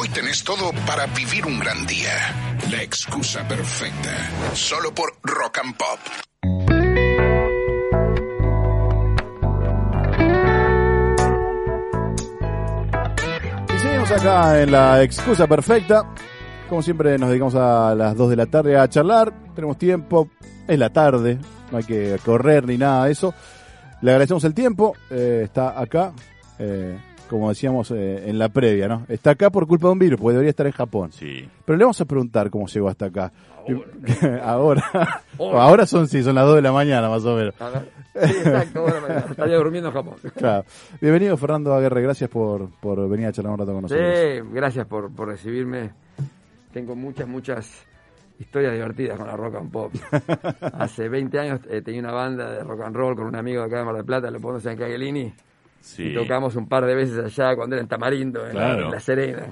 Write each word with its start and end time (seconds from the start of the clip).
Hoy 0.00 0.08
tenés 0.10 0.44
todo 0.44 0.70
para 0.86 1.06
vivir 1.06 1.44
un 1.44 1.58
gran 1.58 1.84
día. 1.84 2.12
La 2.70 2.80
excusa 2.82 3.48
perfecta. 3.48 4.30
Solo 4.54 4.94
por 4.94 5.10
Rock 5.24 5.58
and 5.58 5.76
Pop. 5.76 5.98
Y 13.74 13.78
seguimos 13.78 14.12
acá 14.12 14.62
en 14.62 14.70
la 14.70 15.02
excusa 15.02 15.48
perfecta. 15.48 16.14
Como 16.68 16.80
siempre 16.80 17.18
nos 17.18 17.30
dedicamos 17.30 17.56
a 17.56 17.92
las 17.96 18.16
2 18.16 18.30
de 18.30 18.36
la 18.36 18.46
tarde 18.46 18.78
a 18.78 18.88
charlar. 18.88 19.32
Tenemos 19.56 19.78
tiempo, 19.78 20.30
es 20.68 20.78
la 20.78 20.90
tarde, 20.90 21.40
no 21.72 21.78
hay 21.78 21.84
que 21.84 22.20
correr 22.24 22.68
ni 22.68 22.78
nada 22.78 23.06
de 23.06 23.12
eso. 23.12 23.34
Le 24.02 24.12
agradecemos 24.12 24.44
el 24.44 24.54
tiempo, 24.54 24.94
eh, 25.10 25.40
está 25.42 25.80
acá, 25.80 26.12
eh, 26.60 26.96
como 27.28 27.48
decíamos 27.48 27.90
eh, 27.90 28.28
en 28.28 28.38
la 28.38 28.48
previa, 28.48 28.88
¿no? 28.88 29.04
Está 29.08 29.30
acá 29.30 29.50
por 29.50 29.66
culpa 29.66 29.88
de 29.88 29.92
un 29.92 29.98
virus, 29.98 30.18
porque 30.18 30.32
debería 30.32 30.50
estar 30.50 30.66
en 30.66 30.72
Japón. 30.72 31.12
Sí. 31.12 31.48
Pero 31.64 31.76
le 31.76 31.84
vamos 31.84 32.00
a 32.00 32.04
preguntar 32.04 32.50
cómo 32.50 32.66
llegó 32.66 32.88
hasta 32.88 33.06
acá. 33.06 33.32
Ahora. 34.42 34.82
Ahora, 35.38 35.86
son, 35.86 36.08
sí, 36.08 36.22
son 36.22 36.34
las 36.34 36.46
2 36.46 36.56
de 36.56 36.62
la 36.62 36.72
mañana 36.72 37.08
más 37.08 37.24
o 37.24 37.36
menos. 37.36 37.54
Sí, 37.54 38.36
exacto. 38.38 38.86
Estaría 39.30 39.56
durmiendo 39.56 39.90
en 39.90 39.94
Japón. 39.94 40.14
Claro. 40.34 40.64
Bienvenido 41.00 41.36
Fernando 41.36 41.74
Aguirre, 41.74 42.02
gracias 42.02 42.30
por, 42.30 42.70
por 42.80 43.08
venir 43.08 43.26
a 43.26 43.32
charlar 43.32 43.52
un 43.52 43.58
rato 43.58 43.72
con 43.72 43.82
nosotros. 43.82 44.08
Sí, 44.14 44.40
gracias 44.52 44.86
por, 44.86 45.14
por 45.14 45.28
recibirme. 45.28 45.92
Tengo 46.72 46.96
muchas, 46.96 47.28
muchas 47.28 47.86
historias 48.38 48.72
divertidas 48.72 49.18
con 49.18 49.26
la 49.26 49.36
rock 49.36 49.56
and 49.56 49.70
pop. 49.70 49.92
Hace 50.72 51.08
20 51.08 51.38
años 51.38 51.60
eh, 51.68 51.82
tenía 51.82 52.00
una 52.00 52.12
banda 52.12 52.50
de 52.50 52.64
rock 52.64 52.82
and 52.82 52.96
roll 52.96 53.16
con 53.16 53.26
un 53.26 53.36
amigo 53.36 53.60
de 53.60 53.66
acá 53.66 53.78
de 53.78 53.84
Mar 53.84 53.94
del 53.96 54.04
Plata, 54.04 54.30
lo 54.30 54.40
ponemos 54.40 54.64
en 54.66 54.76
Cagelini. 54.76 55.34
Sí. 55.80 56.04
Y 56.08 56.14
tocamos 56.14 56.54
un 56.56 56.68
par 56.68 56.84
de 56.86 56.94
veces 56.94 57.18
allá 57.24 57.56
cuando 57.56 57.76
era 57.76 57.82
en 57.82 57.88
Tamarindo, 57.88 58.44
en, 58.46 58.52
Claro. 58.52 58.84
en 58.86 58.90
La 58.90 59.00
Serena. 59.00 59.42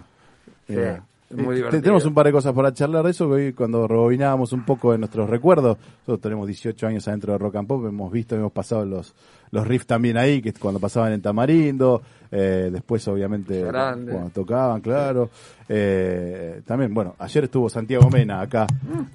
Sí, 0.67 0.75
Mira. 0.75 1.03
muy 1.31 1.55
Eh, 1.55 1.57
divertido. 1.57 1.83
Tenemos 1.83 2.05
un 2.05 2.15
par 2.15 2.27
de 2.27 2.33
cosas 2.33 2.53
para 2.53 2.73
charlar 2.73 3.05
de 3.05 3.11
eso, 3.11 3.27
que 3.29 3.33
hoy 3.35 3.53
cuando 3.53 3.89
rebobinábamos 3.89 4.53
un 4.53 4.65
poco 4.65 4.93
de 4.93 4.99
nuestros 4.99 5.29
recuerdos, 5.31 5.77
nosotros 6.01 6.21
tenemos 6.21 6.47
18 6.47 6.87
años 6.87 7.09
adentro 7.09 7.33
de 7.33 7.39
Rock 7.39 7.57
and 7.57 7.67
Pop, 7.69 7.85
hemos 7.87 8.13
visto, 8.13 8.37
hemos 8.37 8.53
pasado 8.53 8.85
los, 8.85 9.15
los 9.51 9.67
riffs 9.67 9.87
también 9.87 10.19
ahí, 10.19 10.41
que 10.43 10.53
cuando 10.53 10.79
pasaban 10.79 11.13
en 11.13 11.23
Tamarindo, 11.23 12.03
eh, 12.31 12.69
después 12.73 13.07
obviamente 13.09 13.63
Grande. 13.63 14.13
cuando 14.13 14.31
tocaban, 14.31 14.81
claro. 14.81 15.31
Eh, 15.69 16.61
también, 16.65 16.93
bueno, 16.95 17.15
ayer 17.19 17.45
estuvo 17.45 17.69
Santiago 17.69 18.09
Mena 18.11 18.41
acá, 18.41 18.67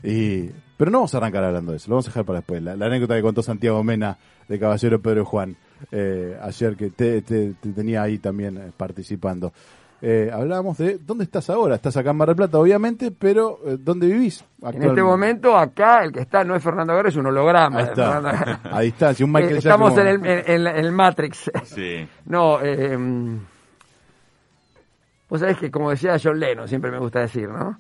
y 0.04 0.50
pero 0.78 0.90
no 0.92 0.98
vamos 1.00 1.14
a 1.14 1.18
arrancar 1.18 1.44
hablando 1.44 1.72
de 1.72 1.78
eso, 1.78 1.90
lo 1.90 1.96
vamos 1.96 2.08
a 2.08 2.10
dejar 2.10 2.26
para 2.26 2.40
después. 2.40 2.62
La, 2.64 2.76
la 2.76 2.88
anécdota 2.88 3.16
que 3.16 3.22
contó 3.22 3.42
Santiago 3.44 3.84
Mena 3.84 4.18
de 4.48 4.60
Caballero 4.60 5.00
Pedro 5.02 5.22
y 5.22 5.26
Juan, 5.26 5.56
eh, 5.92 6.38
ayer 6.42 6.76
que 6.76 6.90
te, 6.92 7.22
te- 7.22 7.54
te 7.60 7.70
tenía 7.72 8.02
ahí 8.04 8.18
también 8.20 8.58
eh, 8.58 8.72
participando. 8.76 9.52
Eh, 10.04 10.32
hablábamos 10.34 10.80
de 10.80 10.98
dónde 10.98 11.24
estás 11.26 11.48
ahora. 11.52 11.76
Estás 11.76 11.96
acá 11.96 12.10
en 12.10 12.18
Mar 12.18 12.28
del 12.30 12.36
Plata, 12.36 12.58
obviamente, 12.58 13.12
pero 13.12 13.60
eh, 13.66 13.78
¿dónde 13.80 14.08
vivís? 14.08 14.44
En 14.64 14.82
este 14.82 15.04
momento, 15.04 15.56
acá, 15.56 16.04
el 16.04 16.12
que 16.12 16.22
está 16.22 16.44
no 16.44 16.56
es 16.56 16.64
Fernando 16.64 16.96
Guerra, 16.96 17.10
es 17.10 17.16
un 17.18 17.28
holograma. 17.28 17.78
Ahí 17.80 17.86
está, 17.86 18.18
a 18.64 18.82
distancia, 18.82 19.26
un 19.28 19.32
Michael 19.32 19.56
Eh, 19.56 19.58
Estamos 19.60 19.96
en 20.00 20.08
el, 20.08 20.26
en, 20.26 20.44
en 20.48 20.64
la- 20.64 20.72
en 20.78 20.86
el 20.86 20.92
Matrix. 20.92 21.52
Sí. 21.66 22.08
No, 22.26 22.60
eh, 22.64 22.98
vos 25.30 25.40
sabés 25.40 25.58
que 25.58 25.72
como 25.72 25.90
decía 25.92 26.18
John 26.22 26.40
Lennon, 26.40 26.68
siempre 26.68 26.92
me 26.92 26.98
gusta 27.00 27.20
decir, 27.20 27.48
¿no? 27.50 27.80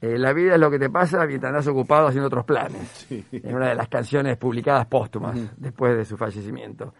Eh, 0.00 0.18
la 0.18 0.32
vida 0.32 0.54
es 0.54 0.60
lo 0.60 0.68
que 0.70 0.80
te 0.80 0.90
pasa 0.90 1.24
mientras 1.26 1.50
andas 1.50 1.66
ocupado 1.68 2.08
haciendo 2.08 2.26
otros 2.26 2.44
planes. 2.44 3.06
Es 3.30 3.44
una 3.54 3.68
de 3.68 3.76
las 3.76 3.86
canciones 3.88 4.36
publicadas 4.36 4.86
póstumas 4.86 5.36
después 5.56 5.96
de 5.96 6.04
su 6.04 6.16
fallecimiento. 6.16 6.92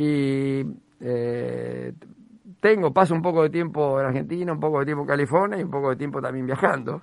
Y 0.00 0.64
eh, 1.00 1.92
tengo, 2.60 2.92
paso 2.92 3.14
un 3.14 3.22
poco 3.22 3.42
de 3.42 3.50
tiempo 3.50 3.98
en 4.00 4.06
Argentina, 4.06 4.52
un 4.52 4.60
poco 4.60 4.78
de 4.78 4.84
tiempo 4.84 5.02
en 5.02 5.08
California 5.08 5.58
y 5.58 5.64
un 5.64 5.70
poco 5.70 5.90
de 5.90 5.96
tiempo 5.96 6.20
también 6.22 6.46
viajando. 6.46 7.02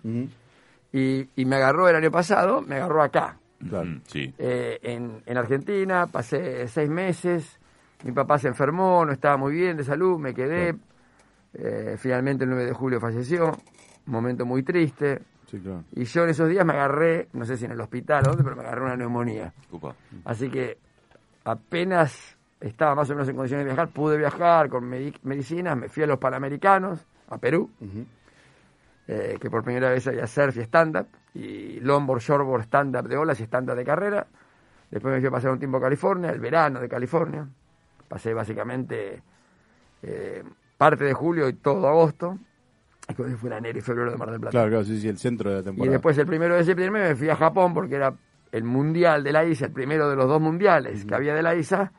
Y, 0.94 1.28
y 1.36 1.46
me 1.46 1.58
agarró 1.58 1.90
el 1.90 1.96
año 1.98 2.10
pasado, 2.10 2.62
me 2.62 2.76
agarró 2.76 3.02
acá, 3.04 3.38
claro. 3.68 3.86
Mm, 3.86 4.02
Sí. 4.08 4.34
eh, 4.38 4.80
en, 4.82 5.22
en 5.26 5.38
Argentina, 5.38 6.08
pasé 6.08 6.68
seis 6.70 6.90
meses, 6.90 7.60
mi 8.06 8.14
papá 8.14 8.38
se 8.40 8.48
enfermó, 8.48 9.04
no 9.06 9.12
estaba 9.12 9.36
muy 9.36 9.52
bien 9.54 9.76
de 9.76 9.84
salud, 9.84 10.18
me 10.20 10.34
quedé, 10.34 10.76
Eh, 11.58 11.96
finalmente 11.98 12.44
el 12.44 12.50
9 12.50 12.66
de 12.66 12.74
julio 12.74 13.00
falleció, 13.00 13.48
un 14.08 14.12
momento 14.14 14.46
muy 14.46 14.62
triste, 14.64 15.22
Sí, 15.50 15.58
claro. 15.60 15.84
y 15.96 16.04
yo 16.04 16.24
en 16.24 16.30
esos 16.30 16.50
días 16.50 16.66
me 16.66 16.74
agarré, 16.74 17.28
no 17.34 17.46
sé 17.46 17.56
si 17.56 17.64
en 17.66 17.72
el 17.72 17.80
hospital 17.80 18.24
o 18.26 18.30
dónde, 18.32 18.44
pero 18.44 18.56
me 18.58 18.62
agarré 18.64 18.82
una 18.82 18.98
neumonía. 18.98 19.54
Upa. 19.72 19.96
Así 20.26 20.50
que 20.50 20.78
apenas 21.46 22.35
estaba 22.60 22.96
más 22.96 23.10
o 23.10 23.14
menos 23.14 23.28
en 23.30 23.36
condiciones 23.36 23.66
de 23.66 23.72
viajar, 23.74 23.90
pude 23.90 24.18
viajar 24.18 24.70
con 24.70 24.84
medi- 24.90 25.18
medicinas, 25.24 25.78
me 25.78 25.90
fui 25.90 26.04
a 26.04 26.08
los 26.08 26.18
Panamericanos, 26.20 27.06
a 27.30 27.38
Perú, 27.38 27.70
eh, 29.08 29.38
que 29.40 29.50
por 29.50 29.64
primera 29.64 29.90
vez 29.90 30.08
había 30.08 30.26
surf 30.28 30.58
y 30.58 30.62
stand-up, 30.62 31.08
y 31.34 31.80
longboard, 31.82 32.22
shortboard, 32.22 32.64
stand-up 32.64 33.08
de 33.08 33.18
olas 33.18 33.40
y 33.40 33.44
stand-up 33.44 33.76
de 33.76 33.84
carrera. 33.86 34.26
Después 34.90 35.14
me 35.14 35.20
fui 35.20 35.28
a 35.28 35.32
pasar 35.32 35.52
un 35.52 35.60
tiempo 35.60 35.78
a 35.78 35.82
California, 35.82 36.30
el 36.32 36.40
verano 36.40 36.80
de 36.80 36.88
California. 36.88 37.48
Pasé 38.08 38.34
básicamente 38.34 39.22
eh, 40.02 40.44
parte 40.78 41.04
de 41.04 41.14
julio 41.14 41.50
y 41.50 41.54
todo 41.54 41.88
agosto. 41.88 42.38
Y 43.10 43.14
fue 43.14 43.50
en 43.52 43.58
enero 43.58 43.78
y 43.78 43.82
febrero 43.82 44.12
de 44.12 44.18
Mar 44.18 44.32
del 44.32 44.40
Plata. 44.40 44.52
Claro, 44.52 44.70
claro, 44.70 44.84
sí, 44.86 45.00
sí, 45.00 45.08
el 45.08 45.18
centro 45.18 45.50
de 45.52 45.58
la 45.58 45.62
y 45.62 45.66
temporada. 45.66 45.92
después 45.92 46.18
el 46.18 46.26
primero 46.26 46.56
de 46.56 46.64
septiembre 46.64 47.10
me 47.10 47.16
fui 47.16 47.30
a 47.30 47.36
Japón 47.36 47.74
porque 47.74 47.96
era 47.96 48.14
el 48.52 48.64
mundial 48.64 49.24
de 49.24 49.32
la 49.32 49.46
ISA, 49.46 49.66
el 49.66 49.72
primero 49.72 50.10
de 50.10 50.16
los 50.16 50.28
dos 50.28 50.42
mundiales 50.42 51.06
que 51.06 51.14
había 51.14 51.36
de 51.36 51.44
la 51.44 51.54
ISA, 51.56 51.92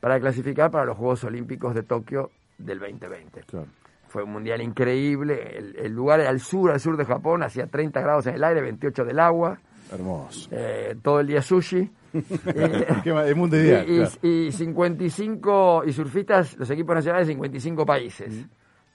para 0.00 0.18
clasificar 0.20 0.70
para 0.70 0.84
los 0.84 0.96
Juegos 0.96 1.24
Olímpicos 1.24 1.74
de 1.74 1.82
Tokio 1.82 2.30
del 2.58 2.78
2020. 2.78 3.40
Claro. 3.42 3.66
Fue 4.08 4.22
un 4.22 4.32
mundial 4.32 4.62
increíble. 4.62 5.56
El, 5.58 5.76
el 5.76 5.92
lugar 5.92 6.20
era 6.20 6.30
al 6.30 6.40
sur, 6.40 6.70
al 6.70 6.80
sur 6.80 6.96
de 6.96 7.04
Japón, 7.04 7.42
hacía 7.42 7.66
30 7.66 8.00
grados 8.00 8.26
en 8.26 8.34
el 8.36 8.44
aire, 8.44 8.62
28 8.62 9.04
del 9.04 9.18
agua, 9.18 9.58
Hermoso. 9.92 10.48
eh, 10.52 10.96
todo 11.02 11.20
el 11.20 11.26
día 11.26 11.42
sushi. 11.42 11.90
Eh, 12.54 13.34
mundo 13.34 13.56
ideal. 13.56 13.84
y, 13.86 13.92
y- 13.92 13.96
claro. 13.98 14.10
y 14.22 14.50
55 14.52 15.82
y 15.86 15.92
surfistas, 15.92 16.56
los 16.56 16.70
equipos 16.70 16.94
nacionales 16.94 17.26
de 17.28 17.34
55 17.34 17.84
países, 17.84 18.46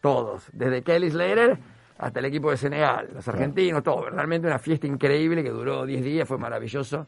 todos, 0.01 0.49
desde 0.51 0.81
Kelly 0.81 1.11
Slater 1.11 1.57
hasta 1.99 2.19
el 2.19 2.25
equipo 2.25 2.49
de 2.51 2.57
Senegal, 2.57 3.09
los 3.13 3.27
argentinos, 3.27 3.83
todo, 3.83 4.09
realmente 4.09 4.47
una 4.47 4.57
fiesta 4.59 4.87
increíble 4.87 5.43
que 5.43 5.51
duró 5.51 5.85
10 5.85 6.03
días, 6.03 6.27
fue 6.27 6.37
maravilloso. 6.39 7.05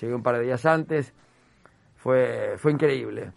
Llegué 0.00 0.14
un 0.14 0.22
par 0.22 0.36
de 0.36 0.44
días 0.44 0.64
antes, 0.66 1.12
fue, 2.02 2.54
fue 2.58 2.72
increíble. 2.72 3.30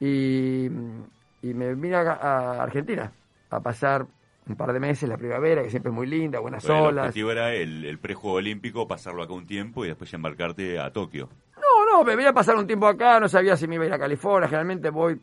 Y, 0.00 0.66
y 0.66 1.54
me 1.54 1.74
vine 1.74 1.94
a, 1.96 2.00
a 2.12 2.62
Argentina 2.62 3.12
a 3.50 3.60
pasar 3.60 4.06
un 4.48 4.56
par 4.56 4.72
de 4.72 4.80
meses 4.80 5.08
la 5.08 5.16
primavera, 5.16 5.62
que 5.62 5.70
siempre 5.70 5.90
es 5.90 5.94
muy 5.94 6.06
linda, 6.06 6.40
buenas 6.40 6.66
Bueno, 6.66 6.80
el 6.82 6.86
olas. 6.94 7.04
objetivo 7.06 7.30
era 7.30 7.52
el, 7.54 7.84
el 7.84 7.98
prejuego 7.98 8.38
olímpico, 8.38 8.88
pasarlo 8.88 9.22
acá 9.22 9.32
un 9.32 9.46
tiempo 9.46 9.84
y 9.84 9.88
después 9.88 10.10
ya 10.10 10.16
embarcarte 10.16 10.80
a 10.80 10.90
Tokio. 10.92 11.28
No, 11.56 11.86
no, 11.98 12.04
me 12.04 12.16
voy 12.16 12.24
a 12.24 12.32
pasar 12.32 12.56
un 12.56 12.66
tiempo 12.66 12.86
acá, 12.88 13.20
no 13.20 13.28
sabía 13.28 13.56
si 13.56 13.68
me 13.68 13.76
iba 13.76 13.84
a 13.84 13.86
ir 13.86 13.92
a 13.92 13.98
California, 13.98 14.48
generalmente 14.48 14.90
voy, 14.90 15.20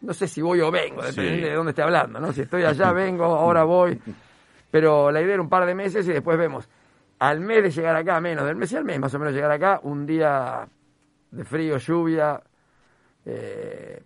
no 0.00 0.14
sé 0.14 0.26
si 0.26 0.40
voy 0.40 0.60
o 0.62 0.70
vengo, 0.70 1.02
depende 1.02 1.34
Sí. 1.34 1.40
de 1.42 1.52
dónde 1.54 1.70
esté 1.72 1.82
hablando, 1.82 2.18
¿no? 2.20 2.32
Si 2.32 2.40
estoy 2.42 2.64
allá, 2.64 2.90
vengo, 2.94 3.24
ahora 3.26 3.64
voy. 3.64 4.00
Pero 4.70 5.10
la 5.10 5.20
idea 5.20 5.34
era 5.34 5.42
un 5.42 5.50
par 5.50 5.66
de 5.66 5.74
meses 5.74 6.08
y 6.08 6.12
después 6.12 6.38
vemos. 6.38 6.66
Al 7.18 7.40
mes 7.40 7.62
de 7.62 7.70
llegar 7.70 7.94
acá, 7.96 8.18
menos 8.20 8.46
del 8.46 8.56
mes 8.56 8.72
y 8.72 8.76
al 8.76 8.84
mes, 8.84 8.98
más 8.98 9.14
o 9.14 9.18
menos 9.18 9.34
llegar 9.34 9.50
acá, 9.50 9.78
un 9.82 10.06
día 10.06 10.66
de 11.34 11.44
frío, 11.44 11.76
lluvia, 11.78 12.40
eh, 13.24 14.02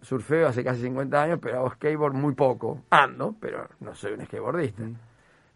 surfeo 0.00 0.48
hace 0.48 0.64
casi 0.64 0.82
50 0.82 1.22
años, 1.22 1.38
pero 1.40 1.58
hago 1.58 1.70
skateboard 1.70 2.14
muy 2.14 2.34
poco. 2.34 2.82
Ando, 2.90 3.34
pero 3.40 3.68
no 3.80 3.94
soy 3.94 4.12
un 4.12 4.24
skateboardista. 4.24 4.82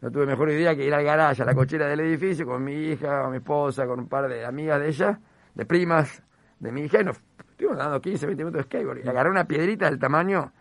No 0.01 0.11
tuve 0.11 0.27
mejor 0.27 0.51
idea 0.51 0.75
que 0.75 0.85
ir 0.85 0.95
al 0.95 1.05
garaje, 1.05 1.43
a 1.43 1.45
la 1.45 1.55
cochera 1.55 1.87
del 1.87 2.01
edificio, 2.01 2.45
con 2.45 2.63
mi 2.63 2.75
hija, 2.75 3.23
con 3.23 3.31
mi 3.31 3.37
esposa, 3.39 3.87
con 3.87 4.01
un 4.01 4.09
par 4.09 4.29
de 4.29 4.45
amigas 4.45 4.81
de 4.81 4.89
ella, 4.89 5.21
de 5.55 5.65
primas 5.65 6.23
de 6.59 6.73
mi 6.73 6.83
hija, 6.83 7.01
y 7.01 7.05
nos 7.05 7.21
estuvimos 7.51 7.79
dando 7.79 8.01
15, 8.01 8.27
20 8.27 8.45
minutos 8.45 8.59
de 8.59 8.65
skateboard. 8.65 9.05
Y 9.05 9.09
agarré 9.09 9.31
una 9.31 9.45
piedrita 9.45 9.87
del 9.87 9.99
tamaño 9.99 10.53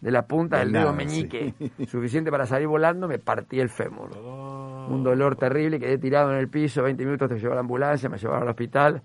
de 0.00 0.10
la 0.10 0.26
punta 0.26 0.58
De 0.58 0.64
del 0.64 0.72
dedo 0.72 0.92
meñique, 0.92 1.54
suficiente 1.86 2.30
para 2.30 2.44
salir 2.44 2.66
volando, 2.68 3.08
me 3.08 3.18
partí 3.18 3.60
el 3.60 3.70
fémur. 3.70 4.10
Un 4.16 5.02
dolor 5.02 5.36
terrible, 5.36 5.78
quedé 5.78 5.96
tirado 5.96 6.32
en 6.32 6.38
el 6.38 6.48
piso, 6.48 6.82
20 6.82 7.04
minutos 7.04 7.28
te 7.28 7.38
llevó 7.38 7.52
a 7.52 7.54
la 7.54 7.60
ambulancia, 7.60 8.08
me 8.08 8.18
llevaron 8.18 8.42
al 8.42 8.48
hospital, 8.50 9.02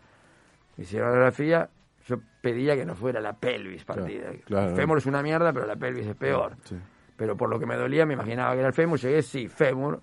la 0.77 1.01
radiografía, 1.01 1.69
yo 2.07 2.17
pedía 2.41 2.75
que 2.75 2.85
no 2.85 2.95
fuera 2.95 3.19
la 3.19 3.33
pelvis 3.33 3.83
partida. 3.83 4.31
claro. 4.45 4.69
el 4.69 4.75
fémur 4.75 4.97
es 4.99 5.05
una 5.05 5.21
mierda, 5.21 5.51
pero 5.51 5.65
la 5.65 5.75
pelvis 5.75 6.07
es 6.07 6.15
peor. 6.15 6.55
Sí. 6.63 6.77
Pero 7.15 7.35
por 7.35 7.49
lo 7.49 7.59
que 7.59 7.65
me 7.65 7.75
dolía, 7.75 8.05
me 8.05 8.13
imaginaba 8.13 8.53
que 8.53 8.59
era 8.59 8.67
el 8.67 8.73
fémur. 8.73 8.99
Llegué, 8.99 9.21
sí, 9.23 9.47
fémur. 9.47 9.99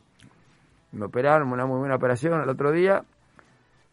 Me 0.93 1.05
operaron, 1.07 1.53
una 1.53 1.65
muy 1.65 1.79
buena 1.79 1.95
operación 1.95 2.41
al 2.41 2.49
otro 2.49 2.73
día. 2.73 3.05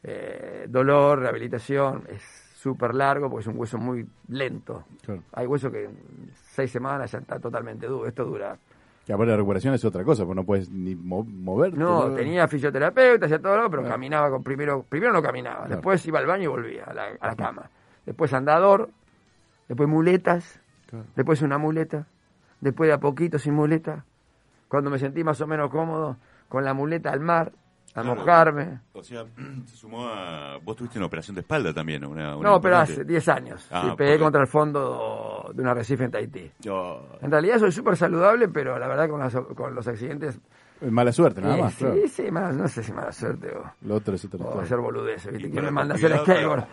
Eh, 0.04 0.66
dolor, 0.68 1.20
rehabilitación, 1.20 2.04
es 2.10 2.22
súper 2.56 2.96
largo 2.96 3.30
porque 3.30 3.42
es 3.42 3.48
un 3.48 3.60
hueso 3.60 3.78
muy 3.78 4.08
lento. 4.28 4.86
Claro. 5.04 5.24
Hay 5.34 5.46
huesos 5.46 5.72
que 5.72 5.86
en 5.86 6.32
seis 6.34 6.72
semanas 6.72 7.12
ya 7.12 7.20
está 7.20 7.40
totalmente 7.40 7.86
duro. 7.86 8.08
Esto 8.08 8.26
dura. 8.26 8.58
Que 9.06 9.14
aparte 9.14 9.32
la 9.32 9.38
recuperación 9.38 9.74
es 9.74 9.84
otra 9.84 10.04
cosa, 10.04 10.24
porque 10.26 10.36
no 10.36 10.46
puedes 10.46 10.70
ni 10.70 10.96
mo- 10.96 11.24
moverte. 11.24 11.78
No, 11.78 12.14
tenía 12.14 12.48
fisioterapeuta, 12.48 13.26
hacía 13.26 13.40
todo, 13.42 13.58
lo, 13.58 13.70
pero 13.70 13.84
caminaba 13.84 14.30
con 14.30 14.44
primero, 14.44 14.84
primero 14.88 15.12
no 15.12 15.22
caminaba, 15.24 15.58
Claro. 15.66 15.76
después 15.76 16.06
iba 16.06 16.20
al 16.20 16.28
baño 16.28 16.44
y 16.44 16.48
volvía 16.48 16.84
a 16.86 16.94
la, 16.94 17.04
a 17.20 17.28
la 17.28 17.36
cama. 17.36 17.70
Después 18.06 18.32
andador, 18.34 18.90
después 19.68 19.90
muletas, 19.90 20.60
Claro. 20.88 21.06
después 21.16 21.42
una 21.42 21.58
muleta, 21.58 22.06
después 22.60 22.88
de 22.90 22.94
a 22.94 23.00
poquito 23.00 23.40
sin 23.40 23.54
muleta, 23.56 24.06
cuando 24.68 24.90
me 24.92 25.00
sentí 25.00 25.24
más 25.24 25.42
o 25.42 25.48
menos 25.48 25.72
cómodo, 25.72 26.18
con 26.48 26.64
la 26.64 26.74
muleta 26.76 27.12
al 27.12 27.22
mar, 27.22 27.52
a 27.96 28.04
mojarme. 28.04 28.80
O 28.94 29.04
sea, 29.04 29.26
se 29.66 29.76
sumó 29.76 30.08
a... 30.08 30.58
Vos 30.64 30.76
tuviste 30.76 30.98
una 31.00 31.08
operación 31.08 31.36
de 31.36 31.42
espalda 31.42 31.74
también, 31.74 32.06
una, 32.06 32.36
una 32.36 32.50
No, 32.50 32.62
pero 32.62 32.78
hace 32.78 33.04
10 33.04 33.30
años. 33.30 33.68
Ah, 33.72 33.82
Sí, 33.82 33.88
por 33.90 33.98
pegué 33.98 34.18
contra 34.20 34.42
el 34.42 34.48
fondo 34.48 35.52
de 35.54 35.62
un 35.62 35.68
arrecife 35.68 36.04
en 36.06 36.12
Tahití. 36.12 36.52
Oh, 36.70 37.02
En 37.22 37.30
realidad 37.32 37.60
soy 37.60 37.72
súper 37.72 37.98
saludable, 37.98 38.48
pero 38.48 38.78
la 38.80 38.88
verdad 38.88 39.10
con, 39.10 39.20
las- 39.20 39.36
con 39.56 39.76
los 39.76 39.88
accidentes... 39.88 40.40
Mala 40.90 41.12
suerte, 41.12 41.42
nada 41.42 41.58
más. 41.58 41.74
sí, 41.76 41.86
claro. 41.86 41.96
sí, 42.12 42.32
mala- 42.32 42.52
no 42.54 42.68
sé 42.68 42.82
si 42.82 42.92
mala 42.92 43.12
suerte 43.12 43.52
o, 43.56 43.64
Lo 43.86 43.96
otro 43.98 44.16
es 44.16 44.26
otra 44.26 44.44
o 44.44 44.60
hacer 44.62 44.80
boludeces, 44.80 45.32
¿viste? 45.32 45.48
Y 45.48 45.52
Que 45.52 45.58
para 45.58 45.62
me 45.62 45.68
tu 45.70 45.74
manda 45.76 45.94
a 45.94 45.98
hacer 45.98 46.18
skateboard. 46.22 46.64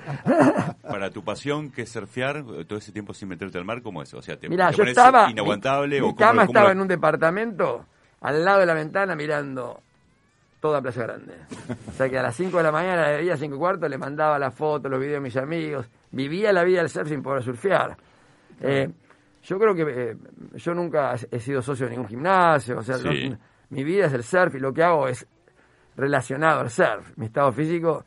para 0.91 1.11
tu 1.11 1.23
pasión, 1.23 1.71
que 1.71 1.83
es 1.83 1.91
surfear, 1.91 2.43
todo 2.67 2.79
ese 2.79 2.91
tiempo 2.91 3.13
sin 3.13 3.29
meterte 3.29 3.59
al 3.59 3.67
mar, 3.67 3.83
¿cómo 3.83 4.03
es? 4.03 4.15
O 4.15 4.23
sea, 4.23 4.39
te, 4.39 4.49
Mira, 4.49 4.71
te 4.71 4.77
yo 4.77 4.85
estaba. 4.85 5.31
inaguantable 5.31 5.97
Mi, 5.97 6.01
o 6.01 6.07
mi 6.07 6.15
cómo- 6.15 6.17
cama 6.17 6.47
cómo 6.47 6.59
estaba 6.59 6.73
en 6.73 6.81
un 6.81 6.89
departamento 6.89 7.85
al 8.23 8.45
lado 8.45 8.61
de 8.61 8.67
la 8.67 8.73
ventana 8.75 9.15
mirando 9.15 9.83
toda 10.61 10.81
Playa 10.83 11.03
Grande. 11.05 11.35
O 11.89 11.93
sea 11.93 12.09
que 12.09 12.19
a 12.19 12.23
las 12.23 12.35
5 12.37 12.57
de 12.57 12.63
la 12.63 12.73
mañana, 12.73 13.09
de 13.09 13.23
día 13.23 13.37
5 13.37 13.55
y 13.55 13.59
cuarto, 13.59 13.89
le 13.89 13.99
mandaba 13.99 14.39
las 14.39 14.55
fotos, 14.55 14.91
los 14.91 15.01
videos 15.01 15.19
a 15.19 15.21
mis 15.23 15.37
amigos. 15.37 15.89
Vivía 16.11 16.53
la 16.53 16.65
vida 16.65 16.79
del 16.81 16.89
surf 16.89 17.09
sin 17.09 17.23
poder 17.23 17.43
surfear. 17.43 17.97
Eh, 18.61 18.91
yo 19.45 19.59
creo 19.59 19.75
que 19.75 19.83
eh, 20.11 20.17
yo 20.55 20.75
nunca 20.75 21.15
he 21.31 21.39
sido 21.39 21.63
socio 21.63 21.87
de 21.87 21.91
ningún 21.93 22.09
gimnasio. 22.09 22.79
O 22.79 22.83
sea, 22.83 22.97
Sí. 22.99 23.29
no- 23.31 23.39
mi 23.71 23.85
vida 23.85 24.07
es 24.07 24.13
el 24.15 24.23
surf 24.25 24.55
y 24.55 24.59
lo 24.59 24.73
que 24.73 24.83
hago 24.83 25.07
es 25.09 25.27
relacionado 25.97 26.61
al 26.61 26.71
surf. 26.71 27.17
Mi 27.17 27.27
estado 27.27 27.53
físico, 27.53 28.05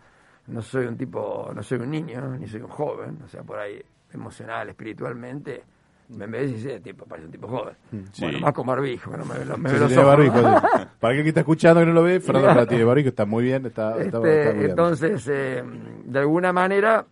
no 0.48 0.62
soy 0.62 0.86
un 0.86 0.98
tipo, 0.98 1.52
no 1.54 1.62
soy 1.64 1.80
un 1.80 1.92
niño, 1.92 2.36
ni 2.38 2.48
soy 2.48 2.62
un 2.62 2.68
joven. 2.70 3.20
O 3.24 3.28
sea, 3.28 3.44
por 3.44 3.60
ahí 3.60 3.82
emocional, 4.14 4.70
espiritualmente. 4.70 5.64
Me 6.12 6.28
ves 6.28 6.52
y 6.52 6.54
dice, 6.56 6.80
tipo, 6.82 7.06
parece 7.06 7.26
un 7.28 7.32
tipo 7.32 7.48
joven. 7.48 7.76
Sí. 8.12 8.24
Bueno, 8.24 8.40
más 8.42 8.54
con 8.54 8.68
barbijo, 8.68 9.16
no 9.16 9.24
me, 9.26 9.36
me 9.36 9.46
Sí, 9.46 9.46
ve 9.46 9.70
sí, 9.70 9.80
los 9.80 9.88
tiene 9.88 10.04
ojos. 10.04 10.06
barbijo, 10.06 10.38
sí. 10.40 10.68
Para 11.00 11.14
aquel 11.14 11.24
que 11.24 11.30
está 11.30 11.40
escuchando 11.42 11.80
que 11.82 11.86
no 11.88 11.94
lo 11.94 12.04
ve, 12.04 12.20
Fernando 12.20 12.48
Plata 12.54 12.68
tiene 12.68 12.84
barbijo, 12.84 13.10
está 13.10 13.26
muy 13.26 13.44
bien, 13.46 13.66
está, 13.66 13.92
Este, 13.92 14.06
está 14.06 14.20
muy 14.20 14.30
bien. 14.60 14.70
entonces, 14.72 15.28
eh, 15.30 15.64
de 16.06 16.20
alguna 16.20 16.52
manera, 16.54 17.06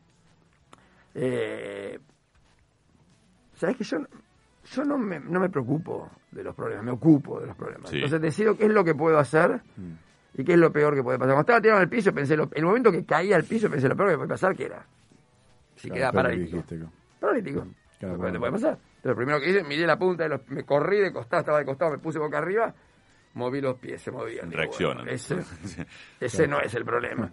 eh, 1.16 2.00
¿sabes 3.56 3.78
que 3.78 3.84
yo, 3.84 4.00
no- 4.00 4.08
yo 4.72 4.84
no, 4.84 4.98
me, 4.98 5.20
no 5.20 5.40
me 5.40 5.50
preocupo 5.50 6.10
de 6.32 6.44
los 6.44 6.56
problemas, 6.56 6.84
me 6.86 6.92
ocupo 6.92 7.40
de 7.40 7.48
los 7.48 7.56
problemas. 7.56 7.90
Sí. 7.90 7.96
Entonces 7.98 8.22
decido 8.22 8.56
qué 8.58 8.66
es 8.66 8.72
lo 8.72 8.84
que 8.84 8.94
puedo 8.96 9.18
hacer 9.18 9.62
y 10.36 10.44
qué 10.44 10.54
es 10.54 10.60
lo 10.60 10.72
peor 10.72 10.94
que 10.96 11.04
puede 11.04 11.18
pasar. 11.18 11.30
Cuando 11.34 11.42
estaba 11.42 11.62
tirado 11.62 11.82
el 11.82 11.90
piso, 11.90 12.14
pensé, 12.14 12.38
lo, 12.38 12.50
el 12.54 12.66
momento 12.66 12.92
que 12.92 13.04
caía 13.06 13.36
al 13.36 13.44
piso, 13.46 13.70
pensé 13.70 13.88
lo 13.90 13.96
peor 13.96 14.10
que 14.12 14.16
puede 14.18 14.30
pasar, 14.30 14.56
que 14.56 14.66
era? 14.66 14.86
Si 15.76 15.88
Claro, 15.88 15.96
queda 16.00 16.12
paralítico. 16.12 16.64
Paralítico. 17.20 17.66
Claro, 18.00 18.16
Porque 18.18 18.32
te 18.32 18.38
claro. 18.38 18.40
puede 18.40 18.52
pasar. 18.52 18.78
Entonces, 19.00 19.12
lo 19.12 19.16
primero 19.16 19.40
que 19.40 19.50
hice, 19.50 19.64
miré 19.64 19.88
la 19.88 19.98
punta, 19.98 20.24
de 20.24 20.30
los, 20.30 20.48
me 20.50 20.64
corrí 20.66 21.00
de 21.00 21.14
costado, 21.14 21.40
estaba 21.40 21.60
de 21.60 21.66
costado, 21.66 21.92
me 21.92 22.00
puse 22.00 22.20
boca 22.20 22.38
arriba, 22.38 22.74
moví 23.36 23.62
los 23.62 23.76
pies, 23.78 24.02
se 24.02 24.12
movían. 24.12 24.50
Digo, 24.50 24.62
Reaccionan. 24.62 24.98
bueno, 25.06 25.12
ese 25.12 25.38
ese 26.20 26.48
no 26.48 26.60
es 26.60 26.74
el 26.76 26.84
problema. 26.84 27.32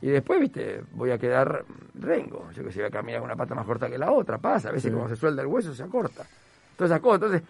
Y 0.00 0.08
después, 0.08 0.40
viste, 0.40 0.82
voy 0.92 1.10
a 1.10 1.18
quedar 1.18 1.64
rengo. 1.94 2.50
Yo 2.52 2.64
que 2.64 2.72
sé, 2.72 2.80
voy 2.80 2.88
a 2.88 2.90
caminar 2.90 3.20
con 3.20 3.28
una 3.30 3.36
pata 3.36 3.54
más 3.54 3.66
corta 3.66 3.88
que 3.88 3.98
la 3.98 4.10
otra, 4.12 4.38
pasa. 4.38 4.70
A 4.70 4.72
veces, 4.72 4.92
como 4.92 5.08
se 5.08 5.16
suelda 5.16 5.42
el 5.42 5.48
hueso, 5.48 5.74
se 5.74 5.82
acorta. 5.82 6.24
Entonces, 6.72 6.90
esas 6.96 7.00
cosas. 7.00 7.22
Entonces, 7.22 7.42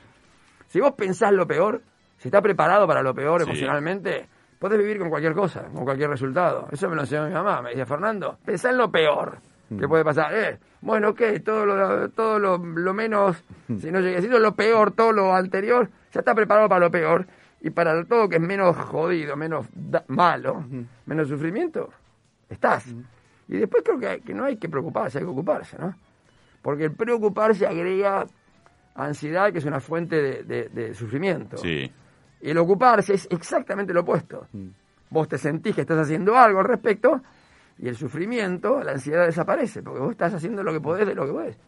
si 0.69 0.81
vos 0.81 0.93
pensás 0.95 1.33
lo 1.33 1.47
peor, 1.47 1.81
si 2.19 2.29
estás 2.29 2.43
preparado 2.43 2.87
para 2.87 3.03
lo 3.03 3.15
peor 3.15 3.43
Sí. 3.43 3.49
emocionalmente, 3.51 4.29
podés 4.59 4.79
vivir 4.79 4.99
con 4.99 5.09
cualquier 5.09 5.35
cosa, 5.35 5.63
con 5.73 5.85
cualquier 5.85 6.11
resultado. 6.11 6.69
Eso 6.73 6.89
me 6.89 6.97
lo 6.97 7.03
enseñó 7.03 7.27
mi 7.27 7.33
mamá. 7.33 7.63
Me 7.63 7.71
decía, 7.71 7.87
Fernando, 7.87 8.39
pensá 8.45 8.71
en 8.71 8.79
lo 8.79 8.91
peor 8.91 9.39
que 9.69 9.89
puede 9.89 10.05
pasar. 10.05 10.33
Eh, 10.35 10.59
bueno, 10.81 11.11
ok, 11.11 11.23
todo 11.45 11.65
lo, 11.67 12.09
todo 12.11 12.39
lo, 12.39 12.59
lo 12.59 12.95
menos, 12.95 13.43
si 13.81 13.91
no 13.91 14.01
llegué 14.01 14.19
a 14.19 14.21
decir 14.21 14.31
lo 14.31 14.55
peor, 14.55 14.93
todo 14.93 15.13
lo 15.13 15.35
anterior, 15.35 15.89
ya 16.13 16.21
está 16.21 16.35
preparado 16.35 16.69
para 16.69 16.81
lo 16.87 16.91
peor. 16.91 17.27
Y 17.61 17.71
para 17.71 18.05
todo 18.05 18.29
que 18.29 18.37
es 18.37 18.43
menos 18.43 18.77
jodido, 18.77 19.37
menos 19.37 19.67
da- 19.75 20.05
malo, 20.09 20.65
menos 21.07 21.29
sufrimiento, 21.29 21.89
estás. 22.51 22.95
Y 23.49 23.57
después 23.57 23.83
creo 23.83 23.99
que, 23.99 24.21
que 24.21 24.35
no 24.35 24.45
hay 24.45 24.57
que 24.59 24.69
preocuparse, 24.69 25.19
hay 25.19 25.25
que 25.25 25.31
ocuparse, 25.31 25.79
¿no? 25.79 25.95
Porque 26.61 26.85
el 26.85 26.93
preocuparse 26.93 27.67
agrega 27.67 28.27
ansiedad, 28.95 29.51
que 29.53 29.59
es 29.59 29.65
una 29.65 29.81
fuente 29.81 30.21
de, 30.21 30.43
de- 30.45 30.69
de 30.69 30.95
sufrimiento. 30.95 31.57
Sí. 31.57 31.91
Y 32.43 32.51
el 32.51 32.59
ocuparse 32.59 33.15
es 33.15 33.27
exactamente 33.31 33.95
lo 33.95 34.01
opuesto. 34.03 34.47
Vos 35.11 35.29
te 35.29 35.39
sentís 35.39 35.75
que 35.75 35.81
estás 35.83 35.99
haciendo 35.99 36.37
algo 36.37 36.59
al 36.61 36.67
respecto 36.67 37.23
y 37.79 37.88
el 37.88 37.97
sufrimiento, 37.97 38.82
la 38.82 38.93
ansiedad 38.93 39.26
desaparece, 39.26 39.82
porque 39.82 40.00
vos 40.00 40.11
estás 40.12 40.35
haciendo 40.35 40.62
lo 40.62 40.73
que 40.73 40.81
podés 40.81 41.06
de 41.06 41.15
lo 41.15 41.26
que 41.26 41.32
podés. 41.32 41.59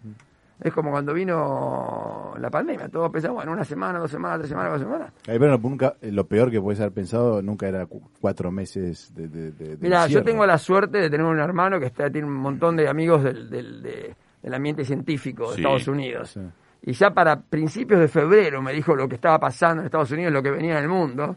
Es 0.59 0.73
como 0.73 0.91
cuando 0.91 1.13
vino 1.13 2.35
la 2.39 2.49
pandemia, 2.51 2.89
todos 2.89 3.11
pensamos 3.11 3.43
en 3.45 3.51
una 3.51 3.65
semana, 3.65 3.99
dos 3.99 4.11
semanas, 4.11 4.39
tres 4.39 4.49
semanas, 4.49 4.71
cuatro 4.71 4.87
semanas. 4.89 5.13
Ay, 5.29 5.39
pero 5.39 5.59
nunca, 5.59 5.95
lo 6.01 6.27
peor 6.27 6.51
que 6.51 6.61
puedes 6.61 6.81
haber 6.81 6.93
pensado 6.93 7.43
nunca 7.43 7.69
era 7.69 7.85
cu- 7.85 8.09
cuatro 8.21 8.51
meses 8.51 9.13
de, 9.15 9.29
de, 9.29 9.53
de- 9.53 9.77
de 9.77 9.79
Mira, 9.81 10.07
yo 10.07 10.23
tengo 10.23 10.47
la 10.47 10.57
suerte 10.57 10.99
de 10.99 11.11
tener 11.11 11.27
un 11.27 11.39
hermano 11.39 11.79
que 11.79 11.87
está, 11.87 12.09
tiene 12.11 12.27
un 12.27 12.35
montón 12.35 12.75
de 12.77 12.89
amigos 12.89 13.23
del, 13.23 13.51
del, 13.51 13.83
de- 13.83 14.15
del 14.43 14.55
ambiente 14.55 14.85
científico 14.85 15.51
de 15.51 15.57
Sí, 15.57 15.61
Estados 15.61 15.89
Unidos. 15.89 16.31
sí. 16.31 16.41
Y 16.89 16.93
ya 16.93 17.11
para 17.11 17.41
principios 17.41 17.99
de 18.01 18.07
febrero 18.09 18.63
me 18.63 18.73
dijo 18.73 18.95
lo 18.95 19.09
que 19.09 19.17
estaba 19.17 19.39
pasando 19.41 19.83
en 19.83 19.87
Estados 19.87 20.11
Unidos, 20.13 20.33
lo 20.33 20.43
que 20.43 20.53
venía 20.53 20.79
en 20.79 20.85
el 20.85 20.89
mundo. 20.89 21.37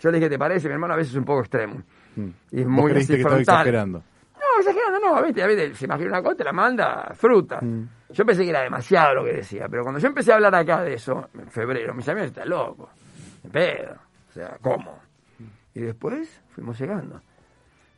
Yo 0.00 0.10
le 0.10 0.18
dije, 0.18 0.30
¿te 0.30 0.38
parece? 0.38 0.68
Mi 0.68 0.74
hermano 0.74 0.94
a 0.94 0.96
veces 0.96 1.12
es 1.12 1.18
un 1.18 1.24
poco 1.24 1.40
extremo. 1.40 1.82
Y 2.16 2.60
es 2.60 2.64
Vos 2.64 2.72
muy 2.72 2.90
creíste 2.92 3.14
así 3.14 3.22
que 3.22 3.28
estaba 3.28 3.34
frontal. 3.36 3.54
exagerando. 3.56 3.98
No, 4.34 4.60
exagerando 4.60 4.98
no, 5.00 5.22
¿viste? 5.22 5.42
A 5.42 5.46
veces 5.46 5.76
se 5.78 5.84
imagina 5.84 6.08
una 6.10 6.22
cosa, 6.22 6.36
te 6.36 6.44
la 6.44 6.52
manda 6.52 7.12
fruta. 7.14 7.60
Mm. 7.60 7.88
Yo 8.10 8.24
pensé 8.24 8.44
que 8.44 8.50
era 8.50 8.62
demasiado 8.62 9.14
lo 9.16 9.24
que 9.24 9.32
decía, 9.34 9.66
pero 9.68 9.82
cuando 9.82 10.00
yo 10.00 10.08
empecé 10.08 10.32
a 10.32 10.36
hablar 10.36 10.54
acá 10.54 10.82
de 10.82 10.94
eso, 10.94 11.28
en 11.34 11.48
febrero, 11.50 11.94
mis 11.94 12.08
amigos 12.08 12.28
están 12.28 12.48
locos. 12.48 12.90
Pedo. 13.52 13.94
O 14.28 14.32
sea, 14.32 14.56
¿cómo? 14.60 14.98
Y 15.74 15.80
después 15.80 16.40
fuimos 16.50 16.78
llegando. 16.78 17.20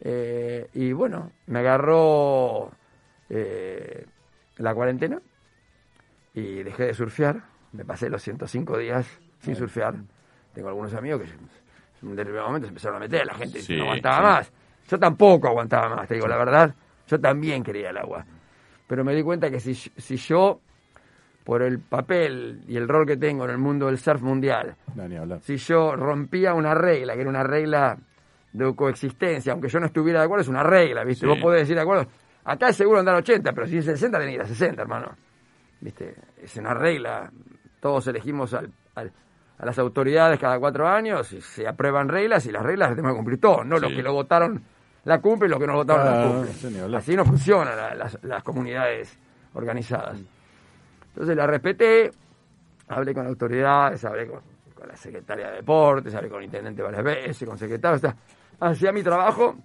Eh, 0.00 0.68
y 0.74 0.92
bueno, 0.92 1.32
me 1.46 1.58
agarró 1.60 2.70
eh, 3.28 4.06
la 4.56 4.74
cuarentena 4.74 5.20
y 6.34 6.62
dejé 6.62 6.86
de 6.86 6.94
surfear. 6.94 7.42
Me 7.72 7.84
pasé 7.84 8.08
los 8.08 8.22
105 8.22 8.78
días 8.78 9.06
sin 9.40 9.54
surfear. 9.54 9.94
Tengo 10.54 10.68
algunos 10.68 10.94
amigos 10.94 11.22
que 11.22 11.28
en 12.02 12.08
un 12.08 12.16
determinado 12.16 12.48
momento 12.48 12.66
se 12.66 12.70
empezaron 12.70 12.96
a 12.96 13.00
meter, 13.00 13.26
la 13.26 13.34
gente 13.34 13.60
Sí, 13.60 13.76
no 13.76 13.82
aguantaba 13.84 14.16
sí. 14.18 14.22
más. 14.22 14.52
Yo 14.88 14.98
tampoco 14.98 15.48
aguantaba 15.48 15.94
más, 15.96 16.08
te 16.08 16.14
digo 16.14 16.26
la 16.28 16.36
verdad. 16.36 16.74
Yo 17.06 17.20
también 17.20 17.62
quería 17.62 17.90
el 17.90 17.96
agua. 17.98 18.24
Pero 18.86 19.04
me 19.04 19.14
di 19.14 19.22
cuenta 19.22 19.50
que 19.50 19.60
si, 19.60 19.74
si 19.74 20.16
yo, 20.16 20.60
por 21.44 21.62
el 21.62 21.78
papel 21.78 22.62
y 22.68 22.76
el 22.76 22.88
rol 22.88 23.06
que 23.06 23.16
tengo 23.16 23.44
en 23.44 23.50
el 23.50 23.58
mundo 23.58 23.86
del 23.86 23.98
surf 23.98 24.22
mundial, 24.22 24.76
No, 24.94 25.40
si 25.40 25.56
yo 25.56 25.94
rompía 25.96 26.54
una 26.54 26.74
regla, 26.74 27.14
que 27.14 27.20
era 27.20 27.30
una 27.30 27.42
regla 27.42 27.96
de 28.52 28.74
coexistencia, 28.74 29.52
aunque 29.52 29.68
yo 29.68 29.78
no 29.80 29.86
estuviera 29.86 30.20
de 30.20 30.24
acuerdo, 30.26 30.42
es 30.42 30.48
una 30.48 30.62
regla, 30.62 31.04
¿viste? 31.04 31.26
Sí. 31.26 31.26
Vos 31.26 31.38
podés 31.38 31.62
decir 31.62 31.76
de 31.76 31.82
acuerdo, 31.82 32.06
acá 32.44 32.68
es 32.70 32.76
seguro 32.76 32.98
andar 32.98 33.14
80, 33.16 33.52
pero 33.52 33.66
si 33.66 33.78
es 33.78 33.84
60, 33.84 34.18
tenés 34.18 34.32
que 34.32 34.36
ir 34.36 34.42
a 34.42 34.46
60, 34.46 34.82
hermano. 34.82 35.10
¿Viste? 35.80 36.14
Es 36.42 36.56
una 36.56 36.74
regla. 36.74 37.30
Todos 37.80 38.06
elegimos 38.08 38.52
al- 38.54 38.72
al- 38.94 39.12
a 39.58 39.66
las 39.66 39.78
autoridades 39.78 40.38
cada 40.38 40.58
cuatro 40.58 40.86
años 40.88 41.32
y 41.32 41.40
se 41.40 41.66
aprueban 41.66 42.08
reglas 42.08 42.46
y 42.46 42.52
las 42.52 42.62
reglas 42.62 42.90
las 42.90 42.96
tenemos 42.96 43.12
que 43.14 43.16
cumplir 43.18 43.40
todos, 43.40 43.66
no 43.66 43.78
los 43.78 43.90
Sí. 43.90 43.96
que 43.96 44.02
lo 44.02 44.12
votaron 44.12 44.62
la 45.04 45.20
cumplen 45.20 45.48
y 45.48 45.52
los 45.52 45.60
que 45.60 45.66
no 45.66 45.72
lo 45.72 45.78
votaron 45.78 46.06
Ah, 46.06 46.10
la 46.16 46.26
cumplen. 46.28 46.94
Así 46.94 47.16
no 47.16 47.24
funcionan 47.24 47.76
la- 47.76 47.94
las, 47.94 48.18
las 48.22 48.42
comunidades 48.42 49.18
organizadas. 49.54 50.18
Entonces 51.08 51.34
la 51.36 51.46
respeté, 51.46 52.10
hablé 52.88 53.14
con 53.14 53.26
autoridades, 53.26 54.04
hablé 54.04 54.26
con, 54.28 54.40
con 54.74 54.86
la 54.86 54.96
secretaria 54.96 55.48
de 55.50 55.56
deportes, 55.56 56.14
hablé 56.14 56.28
con 56.28 56.38
el 56.40 56.44
intendente 56.44 56.82
varias 56.82 57.02
veces, 57.02 57.48
con 57.48 57.56
secretario, 57.58 57.96
o 57.96 58.00
sea, 58.00 58.14
hacía 58.60 58.92
mi 58.92 59.02
trabajo 59.02 59.56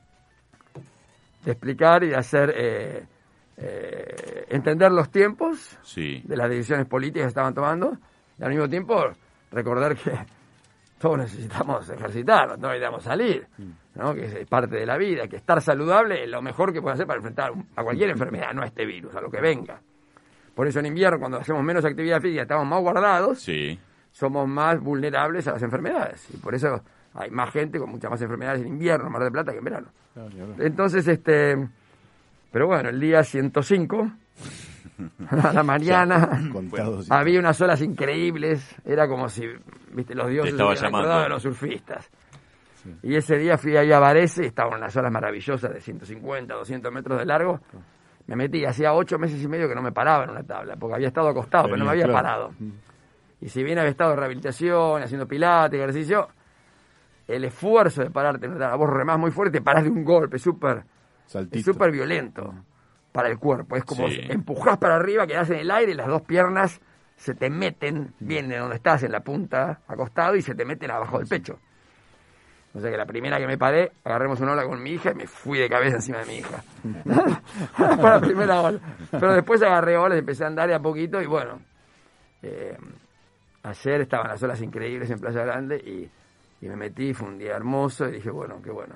de 1.43 1.51
explicar 1.51 2.03
y 2.03 2.09
de 2.09 2.15
hacer 2.15 2.53
eh, 2.55 3.05
eh, 3.57 4.45
entender 4.49 4.91
los 4.91 5.09
tiempos 5.11 5.77
Sí. 5.83 6.21
de 6.25 6.37
las 6.37 6.49
decisiones 6.49 6.87
políticas 6.87 7.25
que 7.25 7.29
estaban 7.29 7.53
tomando 7.53 7.97
y 8.39 8.43
al 8.43 8.49
mismo 8.49 8.69
tiempo 8.69 9.03
recordar 9.53 9.95
que 9.95 10.11
todos 10.99 11.17
necesitamos 11.17 11.89
ejercitarnos, 11.89 12.57
todos 12.57 12.69
necesitamos 12.71 13.03
salir, 13.03 13.47
¿no? 13.95 14.13
que 14.13 14.25
es 14.41 14.47
parte 14.47 14.75
de 14.75 14.85
la 14.85 14.97
vida, 14.97 15.27
que 15.27 15.35
estar 15.37 15.61
saludable 15.61 16.23
es 16.23 16.29
lo 16.29 16.41
mejor 16.41 16.71
que 16.73 16.81
puede 16.81 16.93
hacer 16.95 17.07
para 17.07 17.17
enfrentar 17.17 17.51
a 17.75 17.83
cualquier 17.83 18.09
enfermedad, 18.11 18.53
no 18.53 18.61
a 18.61 18.65
este 18.65 18.85
virus, 18.85 19.13
a 19.15 19.21
lo 19.21 19.29
que 19.29 19.41
venga. 19.41 19.79
Por 20.55 20.67
eso 20.67 20.79
en 20.79 20.85
invierno, 20.85 21.19
cuando 21.19 21.37
hacemos 21.39 21.63
menos 21.63 21.83
actividad 21.83 22.21
física, 22.21 22.43
estamos 22.43 22.65
más 22.67 22.79
guardados, 22.81 23.39
Sí. 23.41 23.79
somos 24.11 24.47
más 24.47 24.79
vulnerables 24.79 25.47
a 25.47 25.53
las 25.53 25.63
enfermedades. 25.63 26.27
Y 26.33 26.37
por 26.37 26.53
eso 26.53 26.81
hay 27.15 27.31
más 27.31 27.49
gente 27.51 27.79
con 27.79 27.89
muchas 27.89 28.11
más 28.11 28.21
enfermedades 28.21 28.61
en 28.61 28.67
invierno, 28.67 29.07
en 29.07 29.11
Mar 29.11 29.23
del 29.23 29.31
Plata, 29.31 29.51
que 29.51 29.57
en 29.57 29.63
verano. 29.63 29.87
No. 30.15 30.27
Entonces, 30.63 31.07
este. 31.07 31.67
Pero 32.51 32.67
bueno, 32.67 32.89
el 32.89 32.99
día 32.99 33.23
105, 33.23 34.11
a 35.29 35.53
la 35.53 35.63
mañana, 35.63 36.49
Contados. 36.51 37.09
había 37.11 37.39
unas 37.39 37.59
olas 37.61 37.81
increíbles. 37.81 38.75
Era 38.85 39.07
como 39.07 39.27
si, 39.29 39.47
viste, 39.91 40.15
los 40.15 40.29
dioses 40.29 40.53
acordado 40.83 41.23
de 41.23 41.29
los 41.29 41.41
surfistas. 41.41 42.09
Y 43.01 43.15
ese 43.15 43.37
día 43.37 43.57
fui 43.57 43.77
ahí 43.77 43.91
a 43.91 43.99
Varese, 43.99 44.45
estaban 44.45 44.73
unas 44.77 44.95
olas 44.97 45.11
maravillosas 45.11 45.73
de 45.73 45.79
150, 45.79 46.53
200 46.53 46.91
metros 46.91 47.17
de 47.17 47.25
largo. 47.25 47.61
Me 48.27 48.35
metí, 48.35 48.63
hacía 48.65 48.93
ocho 48.93 49.17
meses 49.17 49.41
y 49.41 49.47
medio 49.47 49.67
que 49.69 49.75
no 49.75 49.81
me 49.81 49.91
paraba 49.91 50.25
en 50.25 50.29
una 50.31 50.43
tabla, 50.43 50.75
porque 50.77 50.95
había 50.95 51.07
estado 51.07 51.29
acostado, 51.29 51.65
pero 51.65 51.77
no 51.77 51.85
me 51.85 51.91
había 51.91 52.05
Claro. 52.05 52.21
parado. 52.21 52.51
Y 53.41 53.49
si 53.49 53.63
bien 53.63 53.79
había 53.79 53.91
estado 53.91 54.11
en 54.13 54.17
rehabilitación, 54.19 55.01
haciendo 55.03 55.27
pilates, 55.27 55.77
ejercicio, 55.79 56.27
el 57.27 57.43
esfuerzo 57.45 58.03
de 58.03 58.09
pararte, 58.11 58.47
¿no? 58.47 58.57
la 58.57 58.75
voz 58.75 58.89
remás 58.89 59.17
muy 59.19 59.31
fuerte, 59.31 59.59
te 59.59 59.63
parás 59.63 59.83
de 59.83 59.89
un 59.89 60.03
golpe 60.03 60.37
súper 60.37 61.91
violento 61.91 62.53
para 63.13 63.29
el 63.29 63.37
cuerpo. 63.39 63.77
Es 63.77 63.85
como 63.85 64.09
Sí. 64.09 64.19
empujás 64.27 64.77
para 64.77 64.95
arriba, 64.95 65.25
quedás 65.25 65.49
en 65.51 65.59
el 65.59 65.71
aire 65.71 65.93
y 65.93 65.95
las 65.95 66.07
dos 66.07 66.23
piernas 66.23 66.81
se 67.15 67.33
te 67.35 67.49
meten 67.49 68.13
bien 68.19 68.49
de 68.49 68.57
donde 68.57 68.75
estás, 68.75 69.03
en 69.03 69.11
la 69.13 69.21
punta, 69.21 69.79
acostado, 69.87 70.35
y 70.35 70.41
se 70.41 70.55
te 70.55 70.65
meten 70.65 70.91
abajo 70.91 71.19
del 71.19 71.27
pecho. 71.27 71.57
O 72.75 72.81
sea 72.81 72.89
que 72.89 72.97
la 72.97 73.05
primera 73.05 73.37
que 73.37 73.45
me 73.45 73.57
paré, 73.57 73.91
agarremos 74.03 74.39
una 74.41 74.53
ola 74.53 74.65
con 74.65 74.81
mi 74.81 74.89
hija 74.93 75.11
y 75.11 75.15
me 75.15 75.27
fui 75.27 75.59
de 75.59 75.69
cabeza 75.69 75.97
encima 75.97 76.17
de 76.17 76.25
mi 76.25 76.37
hija. 76.39 76.63
Fue 77.77 78.09
la 78.09 78.19
primera 78.19 78.61
ola. 78.61 78.79
Pero 79.11 79.33
después 79.33 79.61
agarré 79.61 79.95
olas, 79.95 80.17
empecé 80.17 80.43
a 80.43 80.47
andar 80.47 80.67
de 80.67 80.73
a 80.73 80.79
poquito 80.79 81.21
y 81.21 81.27
bueno. 81.27 81.59
eh, 82.41 82.75
ayer 83.61 84.01
estaban 84.01 84.27
las 84.27 84.41
olas 84.43 84.59
increíbles 84.61 85.09
en 85.11 85.19
Playa 85.19 85.45
Grande 85.45 85.77
y, 85.77 86.09
y 86.65 86.67
me 86.67 86.75
metí, 86.75 87.13
fue 87.13 87.27
un 87.29 87.37
día 87.37 87.55
hermoso 87.55 88.09
y 88.09 88.13
dije, 88.13 88.31
bueno, 88.31 88.59
qué 88.63 88.71
bueno. 88.71 88.95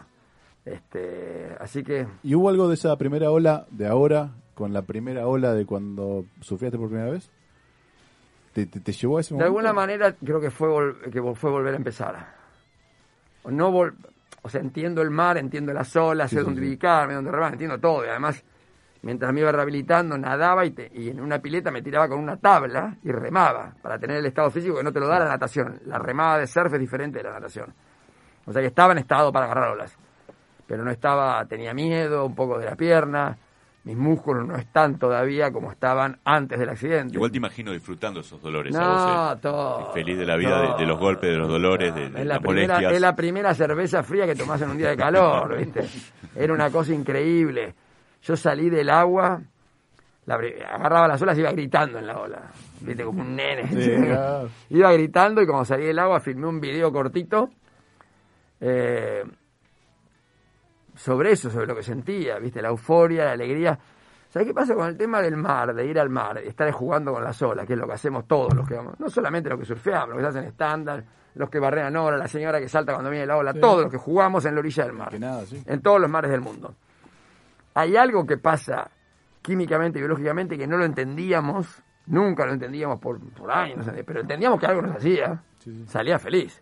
Este, 0.72 1.56
así 1.62 1.82
que 1.84 2.06
¿Y 2.24 2.36
hubo 2.36 2.50
algo 2.50 2.68
de 2.68 2.74
esa 2.74 2.96
primera 2.98 3.32
ola 3.32 3.66
de 3.72 3.88
ahora 3.88 4.32
con 4.54 4.74
la 4.74 4.82
primera 4.82 5.26
ola 5.28 5.54
de 5.54 5.66
cuando 5.66 6.26
sufriste 6.42 6.78
por 6.78 6.90
primera 6.90 7.10
vez? 7.12 7.30
¿Te, 8.54 8.66
te, 8.66 8.80
te 8.82 8.92
llevó 8.92 9.18
a 9.18 9.22
ese 9.22 9.34
De 9.34 9.36
momento? 9.38 9.48
alguna 9.48 9.74
manera 9.74 10.14
creo 10.14 10.42
que 10.42 10.52
fue 10.52 10.70
que 11.12 11.22
fue 11.36 11.52
volver 11.52 11.74
a 11.74 11.78
empezar. 11.78 12.36
O 13.44 13.52
no 13.52 13.72
vol- 13.72 13.96
o 14.42 14.50
sea, 14.50 14.60
entiendo 14.62 15.02
el 15.02 15.10
mar, 15.10 15.38
entiendo 15.38 15.72
las 15.74 15.96
olas, 15.96 16.30
sé 16.32 16.40
sí, 16.40 16.44
dónde 16.44 16.62
sí. 16.62 16.68
ubicarme, 16.68 17.14
dónde 17.14 17.32
remar, 17.32 17.54
entiendo 17.54 17.80
todo. 17.80 18.04
Y 18.06 18.10
además, 18.10 18.44
mientras 19.04 19.32
me 19.34 19.42
iba 19.42 19.52
rehabilitando, 19.54 20.18
nadaba 20.18 20.66
y, 20.66 20.72
te- 20.72 20.92
y 20.94 21.10
en 21.10 21.22
una 21.22 21.40
pileta 21.40 21.72
me 21.72 21.82
tiraba 21.82 22.10
con 22.10 22.20
una 22.20 22.36
tabla 22.38 22.98
y 23.04 23.12
remaba 23.12 23.74
para 23.82 23.98
tener 24.00 24.18
el 24.18 24.26
estado 24.26 24.50
físico 24.52 24.76
que 24.78 24.84
no 24.84 24.92
te 24.92 25.00
lo 25.00 25.08
da 25.08 25.20
la 25.20 25.28
natación. 25.30 25.80
La 25.86 25.98
remada 26.00 26.40
de 26.40 26.48
surf 26.48 26.74
es 26.74 26.80
diferente 26.80 27.20
de 27.20 27.24
la 27.26 27.34
natación. 27.34 27.74
O 28.46 28.52
sea 28.52 28.62
que 28.62 28.68
estaba 28.70 28.92
en 28.94 28.98
estado 29.00 29.32
para 29.32 29.46
agarrar 29.46 29.72
olas. 29.72 29.96
Pero 30.68 30.84
no 30.84 30.92
estaba, 30.92 31.44
tenía 31.46 31.74
miedo, 31.74 32.26
un 32.26 32.36
poco 32.36 32.60
de 32.60 32.66
la 32.66 32.76
pierna. 32.76 33.38
Mis 33.86 33.96
músculos 33.96 34.46
no 34.46 34.58
están 34.58 35.00
todavía 35.00 35.50
como 35.50 35.72
estaban 35.72 36.20
antes 36.26 36.60
del 36.60 36.68
accidente. 36.68 37.16
Igual 37.16 37.32
te 37.32 37.38
imagino 37.38 37.72
disfrutando 37.72 38.20
esos 38.20 38.42
dolores 38.42 38.76
a 38.76 38.82
No, 38.82 38.88
vos, 38.90 39.36
¿eh? 39.38 39.40
todo. 39.42 39.94
Feliz 39.94 40.18
de 40.18 40.26
la 40.26 40.36
vida, 40.36 40.62
de- 40.62 40.82
de 40.82 40.86
los 40.86 41.00
golpes, 41.00 41.30
de 41.30 41.38
los 41.38 41.48
dolores, 41.48 41.96
de- 41.96 42.10
de 42.10 42.20
es 42.22 42.26
la 42.28 42.34
las 42.36 42.40
primera, 42.40 42.74
molestias. 42.74 42.94
Es 42.94 43.02
la 43.02 43.16
primera 43.16 43.54
cerveza 43.54 44.04
fría 44.04 44.26
que 44.26 44.36
tomás 44.36 44.62
en 44.62 44.72
un 44.72 44.78
día 44.78 44.90
de 44.90 44.98
calor, 44.98 45.56
¿viste? 45.58 45.86
Era 46.36 46.54
una 46.54 46.70
cosa 46.70 46.94
increíble. 46.94 47.74
Yo 48.24 48.36
salí 48.36 48.70
del 48.70 48.90
agua, 48.90 49.40
la 50.26 50.36
agarraba 50.36 51.08
las 51.08 51.22
olas 51.22 51.38
y 51.38 51.40
iba 51.40 51.52
gritando 51.54 51.98
en 51.98 52.08
la 52.08 52.18
ola, 52.20 52.42
¿viste? 52.82 53.06
Como 53.06 53.22
un 53.22 53.38
nene. 53.38 53.70
Sí, 53.70 53.90
claro. 54.06 54.50
Iba 54.70 54.92
gritando 54.92 55.42
y 55.42 55.46
cuando 55.46 55.64
salí 55.64 55.86
del 55.86 56.00
agua 56.00 56.20
filmé 56.20 56.46
un 56.48 56.60
video 56.60 56.92
cortito 56.92 57.52
eh, 58.60 59.24
sobre 60.98 61.32
eso, 61.32 61.50
sobre 61.50 61.68
lo 61.68 61.76
que 61.76 61.84
sentía, 61.84 62.40
¿viste? 62.40 62.62
La 62.62 62.70
euforia, 62.70 63.26
la 63.26 63.32
alegría. 63.32 63.78
¿Sabes 64.30 64.48
qué 64.48 64.54
pasa 64.54 64.76
con 64.76 64.88
el 64.88 64.98
tema 64.98 65.22
del 65.22 65.38
mar, 65.38 65.74
de 65.74 65.86
ir 65.86 66.00
al 66.00 66.10
mar, 66.10 66.36
de 66.36 66.48
estar 66.48 66.70
jugando 66.72 67.14
con 67.14 67.24
las 67.24 67.42
olas, 67.42 67.66
que 67.66 67.74
es 67.74 67.80
lo 67.80 67.88
que 67.88 67.94
hacemos 67.94 68.28
todos 68.28 68.54
los 68.54 68.68
que 68.68 68.76
vamos? 68.76 69.00
No 69.00 69.10
solamente 69.10 69.50
los 69.50 69.60
que 69.60 69.66
surfeamos, 69.66 70.10
los 70.10 70.20
que 70.20 70.26
hacen 70.26 70.44
estándar, 70.44 71.04
los 71.36 71.50
que 71.50 71.60
barrean 71.60 71.96
olas, 71.96 72.20
la 72.20 72.28
señora 72.28 72.60
que 72.60 72.68
salta 72.68 72.94
cuando 72.94 73.10
viene 73.10 73.26
la 73.26 73.38
ola, 73.38 73.54
todos 73.54 73.84
los 73.84 73.92
que 73.92 73.98
jugamos 73.98 74.44
en 74.46 74.56
la 74.56 74.60
orilla 74.60 74.84
del 74.84 74.94
mar. 74.94 75.10
Que 75.10 75.20
nada, 75.20 75.46
sí. 75.46 75.62
En 75.66 75.82
todos 75.82 76.02
los 76.02 76.10
mares 76.10 76.32
del 76.32 76.42
mundo. 76.42 76.76
Hay 77.76 77.96
algo 77.96 78.26
que 78.26 78.38
pasa 78.38 78.90
químicamente 79.42 80.00
y 80.00 80.02
biológicamente 80.02 80.58
que 80.58 80.68
no 80.68 80.78
lo 80.78 80.84
entendíamos, 80.84 81.82
nunca 82.08 82.46
lo 82.46 82.54
entendíamos 82.54 83.00
por, 83.00 83.20
por 83.32 83.52
años, 83.52 83.86
pero 84.06 84.22
entendíamos 84.22 84.60
que 84.60 84.66
algo 84.66 84.82
nos 84.82 84.98
hacía, 84.98 85.42
sí. 85.60 85.86
salía 85.88 86.20
feliz. 86.20 86.62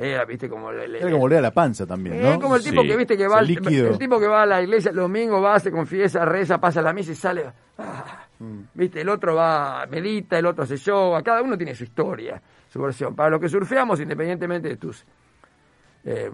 Era, 0.00 0.24
viste, 0.24 0.48
como... 0.48 0.70
Era 0.70 1.00
como 1.02 1.18
volver 1.18 1.38
a 1.38 1.42
la 1.42 1.50
panza 1.50 1.84
también, 1.84 2.16
es 2.16 2.22
¿no? 2.22 2.40
como 2.40 2.54
el 2.54 2.62
tipo 2.62 2.82
Sí. 2.82 2.86
que 2.88 2.96
viste 2.96 3.16
que 3.16 3.26
va 3.26 3.40
el 3.40 3.98
tipo 3.98 4.20
que 4.20 4.28
va 4.28 4.42
a 4.42 4.46
la 4.46 4.62
iglesia 4.62 4.90
el 4.92 4.96
domingo 4.96 5.42
va 5.42 5.58
se 5.58 5.72
confiesa 5.72 6.24
reza 6.24 6.58
pasa 6.60 6.80
la 6.80 6.92
misa 6.92 7.10
y 7.12 7.14
sale 7.16 7.44
ah, 7.78 8.24
Mm. 8.40 8.60
viste 8.74 9.00
el 9.00 9.08
otro 9.08 9.34
va 9.34 9.84
medita 9.90 10.38
el 10.38 10.46
otro 10.46 10.62
hace 10.62 10.76
yoga 10.76 11.20
cada 11.24 11.42
uno 11.42 11.56
tiene 11.56 11.74
su 11.74 11.82
historia 11.82 12.40
su 12.68 12.80
versión 12.80 13.16
para 13.16 13.30
los 13.30 13.40
que 13.40 13.48
surfeamos 13.48 13.98
independientemente 13.98 14.68
de 14.68 14.76
tus 14.76 15.04
eh, 16.04 16.30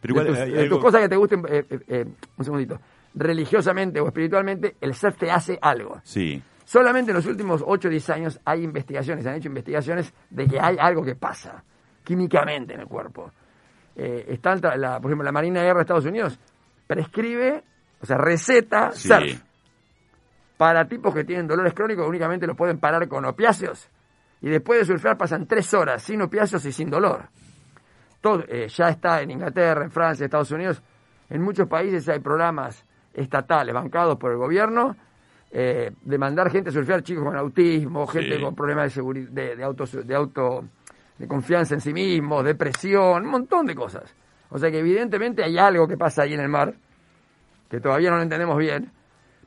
Pero 0.00 0.12
igual 0.12 0.24
de 0.24 0.30
tus, 0.32 0.38
hay 0.40 0.50
de 0.50 0.56
tus 0.56 0.62
algo- 0.64 0.80
cosas 0.80 1.00
que 1.02 1.08
te 1.10 1.16
gusten 1.16 1.44
eh, 1.46 1.64
eh, 1.68 1.78
eh, 1.88 2.06
un 2.38 2.44
segundito 2.46 2.80
religiosamente 3.14 4.00
o 4.00 4.06
espiritualmente 4.06 4.76
el 4.80 4.94
surf 4.94 5.18
te 5.18 5.30
hace 5.30 5.58
algo 5.60 6.00
Sí, 6.04 6.42
Solamente 6.64 7.10
en 7.10 7.16
los 7.16 7.26
últimos 7.26 7.62
8 7.66 7.88
o 7.88 7.90
10 7.90 8.10
años 8.10 8.40
hay 8.44 8.62
investigaciones, 8.62 9.26
han 9.26 9.34
hecho 9.34 9.48
investigaciones 9.48 10.14
de 10.30 10.46
que 10.46 10.58
hay 10.58 10.76
algo 10.78 11.02
que 11.04 11.16
pasa 11.16 11.62
químicamente 12.10 12.74
en 12.74 12.80
el 12.80 12.86
cuerpo. 12.88 13.30
Eh, 13.94 14.24
está 14.30 14.52
el 14.54 14.60
la, 14.80 14.98
por 14.98 15.10
ejemplo, 15.10 15.24
la 15.24 15.30
Marina 15.30 15.60
de 15.60 15.66
Guerra 15.66 15.78
de 15.78 15.82
Estados 15.82 16.06
Unidos 16.06 16.40
prescribe, 16.88 17.62
o 18.00 18.06
sea, 18.06 18.18
receta 18.18 18.90
Sí. 18.90 19.06
surf 19.08 19.40
para 20.56 20.86
tipos 20.88 21.14
que 21.14 21.22
tienen 21.24 21.46
dolores 21.46 21.72
crónicos 21.72 22.06
únicamente 22.08 22.46
lo 22.48 22.54
pueden 22.56 22.78
parar 22.80 23.06
con 23.08 23.24
opiáceos 23.24 23.88
y 24.42 24.48
después 24.48 24.80
de 24.80 24.84
surfear 24.86 25.16
pasan 25.16 25.46
3 25.46 25.72
horas 25.74 26.02
sin 26.02 26.20
opiáceos 26.20 26.64
y 26.66 26.72
sin 26.72 26.90
dolor. 26.90 27.28
Todo, 28.20 28.42
eh, 28.48 28.66
ya 28.68 28.88
está 28.88 29.22
en 29.22 29.30
Inglaterra, 29.30 29.84
en 29.84 29.90
Francia, 29.92 30.24
Estados 30.24 30.50
Unidos. 30.50 30.82
En 31.30 31.40
muchos 31.42 31.68
países 31.68 32.08
hay 32.08 32.18
programas 32.18 32.84
estatales 33.14 33.72
bancados 33.72 34.18
por 34.18 34.32
el 34.32 34.36
gobierno 34.38 34.96
eh, 35.52 35.92
de 36.02 36.18
mandar 36.18 36.50
gente 36.50 36.70
a 36.70 36.72
surfear, 36.72 37.02
chicos 37.02 37.24
con 37.24 37.36
autismo, 37.36 38.06
gente 38.08 38.36
Sí. 38.36 38.42
con 38.42 38.54
problemas 38.54 38.94
de, 38.94 39.02
de, 39.30 39.56
de, 39.56 39.64
auto, 39.64 39.84
de 39.86 40.14
auto, 40.14 40.64
de 41.20 41.28
confianza 41.28 41.74
en 41.74 41.82
sí 41.82 41.92
mismos, 41.92 42.42
depresión, 42.42 43.24
un 43.26 43.30
montón 43.30 43.66
de 43.66 43.74
cosas. 43.74 44.14
O 44.48 44.58
sea 44.58 44.70
que 44.70 44.78
evidentemente 44.78 45.44
hay 45.44 45.58
algo 45.58 45.86
que 45.86 45.98
pasa 45.98 46.22
ahí 46.22 46.32
en 46.32 46.40
el 46.40 46.48
mar, 46.48 46.72
que 47.68 47.78
todavía 47.78 48.08
no 48.10 48.16
lo 48.16 48.22
entendemos 48.22 48.56
bien, 48.56 48.90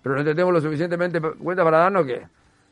pero 0.03 0.13
lo 0.13 0.21
entendemos 0.21 0.53
lo 0.53 0.61
suficientemente 0.61 1.19
cuenta 1.19 1.63
para 1.63 1.79
darnos 1.79 2.05
que 2.05 2.27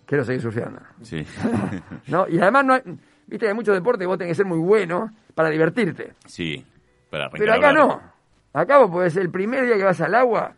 quiero 0.06 0.24
seguir 0.24 0.42
surfeando. 0.42 0.80
sí. 1.02 1.26
¿no? 2.08 2.28
Y 2.30 2.40
además, 2.40 2.64
no 2.66 2.74
hay, 2.76 2.82
viste 3.26 3.40
que 3.46 3.48
hay 3.48 3.54
muchos 3.56 3.74
deportes 3.74 4.02
que 4.02 4.08
vos 4.08 4.18
tenés 4.20 4.32
que 4.32 4.36
ser 4.36 4.46
muy 4.46 4.60
bueno 4.60 5.10
para 5.34 5.50
divertirte. 5.50 6.14
sí, 6.28 6.64
para 7.10 7.30
Pero 7.32 7.54
acá 7.56 7.74
no. 7.74 8.00
Acá 8.54 8.78
vos 8.78 8.92
podés 8.92 9.14
ser 9.14 9.24
el 9.24 9.32
primer 9.32 9.66
día 9.66 9.78
que 9.78 9.84
vas 9.84 10.00
al 10.02 10.14
agua. 10.14 10.54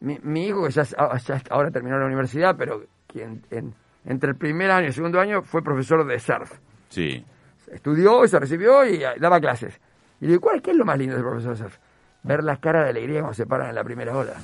Mi, 0.00 0.18
mi 0.22 0.46
hijo, 0.46 0.64
que 0.66 0.70
ya, 0.70 0.84
ah, 0.98 1.16
ya 1.18 1.42
ahora 1.50 1.70
terminó 1.70 1.98
la 1.98 2.06
universidad, 2.06 2.54
pero 2.56 2.82
que 3.08 3.22
en- 3.24 3.42
en- 3.50 3.74
entre 4.04 4.30
el 4.30 4.36
primer 4.36 4.70
año 4.70 4.84
y 4.84 4.86
el 4.88 4.92
segundo 4.92 5.18
año 5.18 5.42
fue 5.42 5.62
profesor 5.62 6.06
de 6.06 6.18
surf. 6.20 6.52
Sí, 6.90 7.24
Estudió 7.70 8.24
y 8.24 8.28
se 8.28 8.38
recibió 8.38 8.84
y 8.84 9.02
ah, 9.04 9.14
daba 9.18 9.40
clases. 9.40 9.80
Y 10.20 10.26
le 10.26 10.32
digo, 10.32 10.42
¿cuál, 10.42 10.62
¿qué 10.62 10.70
es 10.70 10.76
lo 10.76 10.84
más 10.84 10.98
lindo 10.98 11.14
de 11.14 11.22
ser 11.22 11.28
profesor 11.28 11.56
surf? 11.56 11.78
Ver 12.22 12.42
las 12.42 12.58
caras 12.58 12.84
de 12.84 12.90
alegría 12.90 13.20
cuando 13.20 13.34
se 13.34 13.46
paran 13.46 13.68
en 13.68 13.74
la 13.74 13.84
primera 13.84 14.16
ola. 14.16 14.34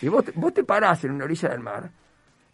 Y 0.00 0.08
vos 0.08 0.24
te, 0.24 0.32
vos 0.32 0.54
te 0.54 0.64
parás 0.64 1.04
en 1.04 1.12
una 1.12 1.24
orilla 1.24 1.48
del 1.50 1.60
mar 1.60 1.90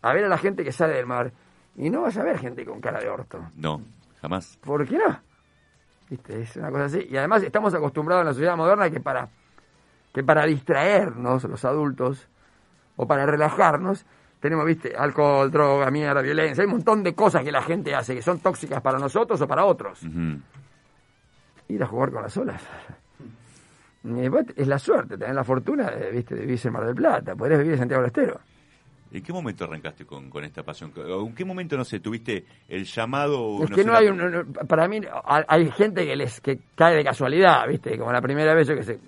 a 0.03 0.13
ver 0.13 0.25
a 0.25 0.29
la 0.29 0.39
gente 0.39 0.65
que 0.65 0.73
sale 0.73 0.95
del 0.95 1.07
mar 1.07 1.33
y 1.77 1.91
no 1.91 2.03
vas 2.03 2.17
a 2.17 2.23
ver 2.23 2.39
gente 2.39 2.65
con 2.65 2.81
cara 2.81 3.01
de 3.01 3.09
orto. 3.09 3.51
no, 3.57 3.83
jamás. 4.21 4.57
¿Por 4.63 4.87
qué 4.87 4.99
no? 4.99 5.21
¿Viste? 6.09 6.43
Es 6.43 6.57
una 6.57 6.71
cosa 6.71 6.85
así. 6.85 7.07
Y 7.11 7.17
además 7.17 7.43
estamos 7.43 7.75
acostumbrados 7.75 8.23
en 8.23 8.27
la 8.27 8.33
sociedad 8.33 8.57
moderna 8.57 8.91
que 8.91 9.01
para, 9.01 9.29
que 10.13 10.23
para 10.23 10.47
distraernos, 10.47 11.45
los 11.45 11.65
adultos, 11.65 12.29
o 12.97 13.07
para 13.07 13.27
relajarnos, 13.27 14.07
tenemos, 14.47 14.65
viste, 14.67 14.95
alcohol, 14.97 15.51
droga, 15.51 15.91
mierda, 15.91 16.23
violencia. 16.23 16.63
Hay 16.63 16.67
un 16.67 16.73
montón 16.77 17.03
de 17.03 17.15
cosas 17.15 17.43
que 17.45 17.53
la 17.53 17.63
gente 17.63 17.95
hace 17.95 18.15
que 18.15 18.23
son 18.23 18.39
tóxicas 18.41 18.81
para 18.81 18.99
nosotros 18.99 19.41
o 19.41 19.47
para 19.47 19.65
otros. 19.65 20.03
Ujú. 20.03 20.39
Ir 21.69 21.83
a 21.83 21.87
jugar 21.87 22.11
con 22.13 22.23
las 22.23 22.37
olas. 22.37 22.63
Vos- 24.03 24.45
Es 24.57 24.69
la 24.69 24.79
suerte, 24.79 25.19
tener 25.19 25.35
la 25.35 25.43
fortuna 25.45 25.91
de, 25.91 26.11
viste, 26.13 26.35
de 26.37 26.43
vivir 26.43 26.61
en 26.65 26.73
Mar 26.73 26.85
del 26.87 26.95
Plata. 26.95 27.35
Podrías 27.35 27.59
vivir 27.59 27.73
en 27.73 27.79
Santiago 27.81 28.03
del 28.03 28.09
Estero. 28.09 28.41
¿En 29.13 29.23
qué 29.23 29.33
momento 29.33 29.65
arrancaste 29.65 30.05
con, 30.05 30.29
con 30.31 30.45
esta 30.45 30.63
pasión? 30.63 30.93
¿En 30.97 31.35
qué 31.35 31.45
momento, 31.45 31.77
no 31.77 31.85
sé, 31.85 32.01
tuviste 32.01 32.45
el 32.69 32.85
llamado? 32.85 33.63
Es 33.65 33.71
no 33.71 33.77
que 33.77 33.85
no 33.85 33.93
la- 33.93 33.99
hay 33.99 34.09
un, 34.09 34.53
para 34.69 34.87
mí 34.89 35.01
hay 35.25 35.45
hay 35.49 35.71
gente 35.73 36.05
que 36.07 36.15
les 36.17 36.41
que 36.41 36.59
cae 36.75 36.97
de 36.97 37.05
casualidad, 37.05 37.67
¿viste? 37.69 37.97
Como 37.99 38.13
la 38.13 38.21
primera 38.21 38.53
vez 38.55 38.69
yo 38.69 38.75
que 38.77 38.83
sé. 38.83 38.99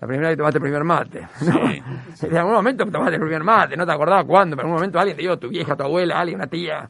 La 0.00 0.06
primera 0.06 0.28
vez 0.28 0.36
que 0.36 0.38
tomaste 0.38 0.58
el 0.58 0.62
primer 0.62 0.84
mate. 0.84 1.20
¿no? 1.20 1.52
Sí. 1.68 1.82
En 2.26 2.36
algún 2.36 2.54
momento 2.54 2.84
tomaste 2.86 3.14
el 3.14 3.20
primer 3.20 3.44
mate, 3.44 3.76
no 3.76 3.86
te 3.86 3.92
acordabas 3.92 4.24
cuándo, 4.24 4.56
pero 4.56 4.66
en 4.66 4.72
algún 4.72 4.80
momento 4.80 4.98
alguien 4.98 5.16
te 5.16 5.22
dio, 5.22 5.38
tu 5.38 5.48
vieja, 5.48 5.76
tu 5.76 5.82
abuela, 5.84 6.18
alguien, 6.18 6.36
una 6.36 6.46
tía. 6.46 6.88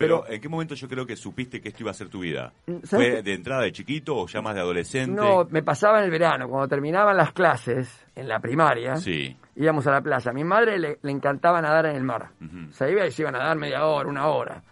Pero, 0.00 0.26
¿en 0.26 0.40
qué 0.40 0.48
momento 0.48 0.74
yo 0.74 0.88
creo 0.88 1.04
que 1.04 1.14
supiste 1.14 1.60
que 1.60 1.68
esto 1.68 1.82
iba 1.82 1.90
a 1.90 1.94
ser 1.94 2.08
tu 2.08 2.20
vida? 2.20 2.54
¿Sabes 2.84 2.88
¿Fue 2.88 3.22
de 3.22 3.34
entrada 3.34 3.62
de 3.64 3.72
chiquito 3.72 4.16
o 4.16 4.26
ya 4.26 4.40
más 4.40 4.54
de 4.54 4.60
adolescente? 4.60 5.12
No, 5.12 5.46
me 5.50 5.62
pasaba 5.62 5.98
en 5.98 6.06
el 6.06 6.10
verano, 6.10 6.48
cuando 6.48 6.68
terminaban 6.68 7.14
las 7.18 7.32
clases 7.32 8.06
en 8.16 8.26
la 8.26 8.40
primaria, 8.40 8.96
Sí, 8.96 9.36
íbamos 9.56 9.86
a 9.86 9.90
la 9.90 10.00
playa. 10.00 10.30
A 10.30 10.34
mi 10.34 10.42
madre 10.42 10.78
le, 10.78 10.98
le 11.02 11.12
encantaba 11.12 11.60
nadar 11.60 11.84
en 11.84 11.96
el 11.96 12.04
mar. 12.04 12.30
Sea, 12.70 12.88
iba 12.88 13.06
y 13.06 13.10
se 13.10 13.20
iba 13.22 13.28
a 13.28 13.32
nadar 13.32 13.58
media 13.58 13.84
hora, 13.84 14.08
una 14.08 14.26
hora. 14.28 14.62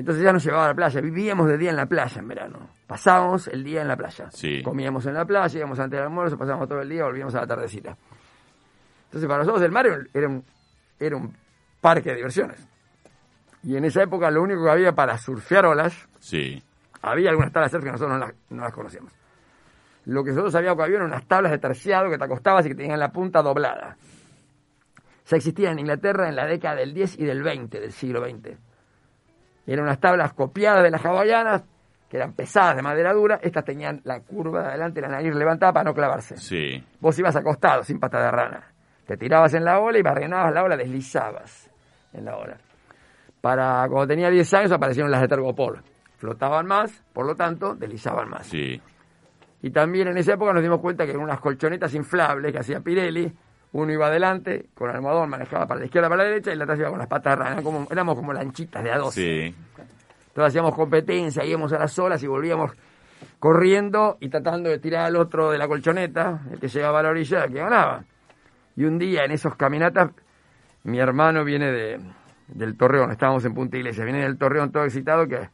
Entonces 0.00 0.24
ya 0.24 0.32
nos 0.32 0.42
llevaba 0.42 0.64
a 0.64 0.68
la 0.68 0.74
playa. 0.74 0.98
Vivíamos 1.02 1.46
de 1.46 1.58
día 1.58 1.68
en 1.68 1.76
la 1.76 1.84
playa 1.84 2.20
en 2.20 2.26
verano. 2.26 2.70
Pasábamos 2.86 3.48
el 3.48 3.62
día 3.62 3.82
en 3.82 3.88
la 3.88 3.98
playa. 3.98 4.30
Sí. 4.30 4.62
Comíamos 4.62 5.04
en 5.04 5.12
la 5.12 5.26
playa, 5.26 5.58
íbamos 5.58 5.78
antes 5.78 5.98
del 5.98 6.06
almuerzo, 6.06 6.38
pasábamos 6.38 6.66
todo 6.70 6.80
el 6.80 6.88
día, 6.88 7.04
volvíamos 7.04 7.34
a 7.34 7.42
la 7.42 7.46
tardecita. 7.46 7.94
Entonces 9.04 9.28
para 9.28 9.40
nosotros 9.40 9.62
el 9.62 9.70
mar 9.70 9.86
era 10.14 10.26
un, 10.26 10.42
era 10.98 11.16
un, 11.16 11.36
parque 11.82 12.08
de 12.10 12.16
diversiones. 12.16 12.66
Y 13.62 13.76
en 13.76 13.84
esa 13.84 14.02
época 14.02 14.30
lo 14.30 14.42
único 14.42 14.64
que 14.64 14.70
había 14.70 14.92
para 14.92 15.18
surfear 15.18 15.66
olas, 15.66 16.08
Sí. 16.18 16.62
había 17.02 17.28
algunas 17.28 17.52
tablas 17.52 17.70
surf 17.70 17.84
que 17.84 17.92
nosotros 17.92 18.18
no 18.18 18.24
las, 18.24 18.34
no 18.48 18.62
las 18.62 18.72
conocíamos. 18.72 19.12
Lo 20.06 20.24
que 20.24 20.30
nosotros 20.30 20.52
sabíamos 20.54 20.78
que 20.78 20.84
había 20.84 20.96
eran 20.96 21.08
unas 21.08 21.26
tablas 21.26 21.52
de 21.52 21.58
terciado 21.58 22.08
que 22.08 22.16
te 22.16 22.24
acostabas 22.24 22.64
y 22.64 22.70
que 22.70 22.74
tenían 22.74 22.98
la 22.98 23.12
punta 23.12 23.42
doblada. 23.42 23.98
Ya 25.28 25.36
existían 25.36 25.72
en 25.72 25.80
Inglaterra 25.80 26.26
en 26.26 26.36
la 26.36 26.46
década 26.46 26.76
del 26.76 26.94
10 26.94 27.18
y 27.18 27.24
del 27.26 27.42
20, 27.42 27.80
del 27.80 27.92
siglo 27.92 28.24
XX. 28.24 28.69
Eran 29.72 29.84
unas 29.84 30.00
tablas 30.00 30.32
copiadas 30.32 30.82
de 30.82 30.90
las 30.90 31.04
hawaianas, 31.04 31.62
que 32.08 32.16
eran 32.16 32.32
pesadas 32.32 32.74
de 32.74 32.82
madera 32.82 33.12
dura. 33.12 33.38
Estas 33.40 33.64
tenían 33.64 34.00
la 34.02 34.18
curva 34.18 34.62
de 34.62 34.68
adelante, 34.70 35.00
la 35.00 35.06
nariz 35.06 35.32
levantada 35.32 35.72
para 35.72 35.84
no 35.84 35.94
clavarse. 35.94 36.36
Sí. 36.38 36.84
Vos 36.98 37.16
ibas 37.20 37.36
acostado, 37.36 37.84
sin 37.84 38.00
pata 38.00 38.20
de 38.20 38.32
rana. 38.32 38.64
Te 39.06 39.16
tirabas 39.16 39.54
en 39.54 39.64
la 39.64 39.78
ola 39.78 39.96
y 39.96 40.02
barrenabas 40.02 40.52
la 40.52 40.64
ola, 40.64 40.76
deslizabas 40.76 41.70
en 42.12 42.24
la 42.24 42.36
ola. 42.36 42.56
Para 43.40 43.86
cuando 43.88 44.08
tenía 44.08 44.28
10 44.28 44.54
años 44.54 44.72
aparecieron 44.72 45.08
las 45.08 45.20
de 45.20 45.28
Tergopol. 45.28 45.80
Flotaban 46.16 46.66
más, 46.66 47.04
por 47.12 47.24
lo 47.24 47.36
tanto, 47.36 47.76
deslizaban 47.76 48.28
más. 48.28 48.48
Sí. 48.48 48.82
Y 49.62 49.70
también 49.70 50.08
en 50.08 50.18
esa 50.18 50.34
época 50.34 50.52
nos 50.52 50.62
dimos 50.62 50.80
cuenta 50.80 51.06
que 51.06 51.12
en 51.12 51.20
unas 51.20 51.38
colchonetas 51.38 51.94
inflables 51.94 52.52
que 52.52 52.58
hacía 52.58 52.80
Pirelli, 52.80 53.32
uno 53.72 53.92
iba 53.92 54.06
adelante, 54.08 54.66
con 54.74 54.90
el 54.90 54.96
almohadón 54.96 55.30
manejaba 55.30 55.66
para 55.66 55.80
la 55.80 55.86
izquierda, 55.86 56.08
para 56.08 56.24
la 56.24 56.28
derecha, 56.30 56.52
y 56.52 56.56
la 56.56 56.64
otra 56.64 56.76
iba 56.76 56.90
con 56.90 56.98
las 56.98 57.06
patas 57.08 57.32
de 57.32 57.36
rana. 57.36 57.50
Eran 57.52 57.64
como- 57.64 57.86
éramos 57.90 58.16
como 58.16 58.32
lanchitas 58.32 58.82
de 58.82 58.90
a 58.92 58.98
dos. 58.98 59.14
Sí. 59.14 59.54
Entonces 60.28 60.44
hacíamos 60.48 60.74
competencia, 60.74 61.44
íbamos 61.44 61.72
a 61.72 61.78
las 61.78 61.98
olas 61.98 62.22
y 62.22 62.26
volvíamos 62.26 62.72
corriendo 63.38 64.16
y 64.20 64.28
tratando 64.28 64.70
de 64.70 64.78
tirar 64.78 65.06
al 65.06 65.16
otro 65.16 65.50
de 65.50 65.58
la 65.58 65.68
colchoneta, 65.68 66.40
el 66.52 66.58
que 66.60 66.68
llegaba 66.68 67.00
a 67.00 67.02
la 67.04 67.08
orilla, 67.10 67.44
el 67.44 67.52
que 67.52 67.58
ganaba. 67.58 68.04
Y 68.76 68.84
un 68.84 68.98
día 68.98 69.24
en 69.24 69.32
esos 69.32 69.54
caminatas, 69.56 70.10
mi 70.84 70.98
hermano 70.98 71.44
viene 71.44 71.70
de, 71.70 72.00
del 72.48 72.76
Torreón, 72.76 73.10
estábamos 73.10 73.44
en 73.44 73.54
Punta 73.54 73.76
Iglesia, 73.76 74.04
viene 74.04 74.22
del 74.22 74.38
Torreón 74.38 74.72
todo 74.72 74.84
excitado 74.84 75.26
que, 75.26 75.48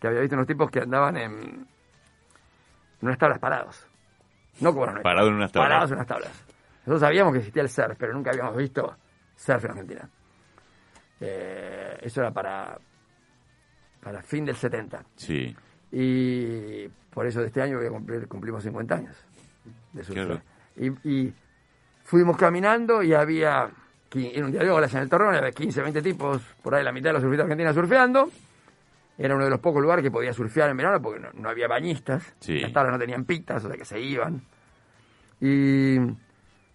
que 0.00 0.06
había 0.06 0.20
visto 0.20 0.34
unos 0.36 0.46
tipos 0.46 0.70
que 0.70 0.80
andaban 0.80 1.16
en, 1.16 1.32
en 1.32 1.66
unas 3.02 3.18
tablas 3.18 3.38
parados. 3.38 3.86
No 4.60 4.70
como 4.72 4.86
nosotros. 4.86 5.04
Parado 5.04 5.28
en 5.28 5.34
unas 5.34 5.52
tablas. 5.52 5.68
Parados 5.68 5.90
en 5.90 5.96
unas 5.96 6.06
tablas. 6.06 6.44
Nosotros 6.88 7.06
sabíamos 7.06 7.34
que 7.34 7.40
existía 7.40 7.62
el 7.62 7.68
surf, 7.68 7.98
pero 7.98 8.14
nunca 8.14 8.30
habíamos 8.30 8.56
visto 8.56 8.96
surf 9.36 9.62
en 9.62 9.70
Argentina. 9.72 10.08
Eh, 11.20 11.98
eso 12.00 12.22
era 12.22 12.30
para, 12.30 12.78
para 14.02 14.22
fin 14.22 14.46
del 14.46 14.56
70. 14.56 15.04
Sí. 15.14 15.54
Y 15.92 16.88
por 17.12 17.26
eso 17.26 17.40
de 17.40 17.48
este 17.48 17.60
año 17.60 17.76
voy 17.76 17.88
a 17.88 17.90
cumplir, 17.90 18.26
cumplimos 18.26 18.62
50 18.62 18.94
años 18.94 19.16
de. 19.92 20.02
Claro. 20.02 20.40
Y, 20.76 20.88
y 21.06 21.34
fuimos 22.04 22.38
caminando 22.38 23.02
y 23.02 23.12
había, 23.12 23.68
en 24.14 24.44
un 24.44 24.52
día 24.52 24.62
de 24.62 24.70
olas 24.70 24.94
en 24.94 25.00
el 25.00 25.10
Torreón, 25.10 25.34
había 25.34 25.52
15, 25.52 25.82
20 25.82 26.00
tipos, 26.00 26.40
por 26.62 26.74
ahí 26.74 26.82
la 26.82 26.92
mitad 26.92 27.10
de 27.10 27.14
los 27.14 27.22
surfistas 27.22 27.44
argentinos 27.44 27.74
surfeando. 27.74 28.30
Era 29.18 29.34
uno 29.34 29.44
de 29.44 29.50
los 29.50 29.60
pocos 29.60 29.82
lugares 29.82 30.02
que 30.02 30.10
podía 30.10 30.32
surfear 30.32 30.70
en 30.70 30.76
verano 30.78 31.02
porque 31.02 31.20
no, 31.20 31.28
no 31.34 31.50
había 31.50 31.68
bañistas. 31.68 32.34
Sí. 32.40 32.60
Las 32.60 32.72
tablas 32.72 32.94
no 32.94 32.98
tenían 32.98 33.26
pitas, 33.26 33.62
o 33.62 33.68
sea 33.68 33.76
que 33.76 33.84
se 33.84 34.00
iban. 34.00 34.40
Y, 35.38 35.98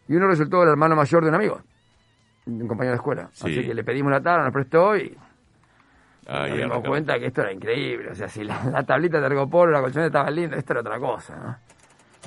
y 0.08 0.16
uno 0.16 0.28
resultó 0.28 0.64
el 0.64 0.70
hermano 0.70 0.96
mayor 0.96 1.24
de 1.24 1.30
un 1.30 1.36
amigo, 1.36 1.62
un 2.46 2.68
compañero 2.68 2.92
de 2.94 2.98
escuela. 2.98 3.30
Sí. 3.34 3.46
Así 3.48 3.68
que 3.68 3.74
le 3.74 3.84
pedimos 3.84 4.12
la 4.12 4.22
tabla, 4.22 4.44
nos 4.46 4.54
prestó 4.54 4.96
y 4.98 5.16
nos 6.28 6.58
dimos 6.58 6.84
cuenta 6.86 7.20
que 7.20 7.28
esto 7.28 7.42
era 7.42 7.52
increíble. 7.52 8.10
O 8.12 8.16
sea, 8.16 8.28
si 8.28 8.44
la, 8.44 8.64
la 8.66 8.84
tablita 8.84 9.20
de 9.20 9.26
ergopolo, 9.26 9.72
la 9.72 9.82
colchoneta 9.82 10.08
estaba 10.08 10.32
linda, 10.32 10.58
esto 10.58 10.74
era 10.74 10.82
otra 10.82 11.00
cosa, 11.00 11.36
¿no? 11.38 11.58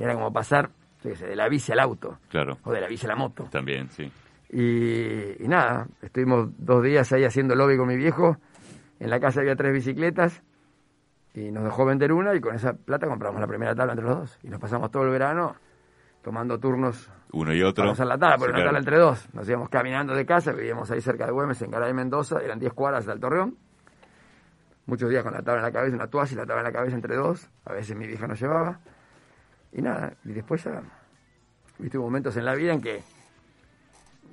Era 0.05 0.15
como 0.15 0.33
pasar, 0.33 0.69
sé, 1.03 1.15
de 1.15 1.37
la 1.37 1.49
bici 1.49 1.73
al 1.73 1.81
auto, 1.81 2.19
Claro. 2.29 2.59
o 2.65 2.73
de 2.73 2.81
la 2.81 2.87
bici 2.89 3.07
a 3.07 3.09
la 3.09 3.17
moto. 3.17 3.45
También, 3.51 3.89
sí. 3.91 4.11
Y, 4.51 5.43
y 5.43 5.49
nada, 5.49 5.87
estuvimos 6.03 6.51
dos 6.59 6.83
días 6.83 7.11
ahí 7.13 7.25
haciendo 7.25 7.55
lobby 7.55 7.77
con 7.77 7.89
mi 7.89 7.97
viejo. 7.97 8.37
En 9.01 9.11
la 9.11 9.19
casa 9.21 9.41
había 9.41 9.57
tres 9.57 9.73
bicicletas 9.73 10.43
y 11.35 11.51
nos 11.51 11.65
dejó 11.65 11.85
vender 11.85 12.13
una 12.13 12.35
y 12.35 12.41
con 12.41 12.55
esa 12.55 12.73
plata 12.75 13.07
compramos 13.07 13.41
la 13.41 13.47
primera 13.47 13.75
tabla 13.75 13.93
entre 13.95 14.07
los 14.07 14.19
dos. 14.19 14.39
Y 14.43 14.49
nos 14.49 14.61
pasamos 14.61 14.91
todo 14.91 15.03
el 15.05 15.11
verano 15.11 15.57
tomando 16.27 16.59
turnos 16.59 17.09
Uno 17.31 17.55
y 17.55 17.63
otro. 17.63 17.83
para 17.85 17.93
usar 17.93 18.09
la 18.09 18.19
tabla, 18.19 18.37
porque 18.37 18.53
Sí, 18.55 18.57
una 18.57 18.65
tabla 18.65 18.79
entre 18.81 18.99
dos. 18.99 19.29
Nos 19.33 19.49
íbamos 19.49 19.69
caminando 19.69 20.13
de 20.13 20.27
casa, 20.27 20.51
vivíamos 20.51 20.91
ahí 20.91 21.01
cerca 21.01 21.25
de 21.25 21.31
Güemes, 21.31 21.63
en 21.63 21.71
Garay 21.71 21.95
Mendoza, 21.95 22.41
eran 22.43 22.59
10 22.59 22.73
cuadras 22.73 23.07
del 23.07 23.21
Torreón. 23.21 23.57
Muchos 24.87 25.09
días 25.09 25.23
con 25.23 25.33
la 25.33 25.43
tabla 25.43 25.61
en 25.61 25.67
la 25.67 25.71
cabeza, 25.73 25.95
una 25.95 26.09
toalla 26.09 26.33
y 26.33 26.35
la 26.35 26.45
tabla 26.47 26.63
en 26.63 26.67
la 26.67 26.73
cabeza 26.73 26.97
entre 26.97 27.15
dos. 27.15 27.49
A 27.65 27.73
veces 27.75 27.97
mi 27.97 28.09
vieja 28.09 28.27
nos 28.27 28.41
llevaba. 28.41 28.81
Y 29.73 29.83
nada, 29.83 30.15
y 30.25 30.33
después 30.33 30.65
ya, 30.65 30.83
viste, 31.79 31.97
hubo 31.97 32.07
momentos 32.07 32.37
en 32.37 32.45
la 32.45 32.57
vida 32.57 32.73
en 32.73 32.81
que, 32.81 33.03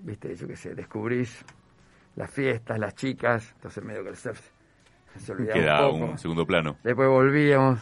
viste, 0.02 0.36
yo 0.36 0.48
qué 0.48 0.56
sé, 0.56 0.74
descubrís 0.74 1.46
las 2.16 2.32
fiestas, 2.32 2.80
las 2.80 2.96
chicas, 2.96 3.52
entonces 3.56 3.84
medio 3.84 4.02
que 4.04 4.10
el 4.10 4.16
surf 4.18 4.42
se 5.20 5.32
olvidaba 5.32 5.60
Queda 5.60 5.88
un 5.90 6.00
poco. 6.00 6.12
un 6.14 6.18
segundo 6.18 6.46
plano. 6.48 6.78
Después 6.84 7.08
volvíamos, 7.08 7.80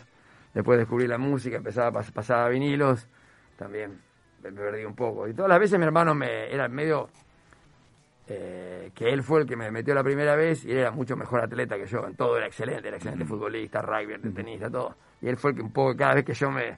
después 0.53 0.77
descubrí 0.79 1.07
la 1.07 1.17
música, 1.17 1.55
empezaba 1.57 1.87
a 1.87 1.91
pas- 2.03 2.11
pasar 2.11 2.39
a 2.45 2.49
vinilos, 2.49 3.07
también 3.61 4.01
me 4.41 4.51
perdí 4.51 4.83
un 4.85 4.95
poco. 4.95 5.27
Y 5.27 5.33
todas 5.35 5.49
las 5.49 5.59
veces 5.59 5.77
mi 5.77 5.85
hermano 5.85 6.15
me 6.15 6.51
era 6.51 6.67
medio 6.67 7.09
eh, 8.27 8.91
que 8.95 9.13
él 9.13 9.21
fue 9.21 9.41
el 9.41 9.45
que 9.47 9.55
me 9.55 9.69
metió 9.69 9.93
la 9.93 10.03
primera 10.03 10.35
vez 10.35 10.65
y 10.65 10.71
él 10.71 10.77
era 10.79 10.91
mucho 10.91 11.15
mejor 11.15 11.41
atleta 11.41 11.77
que 11.77 11.85
yo, 11.85 12.07
en 12.07 12.15
todo 12.15 12.37
era 12.37 12.47
excelente, 12.47 12.87
era 12.87 12.97
excelente 12.97 13.23
futbolista, 13.23 13.81
rugby, 13.83 14.17
tenista, 14.33 14.69
todo. 14.71 14.95
Y 15.21 15.27
él 15.27 15.37
fue 15.37 15.51
el 15.51 15.57
que 15.57 15.61
un 15.61 15.71
poco 15.71 15.95
cada 15.95 16.15
vez 16.15 16.25
que 16.25 16.33
yo 16.33 16.49
me, 16.49 16.75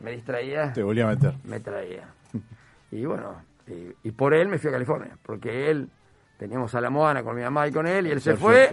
me 0.00 0.12
distraía, 0.12 0.72
Te 0.72 0.82
volví 0.82 1.02
a 1.02 1.08
meter. 1.08 1.34
me 1.44 1.60
traía. 1.60 2.08
Y 2.90 3.04
bueno, 3.06 3.42
y, 3.66 4.08
y 4.08 4.12
por 4.12 4.34
él 4.34 4.48
me 4.48 4.56
fui 4.58 4.68
a 4.68 4.74
California, 4.74 5.18
porque 5.20 5.68
él, 5.68 5.90
teníamos 6.38 6.72
a 6.76 6.80
la 6.80 6.90
Moana 6.90 7.24
con 7.24 7.34
mi 7.34 7.42
mamá 7.42 7.66
y 7.66 7.72
con 7.72 7.88
él, 7.88 8.06
y 8.06 8.12
él 8.12 8.20
se 8.20 8.36
fue, 8.36 8.70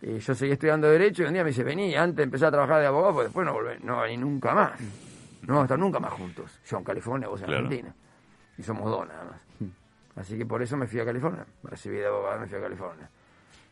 y 0.00 0.18
yo 0.20 0.34
seguí 0.34 0.52
estudiando 0.52 0.88
Derecho 0.88 1.22
y 1.22 1.26
un 1.26 1.34
día 1.34 1.42
me 1.44 1.50
dice, 1.50 1.62
vení, 1.62 1.94
antes 1.94 2.24
empezar 2.24 2.48
a 2.48 2.52
trabajar 2.52 2.80
de 2.80 2.86
abogado, 2.86 3.12
porque 3.12 3.24
después 3.24 3.44
no 3.46 3.52
volví, 3.52 3.72
no 3.82 4.00
vení 4.00 4.16
nunca 4.16 4.54
más. 4.54 4.72
No 5.46 5.54
vamos 5.54 5.62
a 5.62 5.64
estar 5.64 5.78
nunca 5.78 5.98
más 6.00 6.12
juntos. 6.12 6.60
Yo 6.66 6.78
en 6.78 6.84
California, 6.84 7.28
vos 7.28 7.40
en 7.40 7.46
Claro. 7.46 7.64
Argentina. 7.66 7.94
Y 8.58 8.62
somos 8.62 8.90
dos 8.90 9.06
nada 9.06 9.24
más. 9.24 9.40
Así 10.16 10.36
que 10.38 10.46
por 10.46 10.62
eso 10.62 10.76
me 10.76 10.86
fui 10.86 10.98
a 11.00 11.04
California. 11.04 11.44
Me 11.62 11.70
recibí 11.70 11.96
de 11.96 12.06
abogado 12.06 12.36
y 12.38 12.40
me 12.40 12.46
fui 12.46 12.58
a 12.58 12.60
California. 12.62 13.10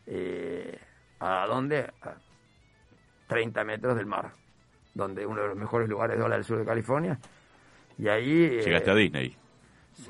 Eh, 0.07 0.79
¿A 1.19 1.45
dónde? 1.47 1.79
A 2.01 2.13
30 3.27 3.63
metros 3.63 3.95
del 3.95 4.05
mar. 4.05 4.31
Donde 4.93 5.25
uno 5.25 5.41
de 5.41 5.47
los 5.49 5.57
mejores 5.57 5.89
lugares 5.89 6.17
de 6.17 6.23
ola 6.23 6.35
del 6.35 6.43
sur 6.45 6.57
de 6.59 6.65
California. 6.65 7.19
Y 7.97 8.07
ahí... 8.07 8.43
eh, 8.45 8.61
Llegaste 8.63 8.91
a 8.91 8.95
Disney. 8.95 9.35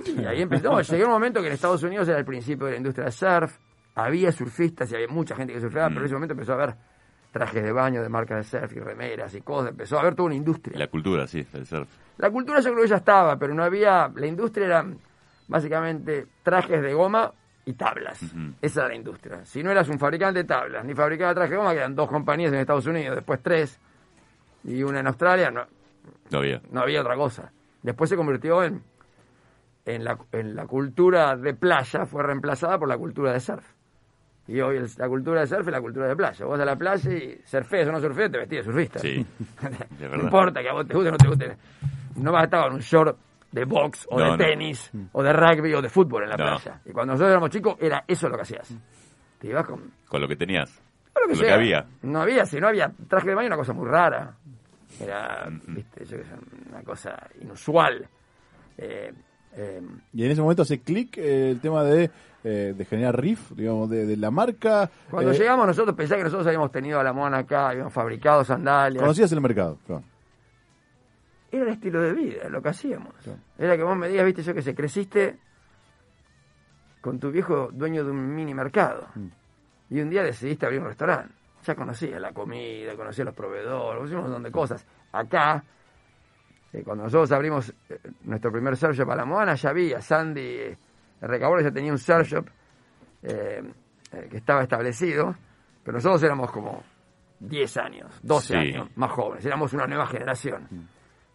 y 0.06 0.26
ahí 0.26 0.42
empezó. 0.42 0.72
No, 0.72 0.82
llegué 0.82 1.04
a 1.04 1.06
un 1.08 1.12
momento 1.14 1.42
que 1.42 1.48
en 1.48 1.54
Estados 1.54 1.82
Unidos 1.84 2.08
era 2.10 2.20
el 2.20 2.26
principio 2.26 2.66
de 2.66 2.74
la 2.74 2.78
industria 2.78 3.06
del 3.06 3.14
surf. 3.14 3.58
Había 3.96 4.32
surfistas 4.32 4.92
y 4.92 4.96
había 4.96 5.08
mucha 5.08 5.36
gente 5.36 5.54
que 5.54 5.62
surfeaba, 5.62 5.88
pero 5.88 6.02
en 6.02 6.06
ese 6.08 6.14
momento 6.16 6.34
empezó 6.34 6.52
a 6.52 6.56
haber 6.56 6.76
trajes 7.36 7.62
de 7.66 7.72
baño 7.74 8.02
de 8.02 8.08
marcas 8.08 8.50
de 8.50 8.60
surf 8.62 8.72
y 8.78 8.80
remeras 8.80 9.36
y 9.36 9.42
cosas. 9.42 9.72
Empezó 9.72 9.98
a 9.98 10.00
haber 10.00 10.16
toda 10.16 10.28
una 10.28 10.36
industria. 10.36 10.80
La 10.80 10.88
cultura, 10.88 11.28
sí, 11.28 11.46
el 11.52 11.66
surf. 11.66 11.90
La 12.18 12.32
cultura 12.32 12.62
yo 12.62 12.72
creo 12.72 12.84
que 12.84 12.90
ya 12.90 12.96
estaba, 12.96 13.38
pero 13.38 13.54
no 13.54 13.62
había. 13.62 14.10
La 14.16 14.26
industria 14.26 14.68
era 14.68 14.86
básicamente 15.50 16.28
trajes 16.44 16.82
de 16.82 16.94
goma 16.94 17.34
y 17.66 17.74
tablas. 17.74 18.22
Esa 18.62 18.80
era 18.82 18.88
la 18.90 18.96
industria. 18.96 19.44
Si 19.46 19.62
no 19.64 19.70
eras 19.70 19.90
un 19.90 20.00
fabricante 20.00 20.40
de 20.44 20.46
tablas 20.46 20.86
ni 20.86 20.94
fabricaba 20.96 21.34
trajes 21.34 21.52
de 21.52 21.58
goma, 21.58 21.74
quedan 21.74 21.94
dos 21.94 22.08
compañías 22.10 22.54
en 22.54 22.60
Estados 22.60 22.86
Unidos, 22.86 23.16
después 23.18 23.42
tres 23.44 23.78
y 24.64 24.82
una 24.84 25.02
en 25.02 25.08
Australia, 25.08 25.52
no, 25.52 25.66
No 26.32 26.38
había. 26.38 26.62
no 26.72 26.80
había 26.82 27.02
otra 27.02 27.16
cosa. 27.18 27.52
Después 27.84 28.10
se 28.10 28.16
convirtió 28.16 28.64
en, 28.64 28.82
en, 29.86 30.06
la, 30.06 30.18
en 30.32 30.56
la 30.56 30.66
cultura 30.68 31.36
de 31.36 31.54
playa, 31.54 32.06
fue 32.06 32.24
reemplazada 32.24 32.80
por 32.80 32.88
la 32.88 32.98
cultura 32.98 33.34
de 33.34 33.42
surf. 33.42 33.75
Y 34.48 34.62
hoy 34.62 34.78
el- 34.78 34.90
la 34.98 35.08
cultura 35.08 35.42
de 35.42 35.48
surf 35.48 35.68
es 35.68 35.72
la 35.72 35.82
cultura 35.82 36.08
de 36.08 36.16
playa. 36.16 36.46
Vos 36.46 36.60
a 36.60 36.66
la 36.66 36.76
playa 36.76 37.12
y 37.12 37.42
surfees 37.46 37.88
o 37.88 37.92
no 37.92 38.00
surfees, 38.00 38.32
te 38.32 38.38
vestís 38.38 38.60
de 38.60 38.64
surfista. 38.64 39.00
Sí, 39.00 39.26
no 39.62 39.70
es 39.70 40.00
verdad. 40.00 40.24
importa 40.24 40.62
que 40.62 40.70
a 40.70 40.74
vos 40.74 40.88
te 40.88 40.94
guste 40.94 41.10
o 41.10 41.12
no 41.12 41.18
te 41.18 41.28
guste. 41.28 41.58
No 42.18 42.32
vas 42.32 42.42
a 42.42 42.46
estar 42.46 42.64
con 42.66 42.74
un 42.76 42.80
short 42.80 43.18
de 43.52 43.66
box 43.66 44.06
o 44.10 44.20
No, 44.20 44.26
de 44.26 44.32
no. 44.32 44.38
tenis 44.38 44.92
o 45.14 45.24
de 45.24 45.34
rugby 45.34 45.74
o 45.74 45.82
de 45.82 45.90
fútbol 45.90 46.24
en 46.24 46.30
la 46.30 46.38
No. 46.38 46.44
playa. 46.46 46.82
Y 46.86 46.92
cuando 46.92 47.14
nosotros 47.14 47.32
éramos 47.32 47.50
chicos, 47.50 47.76
era 47.80 48.04
eso 48.08 48.30
lo 48.30 48.36
que 48.36 48.42
hacías. 48.44 48.76
Te 49.40 49.48
ibas 49.48 49.66
con 49.66 49.92
Con 50.08 50.22
lo 50.22 50.28
que 50.28 50.36
tenías. 50.36 50.70
con 51.14 51.24
lo 51.24 51.28
que, 51.30 51.34
Con 51.34 51.42
lo 51.42 51.48
que 51.48 51.54
había. 51.54 51.86
No 52.04 52.22
había, 52.22 52.46
si 52.46 52.60
no 52.60 52.68
había 52.68 52.92
traje 53.08 53.30
de 53.30 53.36
baño, 53.36 53.48
una 53.48 53.58
cosa 53.58 53.74
muy 53.74 53.88
rara. 53.88 54.36
Era, 55.00 55.48
viste, 55.68 56.06
yo 56.06 56.18
qué 56.18 56.24
sé, 56.24 56.34
una 56.70 56.84
cosa 56.84 57.18
inusual. 57.42 58.08
Eh, 58.78 59.12
eh, 59.56 59.82
Y 60.14 60.26
en 60.26 60.32
ese 60.32 60.42
momento 60.42 60.62
hace 60.62 60.80
clic 60.82 61.18
eh, 61.18 61.52
el 61.52 61.60
tema 61.60 61.84
de, 61.84 62.12
eh, 62.44 62.74
de 62.76 62.86
generar 62.86 63.20
riff, 63.20 63.52
digamos, 63.52 63.90
de, 63.90 64.06
de 64.06 64.18
la 64.18 64.32
marca. 64.32 64.90
cuando 65.10 65.32
llegamos 65.32 65.68
nosotros, 65.68 65.96
pensá 65.96 66.16
que 66.16 66.24
nosotros 66.24 66.48
habíamos 66.48 66.72
tenido 66.72 67.00
a 67.00 67.04
la 67.04 67.14
mona 67.14 67.40
acá, 67.40 67.70
habíamos 67.70 67.94
fabricado 67.94 68.44
sandalias. 68.44 69.02
Conocías 69.02 69.32
el 69.32 69.42
mercado. 69.42 69.78
claro. 69.86 70.04
Era 71.52 71.64
el 71.64 71.70
estilo 71.70 72.02
de 72.02 72.14
vida, 72.14 72.50
lo 72.50 72.62
que 72.62 72.70
hacíamos. 72.70 73.14
Claro. 73.24 73.40
Era 73.58 73.78
que 73.78 73.84
vos 73.84 73.96
me 73.96 74.10
digas, 74.10 74.26
viste, 74.26 74.44
yo 74.44 74.54
que 74.54 74.62
sé, 74.62 74.76
creciste 74.76 75.38
con 77.00 77.20
tu 77.20 77.32
viejo 77.32 77.70
dueño 77.72 78.04
de 78.04 78.12
un 78.12 78.36
mini 78.36 78.54
mercado. 78.54 79.08
Y 79.92 80.02
un 80.02 80.10
día 80.10 80.24
decidiste 80.24 80.66
abrir 80.66 80.82
un 80.82 80.88
restaurante. 80.88 81.34
Ya 81.64 81.76
conocías 81.76 82.20
la 82.20 82.34
comida, 82.34 82.96
conocías 82.96 83.26
los 83.26 83.36
proveedores, 83.36 83.98
conocías 84.00 84.18
un 84.18 84.24
montón 84.24 84.44
de 84.44 84.52
cosas. 84.52 84.86
Acá, 85.12 85.64
eh, 86.80 86.84
cuando 86.84 87.04
nosotros 87.06 87.32
abrimos 87.32 87.74
eh, 87.90 88.00
nuestro 88.24 88.52
primer 88.52 88.76
surf 88.78 88.96
shop 88.98 89.10
a 89.12 89.16
la 89.16 89.26
Moana, 89.26 89.56
ya 89.56 89.70
había 89.70 90.02
Sandy, 90.02 90.42
eh, 90.42 90.78
el 91.22 91.28
Recabora 91.30 91.62
ya 91.64 91.72
tenía 91.72 91.92
un 91.92 91.98
surf 91.98 92.28
shop. 92.28 92.46
que 93.22 94.38
estaba 94.38 94.62
establecido, 94.64 95.36
pero 95.84 95.98
nosotros 95.98 96.22
éramos 96.24 96.52
como 96.52 96.84
10 97.40 97.78
años, 97.78 98.20
12 98.24 98.48
Sí. 98.48 98.56
años 98.56 98.90
más 98.96 99.12
jóvenes, 99.12 99.46
éramos 99.46 99.74
una 99.74 99.88
nueva 99.88 100.06
generación. 100.08 100.68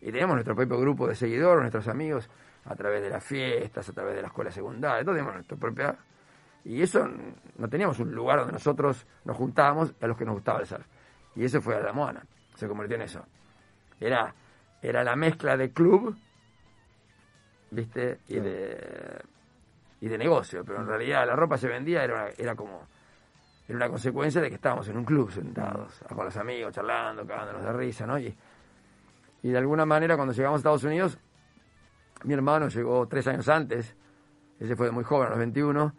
Y 0.01 0.07
teníamos 0.07 0.35
nuestro 0.37 0.55
propio 0.55 0.79
grupo 0.79 1.07
de 1.07 1.15
seguidores, 1.15 1.61
nuestros 1.61 1.89
amigos, 1.89 2.29
a 2.65 2.75
través 2.75 3.03
de 3.03 3.11
las 3.11 3.23
fiestas, 3.25 3.89
a 3.89 3.93
través 3.93 4.15
de 4.15 4.23
la 4.23 4.29
escuela 4.29 4.51
secundaria, 4.51 5.03
todo 5.05 5.15
teníamos 5.15 5.35
nuestra 5.35 5.57
propia... 5.57 5.97
Y 6.65 6.83
eso, 6.83 7.07
no 7.57 7.69
teníamos 7.69 7.99
un 8.01 8.15
lugar 8.15 8.39
donde 8.41 8.53
nosotros 8.53 9.07
nos 9.25 9.37
juntábamos 9.37 9.95
a 10.01 10.07
los 10.07 10.17
que 10.17 10.25
nos 10.27 10.35
gustaba 10.35 10.61
el 10.61 10.67
surf. 10.67 10.87
Y 11.35 11.45
eso 11.45 11.61
fue 11.61 11.75
a 11.77 11.81
la 11.81 11.93
Moana, 11.93 12.23
se 12.55 12.69
convirtió 12.69 12.97
en 12.97 13.03
eso. 13.03 13.25
Era, 13.99 14.33
era 14.83 15.05
la 15.05 15.17
mezcla 15.17 15.57
de 15.57 15.71
club, 15.73 16.17
¿viste? 17.71 18.21
Y 18.29 18.35
de, 18.41 19.23
y 20.01 20.09
de 20.09 20.19
negocio, 20.19 20.65
pero 20.65 20.81
en 20.81 20.87
realidad 20.87 21.27
la 21.27 21.37
ropa 21.37 21.57
se 21.59 21.69
vendía, 21.69 22.03
era, 22.05 22.15
una- 22.15 22.29
era 22.37 22.55
como 22.55 22.87
era 23.69 23.77
una 23.77 23.89
consecuencia 23.89 24.41
de 24.41 24.49
que 24.49 24.57
estábamos 24.57 24.89
en 24.89 24.97
un 24.97 25.05
club 25.05 25.31
sentados, 25.31 26.01
con 26.13 26.25
los 26.25 26.37
amigos, 26.37 26.73
charlando, 26.75 27.25
cagándonos 27.25 27.63
de 27.63 27.73
risa, 27.73 28.05
¿no? 28.05 28.19
Y, 28.19 28.35
y 29.43 29.49
de 29.51 29.59
alguna 29.59 29.87
manera 29.87 30.17
cuando 30.17 30.35
llegamos 30.35 30.57
a 30.57 30.61
Estados 30.61 30.83
Unidos, 30.85 31.19
mi 32.25 32.35
hermano 32.35 32.69
llegó 32.69 33.07
tres 33.07 33.29
años 33.29 33.49
antes, 33.49 33.95
ese 34.59 34.75
fue 34.75 34.87
de 34.87 34.93
muy 34.93 35.05
joven, 35.05 35.29
a 35.29 35.31
los 35.31 35.39
21, 35.39 35.95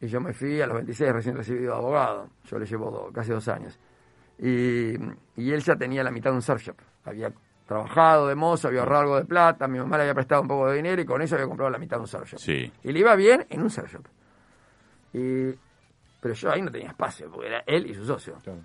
y 0.00 0.08
yo 0.08 0.20
me 0.20 0.32
fui 0.32 0.60
a 0.60 0.66
los 0.66 0.74
26 0.76 1.12
recién 1.12 1.36
recibido 1.36 1.74
abogado, 1.76 2.28
yo 2.46 2.58
le 2.58 2.66
llevo 2.66 2.90
do- 2.90 3.12
casi 3.12 3.30
dos 3.30 3.46
años. 3.46 3.78
Y, 4.38 4.94
y 5.36 5.52
él 5.52 5.62
ya 5.62 5.76
tenía 5.76 6.02
la 6.02 6.10
mitad 6.10 6.30
de 6.30 6.36
un 6.36 6.42
surf 6.42 6.60
shop, 6.62 6.76
había 7.04 7.32
trabajado 7.72 8.28
de 8.28 8.34
mozo, 8.34 8.68
había 8.68 8.80
ahorrado 8.80 9.02
algo 9.02 9.16
de 9.18 9.24
plata, 9.24 9.66
mi 9.68 9.78
mamá 9.78 9.96
le 9.96 10.02
había 10.04 10.14
prestado 10.14 10.42
un 10.42 10.48
poco 10.48 10.68
de 10.68 10.76
dinero 10.76 11.00
y 11.02 11.04
con 11.04 11.20
eso 11.22 11.34
había 11.34 11.46
comprado 11.46 11.70
la 11.70 11.78
mitad 11.78 11.96
de 11.96 12.00
un 12.02 12.06
surf 12.06 12.28
shop. 12.30 12.38
Sí. 12.38 12.72
Y 12.82 12.92
le 12.92 12.98
iba 12.98 13.14
bien 13.16 13.46
en 13.50 13.62
un 13.62 13.70
surf 13.70 13.92
shop. 13.92 14.04
Y, 15.12 15.52
pero 16.20 16.34
yo 16.34 16.50
ahí 16.50 16.62
no 16.62 16.70
tenía 16.70 16.88
espacio, 16.88 17.30
porque 17.30 17.48
era 17.48 17.62
él 17.66 17.86
y 17.90 17.94
su 17.94 18.04
socio. 18.04 18.36
Claro. 18.42 18.60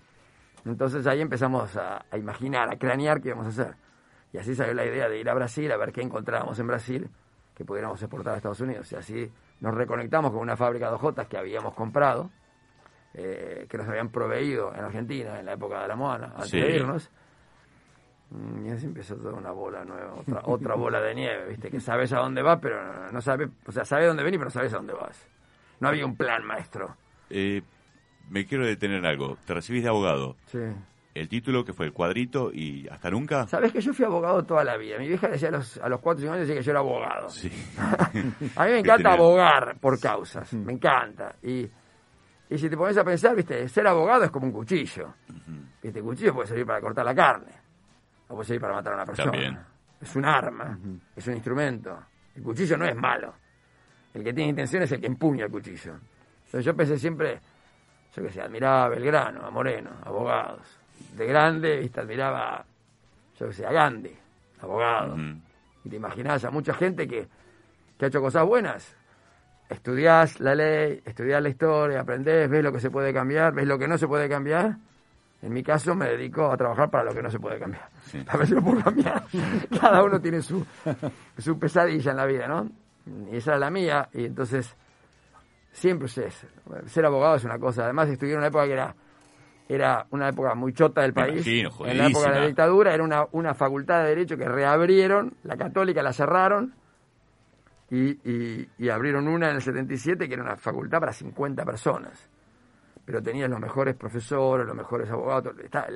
Entonces 0.66 1.06
ahí 1.08 1.22
empezamos 1.22 1.76
a, 1.78 2.06
a 2.10 2.18
imaginar, 2.18 2.70
a 2.72 2.78
cranear 2.78 3.22
qué 3.22 3.30
íbamos 3.30 3.46
a 3.46 3.50
hacer. 3.50 3.76
Y 4.34 4.38
así 4.38 4.54
salió 4.56 4.74
la 4.74 4.86
idea 4.86 5.08
de 5.08 5.20
ir 5.20 5.30
a 5.30 5.34
Brasil 5.34 5.72
a 5.72 5.78
ver 5.78 5.92
qué 5.92 6.02
encontrábamos 6.02 6.60
en 6.60 6.68
Brasil 6.68 7.10
que 7.56 7.66
pudiéramos 7.66 8.02
exportar 8.02 8.34
a 8.34 8.38
Estados 8.38 8.60
Unidos. 8.62 8.92
Y 8.92 8.96
así 8.96 9.32
nos 9.62 9.74
reconectamos 9.74 10.32
con 10.32 10.42
una 10.42 10.56
fábrica 10.58 10.90
de 10.90 10.96
hojotas 10.96 11.28
que 11.28 11.38
habíamos 11.38 11.74
comprado, 11.74 12.30
eh, 13.14 13.66
que 13.70 13.78
nos 13.78 13.88
habían 13.88 14.10
proveído 14.10 14.74
en 14.76 14.82
Argentina 14.84 15.40
en 15.40 15.46
la 15.46 15.54
época 15.54 15.82
de 15.82 15.88
la 15.88 15.96
Moana, 15.96 16.34
antes 16.36 16.50
Sí. 16.52 16.60
de 16.60 16.76
irnos. 16.76 17.10
Mm, 18.30 18.66
Y 18.66 18.70
así 18.72 18.86
empezó 18.86 19.16
toda 19.16 19.34
una 19.34 19.52
bola 19.52 19.84
nueva, 19.86 20.14
otra, 20.16 20.42
otra 20.46 20.76
bola 20.76 21.00
de 21.02 21.16
nieve, 21.16 21.50
¿viste? 21.50 21.70
Que 21.70 21.80
sabes 21.80 22.12
a 22.14 22.20
dónde 22.20 22.42
vas, 22.42 22.60
pero 22.62 22.84
no, 22.84 23.12
no 23.12 23.22
sabes, 23.22 23.50
o 23.66 23.72
sea, 23.72 23.86
sabes 23.86 24.08
dónde 24.08 24.24
venís, 24.24 24.38
pero 24.38 24.48
no 24.48 24.52
sabes 24.52 24.74
a 24.74 24.78
dónde 24.78 24.94
vas. 24.94 25.28
No 25.80 25.88
había 25.90 26.06
un 26.06 26.16
plan 26.18 26.44
maestro. 26.46 26.96
Eh, 27.30 27.62
me 28.30 28.46
quiero 28.46 28.66
detener 28.66 28.98
en 29.00 29.06
algo. 29.06 29.38
Te 29.46 29.54
recibís 29.54 29.84
de 29.84 29.90
abogado. 29.90 30.36
Sí. 30.48 30.60
El 31.14 31.30
título 31.30 31.64
que 31.64 31.74
fue 31.74 31.86
el 31.88 31.94
cuadrito 31.94 32.52
y 32.54 32.88
hasta 32.90 33.10
nunca. 33.10 33.48
Sabes 33.48 33.72
que 33.72 33.82
yo 33.82 33.92
fui 33.94 34.06
abogado 34.06 34.44
toda 34.44 34.64
la 34.64 34.78
vida. 34.78 35.00
Mi 35.00 35.08
vieja 35.08 35.28
decía 35.30 35.48
a 35.50 35.52
los, 35.54 35.78
a 35.78 35.90
los 35.90 36.00
4 36.00 36.18
o 36.18 36.22
5 36.22 36.34
años 36.34 36.48
decía 36.48 36.60
que 36.60 36.66
yo 36.66 36.72
era 36.72 36.80
abogado. 36.82 37.30
Sí. 37.30 37.50
A 38.56 38.66
mí 38.66 38.72
me 38.72 38.80
encanta 38.82 39.14
abogar 39.14 39.78
por 39.80 40.00
causas, 40.00 40.54
me 40.54 40.74
encanta. 40.74 41.36
Y, 41.42 41.68
y 42.50 42.58
si 42.58 42.70
te 42.70 42.78
pones 42.78 42.98
a 42.98 43.04
pensar, 43.04 43.36
viste, 43.36 43.68
ser 43.68 43.88
abogado 43.88 44.26
es 44.26 44.32
como 44.32 44.46
un 44.48 44.52
cuchillo. 44.52 45.14
El 45.82 46.04
cuchillo 46.04 46.34
puede 46.34 46.48
servir 46.48 46.66
para 46.66 46.82
cortar 46.82 47.06
la 47.06 47.16
carne, 47.16 47.52
o 48.28 48.36
puede 48.36 48.46
servir 48.46 48.62
para 48.62 48.74
matar 48.76 48.94
a 48.94 48.96
una 48.98 49.06
persona. 49.06 49.32
También. 49.32 49.60
Es 50.00 50.16
un 50.16 50.26
arma, 50.26 50.78
es 51.16 51.28
un 51.28 51.34
instrumento. 51.34 52.00
El 52.36 52.44
cuchillo 52.44 52.78
no 52.78 52.86
es 52.86 52.96
malo. 52.96 53.34
El 54.14 54.24
que 54.24 54.34
tiene 54.34 54.50
intención 54.50 54.84
es 54.84 54.92
el 54.92 55.02
que 55.02 55.08
empuña 55.08 55.46
el 55.46 55.52
cuchillo. 55.52 55.96
Entonces 56.46 56.66
yo 56.66 56.76
pensé 56.76 56.98
siempre, 56.98 57.40
yo 58.16 58.24
qué 58.24 58.32
sé, 58.32 58.42
admiraba 58.42 58.86
a 58.86 58.90
Belgrano, 58.90 59.46
a 59.46 59.50
Moreno, 59.50 59.90
abogados. 60.04 60.80
De 61.16 61.26
grande, 61.26 61.80
viste, 61.80 62.00
admiraba, 62.00 62.66
yo 63.40 63.48
qué 63.48 63.54
sé, 63.54 63.66
a 63.66 63.72
Gandhi, 63.72 64.16
abogado. 64.62 65.14
Ujú. 65.14 65.42
Y 65.84 65.90
te 65.90 65.96
imaginás 65.96 66.44
a 66.46 66.52
mucha 66.52 66.74
gente 66.74 67.08
que, 67.08 67.28
que 67.98 68.06
ha 68.06 68.08
hecho 68.08 68.22
cosas 68.22 68.46
buenas. 68.46 68.96
Estudiás 69.70 70.40
la 70.40 70.56
ley, 70.56 71.02
estudiás 71.06 71.42
la 71.42 71.50
historia, 71.50 72.02
aprendés, 72.02 72.50
ves 72.50 72.64
lo 72.64 72.72
que 72.72 72.80
se 72.80 72.90
puede 72.90 73.14
cambiar, 73.14 73.54
ves 73.54 73.68
lo 73.68 73.78
que 73.78 73.88
no 73.88 73.98
se 73.98 74.08
puede 74.08 74.30
cambiar. 74.30 74.78
En 75.42 75.54
mi 75.54 75.62
caso 75.64 75.94
me 75.96 76.06
dedico 76.08 76.52
a 76.52 76.58
trabajar 76.58 76.90
para 76.90 77.04
lo 77.04 77.14
que 77.14 77.22
no 77.22 77.30
se 77.30 77.40
puede 77.40 77.60
cambiar. 77.60 77.88
Sí. 78.06 78.24
A 78.28 78.38
ver 78.38 78.48
si 78.48 78.54
lo 78.56 78.62
puedo 78.62 78.82
cambiar. 78.84 79.24
Cada 79.80 80.04
uno 80.04 80.20
tiene 80.20 80.42
su, 80.42 80.66
su 81.38 81.60
pesadilla 81.60 82.12
en 82.12 82.18
la 82.18 82.26
vida, 82.26 82.48
¿no? 82.48 82.70
Y 83.32 83.38
esa 83.38 83.52
era 83.52 83.60
la 83.60 83.70
mía. 83.70 84.10
Y 84.14 84.26
entonces, 84.26 84.76
siempre 85.72 86.08
es, 86.08 86.46
ser 86.88 87.06
abogado 87.06 87.36
es 87.36 87.44
una 87.44 87.60
cosa. 87.60 87.84
Además, 87.84 88.10
estudié 88.10 88.34
en 88.34 88.40
una 88.40 88.48
época 88.48 88.66
que 88.66 88.74
era, 88.74 88.96
era 89.70 90.08
una 90.10 90.30
época 90.30 90.56
muy 90.56 90.74
chota 90.74 91.02
del 91.02 91.14
país. 91.14 91.44
imagino, 91.46 91.92
en 91.92 91.98
la 92.00 92.08
época 92.08 92.26
de 92.26 92.40
la 92.40 92.48
dictadura 92.48 92.94
era 92.96 93.04
una, 93.04 93.28
una 93.32 93.54
facultad 93.54 94.02
de 94.04 94.10
Derecho 94.10 94.38
que 94.38 94.46
reabrieron, 94.50 95.36
la 95.44 95.56
católica 95.56 96.02
la 96.02 96.14
cerraron 96.14 96.74
y, 97.92 98.10
y- 98.30 98.70
y 98.80 98.90
abrieron 98.90 99.28
una 99.28 99.50
en 99.50 99.58
el 99.58 99.62
77 99.62 100.28
que 100.28 100.34
era 100.34 100.44
una 100.44 100.56
facultad 100.58 101.00
para 101.00 101.14
50 101.14 101.64
personas. 101.64 102.28
Pero 103.08 103.24
tenías 103.24 103.50
los 103.50 103.60
mejores 103.62 103.96
profesores, 103.96 104.68
los 104.68 104.76
mejores 104.76 105.10
abogados, 105.10 105.56
está- 105.64 105.88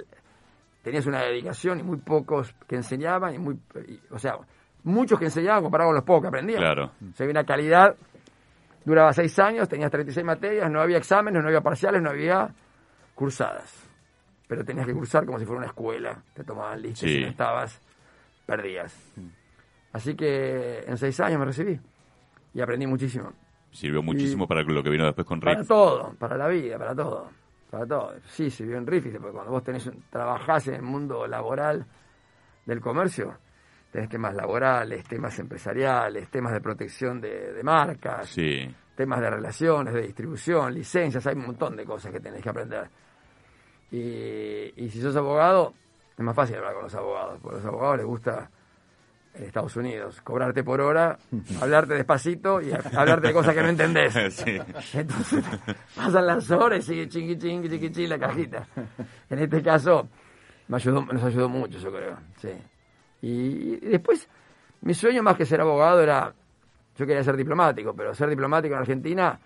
tenías 0.82 1.06
una 1.06 1.21
dedicación 1.24 1.80
y 1.82 1.84
muy 1.84 1.97
pocos 1.97 2.56
que 2.65 2.78
enseñaban, 2.78 3.36
y 3.36 3.38
muy, 3.38 3.60
y- 3.86 4.00
o 4.12 4.17
sea, 4.17 4.38
muchos 4.86 5.19
que 5.19 5.26
enseñaban 5.26 5.62
comparado 5.62 5.89
con 5.89 5.95
los 5.95 6.06
pocos 6.06 6.21
que 6.21 6.28
aprendían. 6.30 6.62
Claro. 6.62 6.86
O 6.86 7.13
sea, 7.15 7.26
había 7.26 7.32
una 7.34 7.43
calidad, 7.43 7.95
duraba 8.86 9.12
seis 9.12 9.38
años, 9.39 9.67
tenías 9.67 9.91
36 9.91 10.26
materias, 10.26 10.71
no 10.71 10.80
había 10.80 10.97
exámenes, 10.97 11.41
no 11.43 11.50
había 11.50 11.60
parciales, 11.60 12.02
no 12.02 12.12
había 12.12 12.50
cursadas. 13.13 13.88
Pero 14.47 14.63
tenías 14.63 14.86
que 14.88 14.93
cursar 14.93 15.26
como 15.26 15.38
si 15.38 15.45
fuera 15.45 15.58
una 15.60 15.67
escuela, 15.67 16.24
te 16.34 16.45
tomaban 16.45 16.82
listas 16.82 17.04
y 17.04 17.08
Sí. 17.10 17.17
si 17.17 17.24
no 17.24 17.28
estabas, 17.30 17.80
perdías. 18.45 18.95
Así 19.91 20.15
que 20.15 20.80
en 20.88 20.97
seis 20.97 21.19
años 21.19 21.39
me 21.39 21.45
recibí 21.45 21.78
y 22.54 22.62
aprendí 22.62 22.88
muchísimo. 22.88 23.34
Sirvió 23.71 24.01
muchísimo 24.03 24.47
para 24.47 24.62
lo 24.63 24.84
que 24.84 24.89
vino 24.89 25.05
después 25.05 25.25
con 25.25 25.39
Para 25.39 25.60
Rick. 25.60 25.67
todo, 25.67 26.13
para 26.19 26.38
la 26.38 26.47
vida, 26.47 26.77
para 26.77 26.93
todo. 26.95 27.29
Para 27.69 27.86
todo. 27.86 28.13
Sí, 28.27 28.49
sirvió 28.49 28.77
en 28.77 28.86
Riffis, 28.86 29.13
porque 29.17 29.31
cuando 29.34 29.51
vos 29.51 29.63
tenés 29.63 29.86
un- 29.88 30.03
trabajás 30.10 30.67
en 30.67 30.75
el 30.75 30.81
mundo 30.81 31.25
laboral 31.25 31.86
del 32.65 32.81
comercio, 32.81 33.38
tenés 33.91 34.10
temas 34.10 34.36
laborales, 34.36 35.05
temas 35.05 35.38
empresariales, 35.39 36.29
temas 36.29 36.51
de 36.53 36.60
protección 36.62 37.21
de, 37.21 37.53
de 37.53 37.63
marcas, 37.63 38.27
Sí. 38.29 38.73
temas 38.95 39.21
de 39.21 39.29
relaciones, 39.29 39.93
de 39.93 40.01
distribución, 40.01 40.73
licencias, 40.73 41.25
hay 41.27 41.36
un 41.36 41.45
montón 41.47 41.75
de 41.77 41.86
cosas 41.86 42.12
que 42.12 42.19
tenés 42.19 42.41
que 42.43 42.49
aprender. 42.49 42.89
Y, 43.91 44.73
y 44.84 44.89
si 44.89 45.01
sos 45.01 45.15
abogado, 45.15 45.73
es 46.17 46.23
más 46.23 46.36
fácil 46.36 46.57
hablar 46.57 46.73
con 46.73 46.84
los 46.84 46.95
abogados, 46.95 47.39
porque 47.41 47.55
a 47.55 47.60
los 47.60 47.67
abogados 47.67 47.97
les 47.97 48.05
gusta 48.05 48.49
en 49.34 49.44
Estados 49.46 49.76
Unidos 49.76 50.22
cobrarte 50.22 50.63
por 50.63 50.82
hora, 50.82 51.17
hablarte 51.62 51.94
despacito 51.94 52.62
y 52.62 52.72
hablarte 52.72 53.28
de 53.28 53.34
cosas 53.34 53.56
que 53.56 53.62
no 53.62 53.70
entendés. 53.70 54.13
Sí. 54.32 54.58
Entonces 54.94 55.44
pasan 55.96 56.26
las 56.26 56.50
horas 56.52 56.80
y 56.80 56.82
sigue 56.82 57.10
chingui 57.10 57.38
chingui 57.38 57.70
chingui 57.70 57.91
chingui 57.91 58.08
la 58.08 58.20
cajita. 58.20 58.65
En 59.30 59.39
este 59.39 59.62
caso 59.62 60.08
me 60.67 60.78
ayudó, 60.78 61.02
nos 61.02 61.24
ayudó 61.24 61.50
mucho, 61.50 61.78
yo 61.80 61.91
creo. 61.91 62.17
Sí. 62.38 62.50
Y, 63.22 63.86
y 63.86 63.89
después, 63.89 64.28
mi 64.82 64.94
sueño 64.94 65.22
más 65.22 65.36
que 65.36 65.46
ser 65.46 65.62
abogado 65.62 66.02
era, 66.02 66.34
yo 66.98 67.06
quería 67.06 67.24
ser 67.24 67.38
diplomático, 67.38 67.94
pero 67.94 68.13
ser 68.13 68.30
diplomático 68.30 68.74
en 68.74 68.80
Argentina 68.80 69.39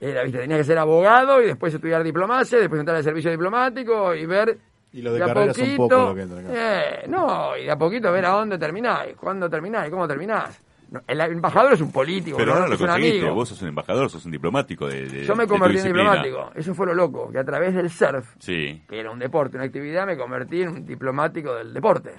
era, 0.00 0.22
viste, 0.22 0.38
tenías 0.38 0.60
que 0.60 0.64
ser 0.64 0.78
abogado 0.78 1.42
y 1.42 1.46
después 1.46 1.74
estudiar 1.74 2.02
diplomacia, 2.02 2.58
después 2.58 2.80
entrar 2.80 2.96
al 2.96 3.04
servicio 3.04 3.30
diplomático 3.30 4.14
y 4.14 4.24
ver 4.24 4.58
Y 4.92 5.02
lo 5.02 5.12
de 5.12 5.20
carrera 5.20 5.54
son 5.54 5.76
poco 5.76 5.94
lo 5.96 6.14
que 6.14 6.22
entra 6.22 6.40
acá. 6.40 6.48
eh, 6.52 7.04
no, 7.08 7.56
y 7.56 7.64
de 7.64 7.70
a 7.70 7.76
poquito 7.78 8.10
ver 8.10 8.24
a 8.26 8.30
dónde 8.30 8.58
terminás, 8.58 9.06
cuándo 9.16 9.48
terminás 9.48 9.86
y 9.86 9.90
cómo 9.90 10.08
terminás. 10.08 10.60
No, 10.90 11.00
El 11.06 11.20
embajador 11.20 11.74
es 11.74 11.80
un 11.80 11.92
político, 11.92 12.36
Pero 12.36 12.48
no 12.48 12.54
ahora 12.54 12.68
lo 12.68 12.74
es 12.74 12.80
un 12.80 12.86
conseguiste. 12.88 13.18
amigo. 13.20 13.34
Vos 13.36 13.48
sos 13.50 13.62
un 13.62 13.68
embajador, 13.68 14.10
sos 14.10 14.24
un 14.24 14.32
diplomático 14.32 14.88
de, 14.88 15.06
de- 15.08 15.24
Yo 15.24 15.36
me 15.36 15.44
de 15.44 15.48
convertí 15.48 15.78
en 15.78 15.84
diplomático. 15.84 16.50
Eso 16.56 16.74
fue 16.74 16.86
lo 16.86 16.94
loco, 16.94 17.30
que 17.30 17.38
a 17.38 17.44
través 17.44 17.72
del 17.76 17.88
surf, 17.90 18.34
Sí. 18.40 18.82
que 18.88 18.98
era 18.98 19.12
un 19.12 19.20
deporte, 19.20 19.56
una 19.56 19.66
actividad, 19.66 20.04
me 20.04 20.16
convertí 20.16 20.62
en 20.62 20.68
un 20.70 20.84
diplomático 20.84 21.54
del 21.54 21.72
deporte. 21.72 22.12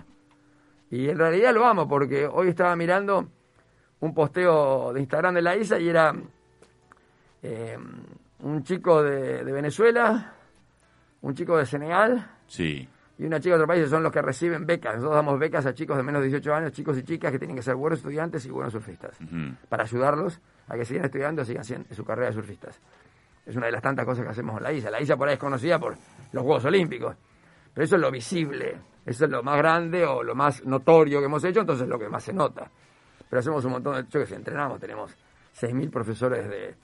Y 0.90 1.10
en 1.10 1.18
realidad 1.18 1.54
lo 1.54 1.66
amo, 1.66 1.86
porque 1.86 2.26
hoy 2.26 2.48
estaba 2.48 2.74
mirando 2.78 3.28
un 4.00 4.14
posteo 4.14 4.94
de 4.94 5.02
Instagram 5.02 5.36
de 5.36 5.42
la 5.42 5.58
ISA 5.58 5.78
y 5.78 5.90
era 5.90 6.14
eh, 7.44 7.78
un 8.40 8.64
chico 8.64 9.04
de, 9.04 9.44
de 9.44 9.52
Venezuela, 9.52 10.34
un 11.22 11.36
chico 11.36 11.58
de 11.58 11.66
Senegal 11.66 12.26
Sí. 12.52 12.88
y 13.18 13.26
una 13.26 13.40
chica 13.40 13.56
de 13.56 13.62
otro 13.62 13.68
país, 13.68 13.90
son 13.90 14.04
los 14.04 14.12
que 14.12 14.22
reciben 14.22 14.66
becas. 14.66 14.96
Nosotros 14.96 15.16
damos 15.16 15.40
becas 15.40 15.66
a 15.66 15.74
chicos 15.74 15.96
de 15.96 16.04
menos 16.04 16.22
de 16.22 16.28
18 16.28 16.54
años, 16.54 16.72
chicos 16.74 16.98
y 16.98 17.04
chicas 17.04 17.32
que 17.32 17.40
tienen 17.40 17.56
que 17.56 17.62
ser 17.62 17.76
buenos 17.76 18.00
estudiantes 18.00 18.46
y 18.46 18.50
buenos 18.50 18.74
surfistas 18.74 19.18
para 19.70 19.84
ayudarlos 19.84 20.42
a 20.68 20.76
que 20.76 20.84
sigan 20.84 21.06
estudiando 21.06 21.44
y 21.44 21.46
sigan 21.46 21.62
haciendo 21.62 21.96
su 21.96 22.04
carrera 22.04 22.28
de 22.28 22.34
surfistas. 22.34 22.80
Es 23.46 23.56
una 23.56 23.68
de 23.68 23.72
las 23.72 23.82
tantas 23.82 24.06
cosas 24.06 24.26
que 24.26 24.32
hacemos 24.32 24.58
en 24.58 24.64
la 24.64 24.74
isla. 24.74 24.92
La 24.92 25.02
isla 25.02 25.16
por 25.16 25.28
ahí 25.28 25.36
es 25.36 25.40
conocida 25.40 25.80
por 25.80 25.96
los 26.32 26.44
Juegos 26.44 26.66
Olímpicos, 26.66 27.16
pero 27.74 27.86
eso 27.86 27.96
es 27.96 28.02
lo 28.02 28.12
visible, 28.12 28.78
eso 29.06 29.26
es 29.26 29.32
lo 29.32 29.42
más 29.44 29.58
grande 29.58 30.06
o 30.06 30.22
lo 30.24 30.36
más 30.36 30.66
notorio 30.66 31.20
que 31.20 31.26
hemos 31.26 31.44
hecho, 31.44 31.62
entonces 31.62 31.84
es 31.84 31.90
lo 31.90 31.98
que 31.98 32.10
más 32.10 32.24
se 32.24 32.34
nota. 32.34 32.70
Pero 33.30 33.40
hacemos 33.40 33.64
un 33.64 33.72
montón 33.72 33.96
de, 33.96 34.04
yo 34.10 34.20
que 34.20 34.26
sé, 34.26 34.36
entrenamos, 34.36 34.80
tenemos 34.80 35.16
6.000 35.60 35.90
profesores 35.90 36.50
de, 36.50 36.76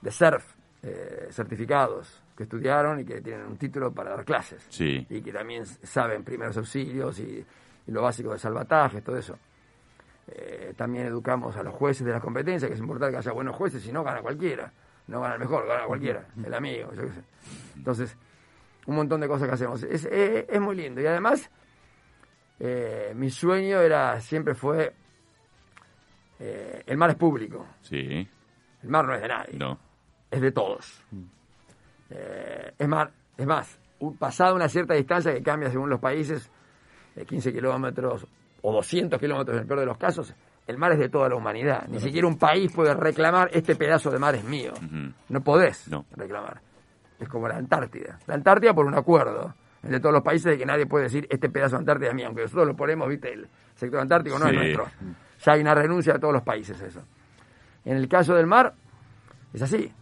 de 0.00 0.10
surf 0.10 0.44
eh, 0.82 1.28
certificados 1.30 2.21
que 2.36 2.44
estudiaron 2.44 3.00
y 3.00 3.04
que 3.04 3.20
tienen 3.20 3.46
un 3.46 3.56
título 3.56 3.92
para 3.92 4.10
dar 4.10 4.24
clases. 4.24 4.64
Sí. 4.68 5.06
Y 5.08 5.20
que 5.20 5.32
también 5.32 5.66
saben 5.66 6.24
primeros 6.24 6.56
auxilios 6.56 7.18
y, 7.20 7.44
y 7.86 7.92
lo 7.92 8.02
básico 8.02 8.32
de 8.32 8.38
salvataje, 8.38 9.02
todo 9.02 9.16
eso. 9.16 9.38
Eh, 10.28 10.72
también 10.76 11.06
educamos 11.06 11.56
a 11.56 11.62
los 11.62 11.74
jueces 11.74 12.06
de 12.06 12.12
las 12.12 12.22
competencias, 12.22 12.68
que 12.68 12.74
es 12.74 12.80
importante 12.80 13.12
que 13.12 13.18
haya 13.18 13.32
buenos 13.32 13.56
jueces, 13.56 13.82
si 13.82 13.92
no 13.92 14.02
gana 14.04 14.22
cualquiera. 14.22 14.72
No 15.08 15.20
gana 15.20 15.34
el 15.34 15.40
mejor, 15.40 15.66
gana 15.66 15.84
cualquiera, 15.84 16.24
el 16.44 16.54
amigo, 16.54 16.92
yo 16.94 17.02
qué 17.02 17.08
sé. 17.08 17.22
Entonces, 17.76 18.16
un 18.86 18.94
montón 18.94 19.20
de 19.20 19.26
cosas 19.26 19.48
que 19.48 19.54
hacemos. 19.54 19.82
Es, 19.82 20.04
es, 20.04 20.46
es 20.48 20.60
muy 20.60 20.76
lindo. 20.76 21.00
Y 21.00 21.06
además, 21.06 21.50
eh, 22.60 23.12
mi 23.16 23.28
sueño 23.28 23.80
era, 23.80 24.20
siempre 24.20 24.54
fue, 24.54 24.94
eh, 26.38 26.82
el 26.86 26.96
mar 26.96 27.10
es 27.10 27.16
público. 27.16 27.66
Sí. 27.80 28.28
El 28.82 28.88
mar 28.88 29.04
no 29.04 29.14
es 29.14 29.22
de 29.22 29.28
nadie. 29.28 29.58
No. 29.58 29.78
Es 30.30 30.40
de 30.40 30.52
todos. 30.52 31.04
Eh, 32.14 32.72
es, 32.78 32.88
mar, 32.88 33.10
es 33.36 33.46
más, 33.46 33.78
un- 34.00 34.16
pasada 34.16 34.52
una 34.54 34.68
cierta 34.68 34.94
distancia 34.94 35.32
que 35.32 35.42
cambia 35.42 35.70
según 35.70 35.88
los 35.88 36.00
países, 36.00 36.50
de 37.14 37.24
15 37.26 37.52
kilómetros 37.52 38.26
o 38.62 38.72
200 38.72 39.18
kilómetros 39.18 39.56
en 39.56 39.62
el 39.62 39.66
peor 39.66 39.80
de 39.80 39.86
los 39.86 39.98
casos, 39.98 40.34
el 40.66 40.78
mar 40.78 40.92
es 40.92 40.98
de 40.98 41.08
toda 41.08 41.28
la 41.28 41.34
humanidad. 41.36 41.86
Ni 41.88 41.98
siquiera 42.00 42.26
un 42.26 42.38
país 42.38 42.72
puede 42.72 42.94
reclamar 42.94 43.48
este 43.52 43.74
pedazo 43.76 44.10
de 44.10 44.18
mar 44.18 44.34
es 44.34 44.44
mío. 44.44 44.72
No 45.28 45.40
podés 45.40 45.88
No. 45.88 46.04
reclamar. 46.12 46.60
Es 47.18 47.28
como 47.28 47.48
la 47.48 47.56
Antártida. 47.56 48.18
La 48.26 48.34
Antártida 48.34 48.72
por 48.74 48.86
un 48.86 48.94
acuerdo 48.94 49.54
entre 49.82 49.98
todos 50.00 50.12
los 50.12 50.22
países 50.22 50.52
de 50.52 50.58
que 50.58 50.64
nadie 50.66 50.86
puede 50.86 51.04
decir 51.04 51.26
este 51.30 51.48
pedazo 51.50 51.76
de 51.76 51.80
Antártida 51.80 52.08
es 52.10 52.14
mío, 52.14 52.26
aunque 52.26 52.42
nosotros 52.42 52.68
lo 52.68 52.76
ponemos, 52.76 53.08
viste, 53.08 53.32
el 53.32 53.48
sector 53.74 54.00
antártico 54.00 54.38
no 54.38 54.46
Sí. 54.46 54.50
es 54.52 54.56
nuestro. 54.56 54.86
Ya 55.44 55.52
hay 55.52 55.60
una 55.60 55.74
renuncia 55.74 56.12
de 56.14 56.18
todos 56.20 56.34
los 56.34 56.42
países 56.42 56.80
eso. 56.80 57.02
En 57.84 57.96
el 57.96 58.08
caso 58.08 58.34
del 58.34 58.46
mar, 58.46 58.72
es 59.52 59.62
así. 59.62 59.92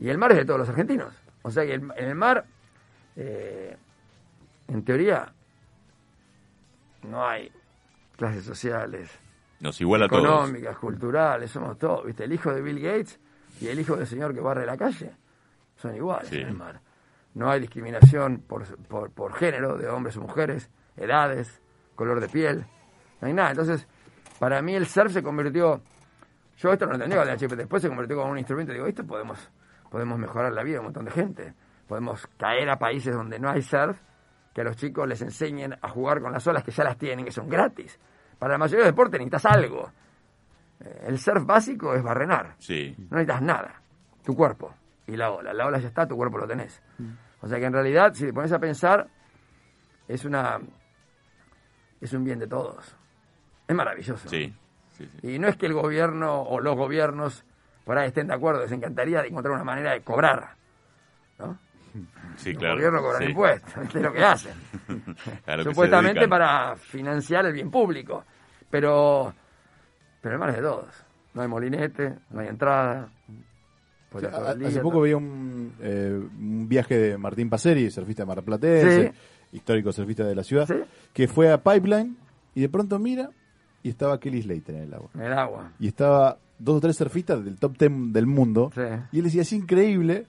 Y 0.00 0.08
el 0.08 0.18
mar 0.18 0.32
es 0.32 0.38
de 0.38 0.44
todos 0.44 0.58
los 0.58 0.68
argentinos. 0.68 1.14
O 1.48 1.50
sea 1.50 1.64
que 1.66 1.74
el- 1.74 1.90
en 1.96 2.04
el 2.08 2.14
mar, 2.14 2.44
eh, 3.16 3.76
en 4.68 4.84
teoría, 4.84 5.32
no 7.02 7.26
hay 7.26 7.50
clases 8.16 8.44
sociales, 8.44 9.10
Nos 9.60 9.80
iguala 9.80 10.08
todos. 10.08 10.22
económicas, 10.24 10.76
culturales, 10.78 11.50
somos 11.50 11.78
todos. 11.78 12.04
¿Viste? 12.06 12.24
El 12.24 12.32
hijo 12.32 12.52
de 12.52 12.60
Bill 12.62 12.80
Gates 12.80 13.18
y 13.60 13.68
el 13.68 13.80
hijo 13.80 13.96
del 13.96 14.06
señor 14.06 14.34
que 14.34 14.40
barre 14.40 14.66
la 14.66 14.76
calle 14.76 15.12
son 15.76 15.94
iguales 15.94 16.28
Sí. 16.28 16.40
en 16.40 16.48
el 16.48 16.54
mar. 16.54 16.80
No 17.34 17.50
hay 17.50 17.60
discriminación 17.60 18.38
por, 18.40 18.64
por, 18.86 19.10
por 19.10 19.34
género, 19.34 19.76
de 19.76 19.88
hombres 19.88 20.16
o 20.16 20.20
mujeres, 20.20 20.70
edades, 20.96 21.60
color 21.94 22.20
de 22.20 22.28
piel, 22.28 22.66
no 23.20 23.28
hay 23.28 23.34
nada. 23.34 23.50
Entonces, 23.50 23.86
para 24.38 24.60
mí 24.62 24.74
el 24.74 24.86
surf 24.86 25.12
se 25.12 25.22
convirtió, 25.22 25.80
yo 26.58 26.72
esto 26.72 26.84
no 26.86 26.90
lo 26.92 26.96
entendía 26.96 27.18
con 27.18 27.28
el 27.28 27.34
HP, 27.34 27.54
después 27.56 27.82
se 27.82 27.88
convirtió 27.88 28.16
como 28.16 28.32
un 28.32 28.38
instrumento, 28.38 28.72
digo, 28.72 28.86
esto 28.86 29.04
podemos, 29.04 29.38
podemos 29.90 30.18
mejorar 30.18 30.52
la 30.52 30.62
vida 30.62 30.74
de 30.74 30.78
un 30.80 30.84
montón 30.86 31.04
de 31.04 31.10
gente. 31.10 31.54
Podemos 31.86 32.26
caer 32.36 32.68
a 32.70 32.78
países 32.78 33.14
donde 33.14 33.38
no 33.38 33.48
hay 33.50 33.62
surf, 33.62 33.98
que 34.54 34.60
a 34.60 34.64
los 34.64 34.76
chicos 34.76 35.06
les 35.08 35.22
enseñen 35.22 35.76
a 35.80 35.88
jugar 35.88 36.20
con 36.20 36.32
las 36.32 36.46
olas 36.46 36.62
que 36.64 36.70
ya 36.70 36.84
las 36.84 36.98
tienen, 36.98 37.24
que 37.24 37.30
son 37.30 37.48
gratis. 37.48 37.98
Para 38.38 38.52
la 38.54 38.58
mayoría 38.58 38.84
de 38.84 38.90
deportes 38.90 39.18
necesitas 39.18 39.46
algo. 39.46 39.90
Eh, 40.80 41.04
El 41.08 41.18
surf 41.18 41.44
básico 41.44 41.94
es 41.94 42.02
barrenar. 42.02 42.54
Sí. 42.58 42.94
No 43.10 43.16
necesitas 43.16 43.42
nada. 43.42 43.82
Tu 44.24 44.34
cuerpo 44.34 44.74
y 45.06 45.16
la 45.16 45.30
ola. 45.30 45.52
La 45.52 45.66
ola 45.66 45.78
ya 45.78 45.88
está, 45.88 46.06
tu 46.06 46.16
cuerpo 46.16 46.38
lo 46.38 46.46
tenés. 46.46 46.82
O 47.40 47.48
sea 47.48 47.58
que 47.58 47.64
en 47.64 47.72
realidad, 47.72 48.12
si 48.14 48.26
te 48.26 48.32
pones 48.32 48.52
a 48.52 48.58
pensar, 48.58 49.08
es 50.06 50.24
una 50.24 50.58
es 52.00 52.12
un 52.12 52.24
bien 52.24 52.38
de 52.38 52.46
todos. 52.46 52.96
Es 53.66 53.74
maravilloso. 53.74 54.28
Sí. 54.28 54.54
Sí, 54.92 55.08
sí. 55.20 55.34
Y 55.34 55.38
no 55.38 55.48
es 55.48 55.56
que 55.56 55.66
el 55.66 55.74
gobierno 55.74 56.42
o 56.42 56.60
los 56.60 56.76
gobiernos 56.76 57.44
por 57.88 57.96
ahí 57.96 58.08
estén 58.08 58.26
de 58.26 58.34
acuerdo, 58.34 58.60
les 58.60 58.72
encantaría 58.72 59.22
encontrar 59.24 59.54
una 59.54 59.64
manera 59.64 59.92
de 59.94 60.02
cobrar. 60.02 60.50
¿no? 61.38 61.58
Sí, 62.36 62.52
Los 62.52 62.58
claro. 62.58 62.74
gobiernos 62.74 63.00
cobran 63.00 63.22
sí. 63.22 63.28
impuestos, 63.30 63.72
es 63.94 64.02
lo 64.02 64.12
que 64.12 64.22
hacen. 64.22 64.52
Que 65.46 65.62
Supuestamente 65.64 66.28
para 66.28 66.76
financiar 66.76 67.46
el 67.46 67.54
bien 67.54 67.70
público. 67.70 68.24
Pero, 68.68 69.32
pero 70.20 70.34
el 70.34 70.38
mar 70.38 70.50
es 70.50 70.56
de 70.56 70.60
todos. 70.62 70.86
No 71.32 71.40
hay 71.40 71.48
molinete, 71.48 72.14
no 72.28 72.40
hay 72.40 72.48
entrada. 72.48 73.08
Sí, 74.18 74.26
a- 74.26 74.54
día, 74.54 74.68
hace 74.68 74.80
poco 74.80 75.00
veía 75.00 75.16
un, 75.16 75.72
eh, 75.80 76.12
un 76.38 76.68
viaje 76.68 76.98
de 76.98 77.16
Martín 77.16 77.48
Paseri, 77.48 77.90
surfista 77.90 78.26
marplatense, 78.26 79.14
histórico 79.52 79.92
surfista 79.92 80.24
de 80.24 80.34
la 80.34 80.44
ciudad, 80.44 80.66
Sí. 80.66 80.74
que 81.14 81.26
fue 81.26 81.50
a 81.50 81.56
Pipeline 81.62 82.18
y 82.54 82.60
de 82.60 82.68
pronto 82.68 82.98
mira 82.98 83.30
y 83.82 83.88
estaba 83.88 84.20
Kelly 84.20 84.42
Slater 84.42 84.74
en 84.74 84.82
el 84.82 84.92
agua. 84.92 85.08
en 85.14 85.22
el 85.22 85.32
agua. 85.32 85.72
Y 85.78 85.88
estaba 85.88 86.36
dos 86.58 86.76
o 86.76 86.80
tres 86.80 86.96
surfistas 86.96 87.44
del 87.44 87.56
top 87.56 87.76
ten 87.76 88.12
del 88.12 88.26
mundo. 88.26 88.70
Sí. 88.74 88.80
Y 89.12 89.18
él 89.18 89.24
decía, 89.24 89.42
es 89.42 89.52
increíble, 89.52 90.26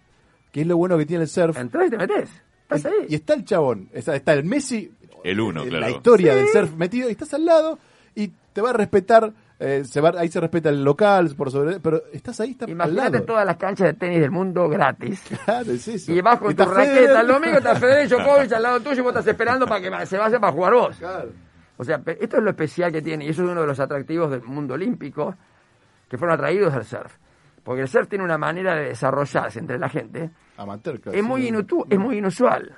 que 0.51 0.61
es 0.61 0.67
lo 0.67 0.77
bueno 0.77 0.97
que 0.97 1.05
tiene 1.05 1.23
el 1.23 1.29
surf. 1.29 1.57
Entrás 1.57 1.87
y 1.87 1.89
te 1.91 1.97
metes. 1.97 2.29
Estás 2.63 2.85
ahí. 2.85 3.05
Y 3.09 3.15
está 3.15 3.33
el 3.33 3.45
chabón, 3.45 3.89
está, 3.93 4.15
está 4.15 4.33
el 4.33 4.43
Messi, 4.43 4.91
El 5.23 5.39
uno, 5.39 5.63
claro. 5.63 5.79
la 5.79 5.89
historia 5.91 6.33
Sí. 6.33 6.39
del 6.39 6.47
surf 6.49 6.75
metido, 6.75 7.09
y 7.09 7.11
estás 7.13 7.33
al 7.33 7.45
lado 7.45 7.79
y 8.15 8.31
te 8.53 8.61
va 8.61 8.69
a 8.69 8.73
respetar, 8.73 9.33
eh, 9.59 9.83
se 9.85 9.99
va, 10.01 10.13
ahí 10.17 10.29
se 10.29 10.39
respeta 10.39 10.69
el 10.69 10.83
local, 10.83 11.33
por 11.35 11.49
sobre, 11.51 11.79
pero 11.79 12.03
estás 12.13 12.39
ahí, 12.39 12.51
estás 12.51 12.67
al 12.67 12.71
Imagínate 12.73 13.11
lado. 13.11 13.25
todas 13.25 13.45
las 13.45 13.57
canchas 13.57 13.87
de 13.87 13.93
tenis 13.93 14.19
del 14.21 14.31
mundo 14.31 14.69
gratis. 14.69 15.21
Claro, 15.45 15.71
es 15.71 15.87
eso. 15.87 16.11
Y 16.11 16.21
vas 16.21 16.39
con 16.39 16.55
tu 16.55 16.63
raqueta 16.63 16.93
Federer. 16.95 17.19
el 17.21 17.27
domingo, 17.27 17.57
está 17.57 17.75
Federico 17.79 18.17
Djokovic 18.17 18.51
al 18.53 18.63
lado 18.63 18.79
tuyo 18.81 18.97
y 18.97 19.01
vos 19.01 19.09
estás 19.09 19.27
esperando 19.27 19.65
para 19.65 19.99
que 19.99 20.05
se 20.05 20.17
vaya 20.17 20.39
para 20.39 20.53
jugar 20.53 20.73
vos. 20.73 20.95
Claro. 20.97 21.29
O 21.77 21.83
sea, 21.83 22.01
esto 22.19 22.37
es 22.37 22.43
lo 22.43 22.49
especial 22.49 22.91
que 22.91 23.01
tiene 23.01 23.25
y 23.25 23.29
eso 23.29 23.43
es 23.43 23.49
uno 23.49 23.61
de 23.61 23.67
los 23.67 23.79
atractivos 23.79 24.29
del 24.31 24.43
mundo 24.43 24.73
olímpico 24.75 25.35
que 26.10 26.17
fueron 26.17 26.36
atraídos 26.36 26.74
al 26.74 26.84
surf. 26.86 27.15
Porque 27.63 27.82
el 27.84 27.88
surf 27.88 28.08
tiene 28.08 28.24
una 28.24 28.38
manera 28.38 28.76
de 28.76 28.86
desarrollarse 28.89 29.60
entre 29.60 29.78
la 29.78 29.89
gente. 29.89 30.32
Amateur, 30.58 31.00
claro, 31.00 31.17
Es 31.17 31.24
sí, 31.24 31.28
muy, 31.30 31.52
no. 31.52 31.60
inutu- 31.60 31.86
es 31.89 32.00
muy 32.00 32.17
inusual. 32.17 32.76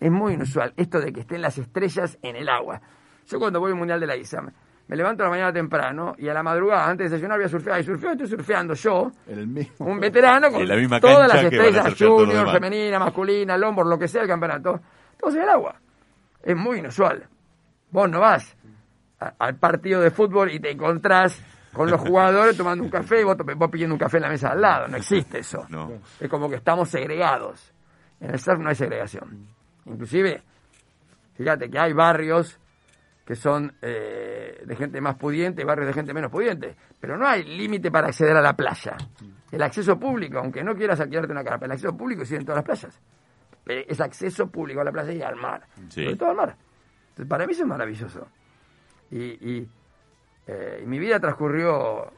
Es 0.00 0.10
muy 0.10 0.32
inusual 0.34 0.72
esto 0.76 0.98
de 1.00 1.12
que 1.12 1.20
estén 1.20 1.42
las 1.42 1.56
estrellas 1.58 2.18
en 2.22 2.36
el 2.36 2.48
agua. 2.48 2.80
Yo 3.26 3.38
cuando 3.38 3.60
voy 3.60 3.70
al 3.72 3.78
Mundial 3.78 4.00
de 4.00 4.06
la 4.06 4.16
ISA, 4.16 4.40
me- 4.42 4.52
levanto 4.96 5.22
a 5.22 5.26
la 5.26 5.30
mañana 5.30 5.52
temprano 5.52 6.14
y 6.18 6.28
a 6.28 6.34
la 6.34 6.42
madrugada, 6.42 6.86
antes 6.88 7.10
de 7.10 7.16
desayunar, 7.16 7.38
voy 7.38 7.44
a 7.44 7.48
surfear. 7.48 7.80
Y 7.80 7.84
surfeo, 7.84 8.10
estoy 8.12 8.26
surfeando 8.26 8.74
yo, 8.74 9.12
En 9.28 9.38
el 9.38 9.46
mismo. 9.46 9.86
un 9.86 10.00
veterano 10.00 10.50
con 10.50 10.62
En 10.62 10.68
la 10.68 10.76
misma 10.76 10.98
todas 10.98 11.28
las 11.32 11.44
estrellas, 11.44 11.94
junior, 11.96 12.50
femenina, 12.50 12.98
masculina, 12.98 13.56
longboard, 13.56 13.88
lo 13.88 13.98
que 13.98 14.08
sea 14.08 14.22
el 14.22 14.28
campeonato, 14.28 14.80
todos 15.18 15.34
en 15.36 15.42
el 15.42 15.48
agua. 15.50 15.76
Es 16.42 16.56
muy 16.56 16.78
inusual. 16.78 17.28
Vos 17.90 18.10
no 18.10 18.18
vas 18.20 18.56
a- 19.20 19.34
al 19.38 19.56
partido 19.56 20.00
de 20.00 20.10
fútbol 20.10 20.50
y 20.50 20.58
te 20.58 20.70
encontrás 20.72 21.40
con 21.72 21.90
los 21.90 22.00
jugadores 22.00 22.56
tomando 22.56 22.82
un 22.84 22.90
café 22.90 23.20
y 23.20 23.24
vos, 23.24 23.36
pidiendo 23.70 23.94
un 23.94 23.98
café 23.98 24.16
en 24.16 24.22
la 24.24 24.28
mesa 24.28 24.48
al 24.50 24.60
lado. 24.60 24.88
No 24.88 24.96
existe 24.96 25.38
eso. 25.38 25.64
No. 25.68 25.92
Es 26.18 26.28
como 26.28 26.48
que 26.48 26.56
estamos 26.56 26.88
segregados. 26.88 27.72
En 28.20 28.30
el 28.30 28.38
surf 28.38 28.58
no 28.60 28.68
hay 28.68 28.74
segregación. 28.74 29.46
Inclusive, 29.86 30.42
fíjate 31.34 31.70
que 31.70 31.78
hay 31.78 31.92
barrios 31.92 32.58
que 33.24 33.36
son 33.36 33.72
eh, 33.80 34.62
de 34.66 34.76
gente 34.76 35.00
más 35.00 35.14
pudiente 35.16 35.62
y 35.62 35.64
barrios 35.64 35.86
de 35.86 35.92
gente 35.94 36.12
menos 36.12 36.30
pudiente. 36.30 36.74
Pero 37.00 37.16
no 37.16 37.26
hay 37.26 37.44
límite 37.44 37.90
para 37.90 38.08
acceder 38.08 38.36
a 38.36 38.42
la 38.42 38.54
playa. 38.54 38.96
El 39.52 39.62
acceso 39.62 39.98
público, 39.98 40.38
aunque 40.38 40.62
no 40.64 40.74
quieras 40.74 41.00
alquilarte 41.00 41.30
una 41.32 41.44
carpa, 41.44 41.66
el 41.66 41.72
acceso 41.72 41.96
público 41.96 42.24
sigue 42.24 42.40
en 42.40 42.44
todas 42.46 42.58
las 42.58 42.64
playas. 42.64 43.00
Eh, 43.66 43.86
Es 43.88 44.00
acceso 44.00 44.48
público 44.48 44.80
a 44.80 44.84
la 44.84 44.90
playa 44.92 45.12
y 45.12 45.22
al 45.22 45.36
mar. 45.36 45.62
Sí. 45.88 46.02
Sobre 46.04 46.16
todo 46.16 46.30
al 46.30 46.36
mar. 46.36 46.56
Entonces, 47.10 47.26
para 47.28 47.46
mí 47.46 47.52
eso 47.52 47.62
es 47.62 47.68
maravilloso. 47.68 48.26
Y, 49.10 49.18
y, 49.22 49.68
eh, 50.52 50.80
y 50.82 50.86
mi 50.86 50.98
vida 50.98 51.20
transcurrió 51.20 52.10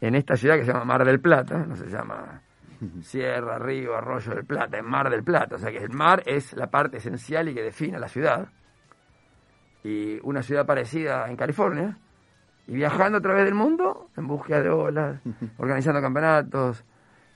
en 0.00 0.16
esta 0.16 0.34
ciudad 0.36 0.56
que 0.56 0.64
se 0.64 0.72
llama 0.72 0.84
Mar 0.84 1.04
del 1.04 1.20
Plata, 1.20 1.58
no 1.58 1.76
se 1.76 1.86
llama 1.86 2.42
Sierra, 3.02 3.58
Río, 3.60 3.96
Arroyo 3.96 4.34
del 4.34 4.44
Plata, 4.44 4.76
es 4.76 4.82
Mar 4.82 5.08
del 5.08 5.22
Plata. 5.22 5.54
O 5.54 5.58
sea 5.58 5.70
que 5.70 5.78
el 5.78 5.90
mar 5.90 6.24
es 6.26 6.52
la 6.54 6.66
parte 6.66 6.96
esencial 6.96 7.48
y 7.48 7.54
que 7.54 7.62
define 7.62 7.96
a 7.96 8.00
la 8.00 8.08
ciudad. 8.08 8.48
Y 9.84 10.18
una 10.24 10.42
ciudad 10.42 10.66
parecida 10.66 11.28
en 11.30 11.36
California. 11.36 11.96
Y 12.66 12.74
viajando 12.74 13.18
a 13.18 13.20
través 13.20 13.44
del 13.44 13.54
mundo 13.54 14.08
en 14.16 14.26
búsqueda 14.26 14.60
de 14.62 14.70
olas, 14.70 15.20
organizando 15.58 16.00
campeonatos. 16.00 16.84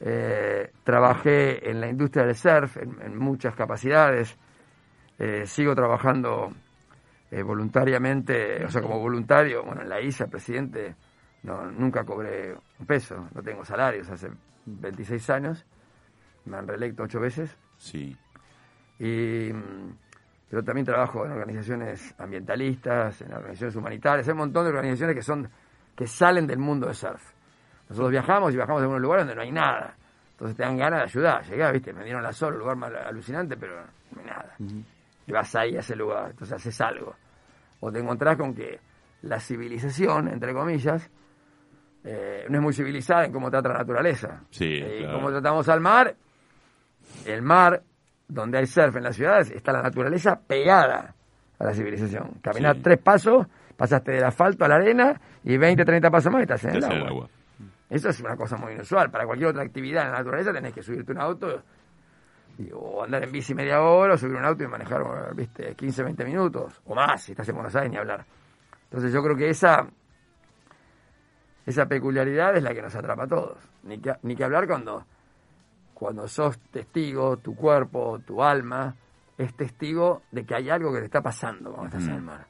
eh, 0.00 0.72
trabajé 0.82 1.70
en 1.70 1.80
la 1.80 1.88
industria 1.88 2.26
del 2.26 2.34
surf 2.34 2.76
en, 2.78 2.96
en 3.02 3.16
muchas 3.16 3.54
capacidades. 3.54 4.36
Eh, 5.18 5.46
sigo 5.46 5.76
trabajando 5.76 6.52
eh, 7.30 7.42
voluntariamente, 7.42 8.64
o 8.64 8.70
sea, 8.70 8.82
como 8.82 8.98
voluntario, 8.98 9.64
bueno, 9.64 9.82
en 9.82 9.88
la 9.88 10.00
ISA, 10.00 10.26
presidente, 10.26 10.94
no, 11.42 11.70
nunca 11.70 12.04
cobré 12.04 12.54
un 12.78 12.86
peso, 12.86 13.28
no 13.34 13.42
tengo 13.42 13.64
salarios 13.64 14.08
hace 14.10 14.30
26 14.66 15.30
años, 15.30 15.64
me 16.44 16.56
han 16.56 16.66
reelecto 16.66 17.02
ocho 17.04 17.20
veces, 17.20 17.56
Sí. 17.78 18.16
y, 18.98 19.52
mm, 19.52 19.96
pero 20.48 20.62
también 20.62 20.86
trabajo 20.86 21.24
en 21.26 21.32
organizaciones 21.32 22.14
ambientalistas, 22.18 23.20
en 23.22 23.32
organizaciones 23.32 23.76
humanitarias, 23.76 24.26
hay 24.28 24.32
un 24.32 24.38
montón 24.38 24.64
de 24.64 24.70
organizaciones 24.70 25.16
que 25.16 25.22
son 25.22 25.48
que 25.96 26.06
salen 26.06 26.46
del 26.46 26.58
mundo 26.58 26.86
del 26.86 26.94
surf. 26.94 27.32
Nosotros 27.88 28.10
viajamos 28.10 28.52
y 28.52 28.56
viajamos 28.56 28.82
a 28.82 28.88
un 28.88 29.00
lugar 29.00 29.20
donde 29.20 29.34
no 29.34 29.40
hay 29.42 29.50
nada. 29.50 29.96
Entonces 30.32 30.56
te 30.56 30.62
dan 30.62 30.76
ganas 30.76 30.98
de 31.00 31.04
ayudar. 31.04 31.42
Llegué, 31.44 31.72
viste, 31.72 31.92
me 31.94 32.04
dieron 32.04 32.22
la 32.22 32.32
sol, 32.32 32.52
un 32.52 32.58
lugar 32.60 32.76
más 32.76 32.92
alucinante, 32.92 33.56
pero 33.56 33.76
no 34.14 34.20
hay 34.20 34.26
nada. 34.26 34.54
Y 35.26 35.32
vas 35.32 35.54
ahí 35.56 35.76
a 35.76 35.80
ese 35.80 35.96
lugar, 35.96 36.30
entonces 36.30 36.54
haces 36.56 36.80
algo. 36.80 37.14
O 37.80 37.90
te 37.92 37.98
encontrás 37.98 38.36
con 38.36 38.54
que 38.54 38.78
la 39.22 39.40
civilización, 39.40 40.28
entre 40.28 40.52
comillas, 40.54 41.10
eh, 42.04 42.46
no 42.48 42.58
es 42.58 42.62
muy 42.62 42.72
civilizada 42.72 43.24
en 43.24 43.32
cómo 43.32 43.50
trata 43.50 43.68
la 43.70 43.78
naturaleza. 43.78 44.42
Sí, 44.50 44.64
y 44.64 44.98
claro. 45.00 45.14
como 45.18 45.30
tratamos 45.30 45.68
al 45.68 45.80
mar, 45.80 46.14
el 47.24 47.42
mar, 47.42 47.82
donde 48.28 48.58
hay 48.58 48.66
surf 48.66 48.94
en 48.96 49.02
las 49.04 49.16
ciudades, 49.16 49.50
está 49.50 49.72
la 49.72 49.82
naturaleza 49.82 50.38
pegada 50.46 51.14
a 51.58 51.64
la 51.64 51.72
civilización. 51.74 52.34
Caminar 52.42 52.76
Sí. 52.76 52.82
tres 52.82 52.98
pasos, 52.98 53.46
pasaste 53.76 54.12
del 54.12 54.24
asfalto 54.24 54.64
a 54.64 54.68
la 54.68 54.76
arena 54.76 55.20
y 55.44 55.56
20, 55.56 55.84
30 55.84 56.10
pasos 56.10 56.32
más 56.32 56.40
y 56.40 56.42
estás 56.42 56.64
en 56.64 56.70
el 56.70 56.76
Estás 56.76 56.90
agua. 56.90 57.00
en 57.00 57.06
el 57.06 57.12
agua. 57.12 57.28
Eso 57.88 58.08
es 58.08 58.20
una 58.20 58.36
cosa 58.36 58.56
muy 58.56 58.72
inusual. 58.72 59.10
Para 59.10 59.26
cualquier 59.26 59.50
otra 59.50 59.62
actividad 59.62 60.06
en 60.06 60.12
la 60.12 60.18
naturaleza 60.18 60.52
tenés 60.52 60.72
que 60.72 60.82
subirte 60.82 61.12
un 61.12 61.20
auto 61.20 61.50
y- 61.50 61.60
o 62.74 63.04
andar 63.04 63.22
en 63.24 63.32
bici 63.32 63.54
media 63.54 63.82
hora 63.82 64.14
o 64.14 64.18
subir 64.18 64.36
un 64.36 64.44
auto 64.44 64.64
y 64.64 64.68
manejar, 64.68 65.34
viste, 65.34 65.74
15, 65.74 66.02
20 66.02 66.24
minutos 66.24 66.80
o 66.84 66.94
más 66.94 67.22
si 67.22 67.32
estás 67.32 67.48
en 67.48 67.54
Buenos 67.54 67.74
Aires 67.74 67.90
ni 67.90 67.96
hablar. 67.96 68.24
Entonces 68.84 69.12
yo 69.12 69.22
creo 69.22 69.36
que 69.36 69.50
esa 69.50 69.86
esa 71.66 71.86
peculiaridad 71.86 72.56
es 72.56 72.62
la 72.62 72.72
que 72.72 72.80
nos 72.80 72.94
atrapa 72.94 73.24
a 73.24 73.26
todos. 73.26 73.58
Ni 73.82 73.98
que, 73.98 74.14
ni 74.22 74.36
que 74.36 74.44
hablar 74.44 74.68
cuando, 74.68 75.04
cuando 75.94 76.28
sos 76.28 76.58
testigo, 76.70 77.38
tu 77.38 77.56
cuerpo, 77.56 78.20
tu 78.20 78.42
alma, 78.42 78.94
es 79.36 79.54
testigo 79.54 80.22
de 80.30 80.46
que 80.46 80.54
hay 80.54 80.70
algo 80.70 80.92
que 80.92 81.00
te 81.00 81.06
está 81.06 81.20
pasando 81.20 81.72
cuando 81.72 81.96
estás 81.96 82.08
en 82.08 82.14
el 82.14 82.22
mar. 82.22 82.46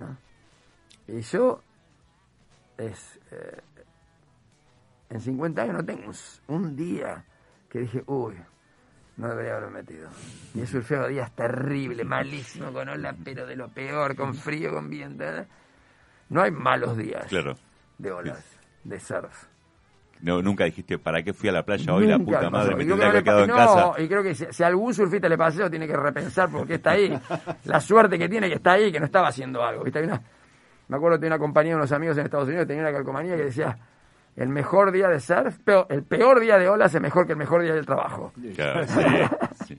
¿no? 0.00 0.18
Y 1.06 1.20
yo, 1.20 1.62
es, 2.76 3.20
eh, 3.30 3.62
en 5.10 5.20
50 5.20 5.62
años 5.62 5.76
no 5.76 5.84
tengo 5.84 6.10
un 6.48 6.76
día 6.76 7.24
que 7.70 7.78
dije, 7.80 8.02
uy, 8.06 8.34
no 9.18 9.28
debería 9.28 9.56
haberme 9.56 9.80
metido. 9.82 10.08
Y 10.54 10.62
he 10.62 10.66
surfeado 10.66 11.08
días 11.08 11.30
terribles, 11.34 12.06
malísimo, 12.06 12.72
con 12.72 12.88
ola, 12.88 13.14
pero 13.22 13.46
de 13.46 13.54
lo 13.56 13.68
peor, 13.68 14.16
con 14.16 14.34
frío, 14.34 14.72
con 14.72 14.88
viento. 14.88 15.24
No 16.30 16.42
hay 16.42 16.50
malos 16.50 16.96
días 16.96 17.26
Claro. 17.28 17.54
de 17.98 18.10
olas, 18.12 18.42
de 18.84 18.98
surf. 19.00 19.44
No, 20.20 20.42
nunca 20.42 20.64
dijiste, 20.64 20.98
¿para 20.98 21.22
qué 21.22 21.32
fui 21.32 21.48
a 21.48 21.52
la 21.52 21.62
playa 21.62 21.94
hoy? 21.94 22.06
La 22.08 22.18
puta 22.18 22.38
pasó. 22.40 22.50
madre, 22.50 22.74
me 22.74 22.84
tendría 22.84 23.10
que 23.12 23.18
que 23.18 23.22
quedado 23.24 23.44
en 23.44 23.50
casa. 23.50 24.02
y 24.02 24.08
creo 24.08 24.22
que 24.24 24.34
si, 24.34 24.46
si 24.50 24.62
algún 24.64 24.92
surfista 24.92 25.28
le 25.28 25.36
eso, 25.62 25.70
tiene 25.70 25.86
que 25.86 25.96
repensar 25.96 26.50
por 26.50 26.66
qué 26.66 26.74
está 26.74 26.90
ahí. 26.92 27.16
La 27.66 27.80
suerte 27.80 28.18
que 28.18 28.28
tiene 28.28 28.48
que 28.48 28.56
está 28.56 28.72
ahí, 28.72 28.90
que 28.90 28.98
no 28.98 29.06
estaba 29.06 29.28
haciendo 29.28 29.62
algo. 29.62 29.84
¿viste? 29.84 30.02
Una- 30.02 30.20
me 30.88 30.96
acuerdo 30.96 31.18
que 31.18 31.20
tenía 31.20 31.36
una 31.36 31.38
compañía 31.38 31.72
de 31.72 31.76
unos 31.76 31.92
amigos 31.92 32.18
en 32.18 32.24
Estados 32.24 32.48
Unidos, 32.48 32.66
tenía 32.66 32.82
una 32.82 32.92
calcomanía 32.92 33.36
que 33.36 33.44
decía, 33.44 33.76
el 34.38 34.48
mejor 34.48 34.92
día 34.92 35.08
de 35.08 35.20
surf, 35.20 35.58
peor- 35.64 35.86
el 35.90 36.02
peor 36.04 36.40
día 36.40 36.58
de 36.58 36.68
olas 36.68 36.94
es 36.94 37.00
mejor 37.00 37.26
que 37.26 37.32
el 37.32 37.38
mejor 37.38 37.62
día 37.62 37.74
del 37.74 37.84
trabajo. 37.86 38.32
Claro, 38.54 38.86
sí, 38.86 39.00
sí. 39.66 39.78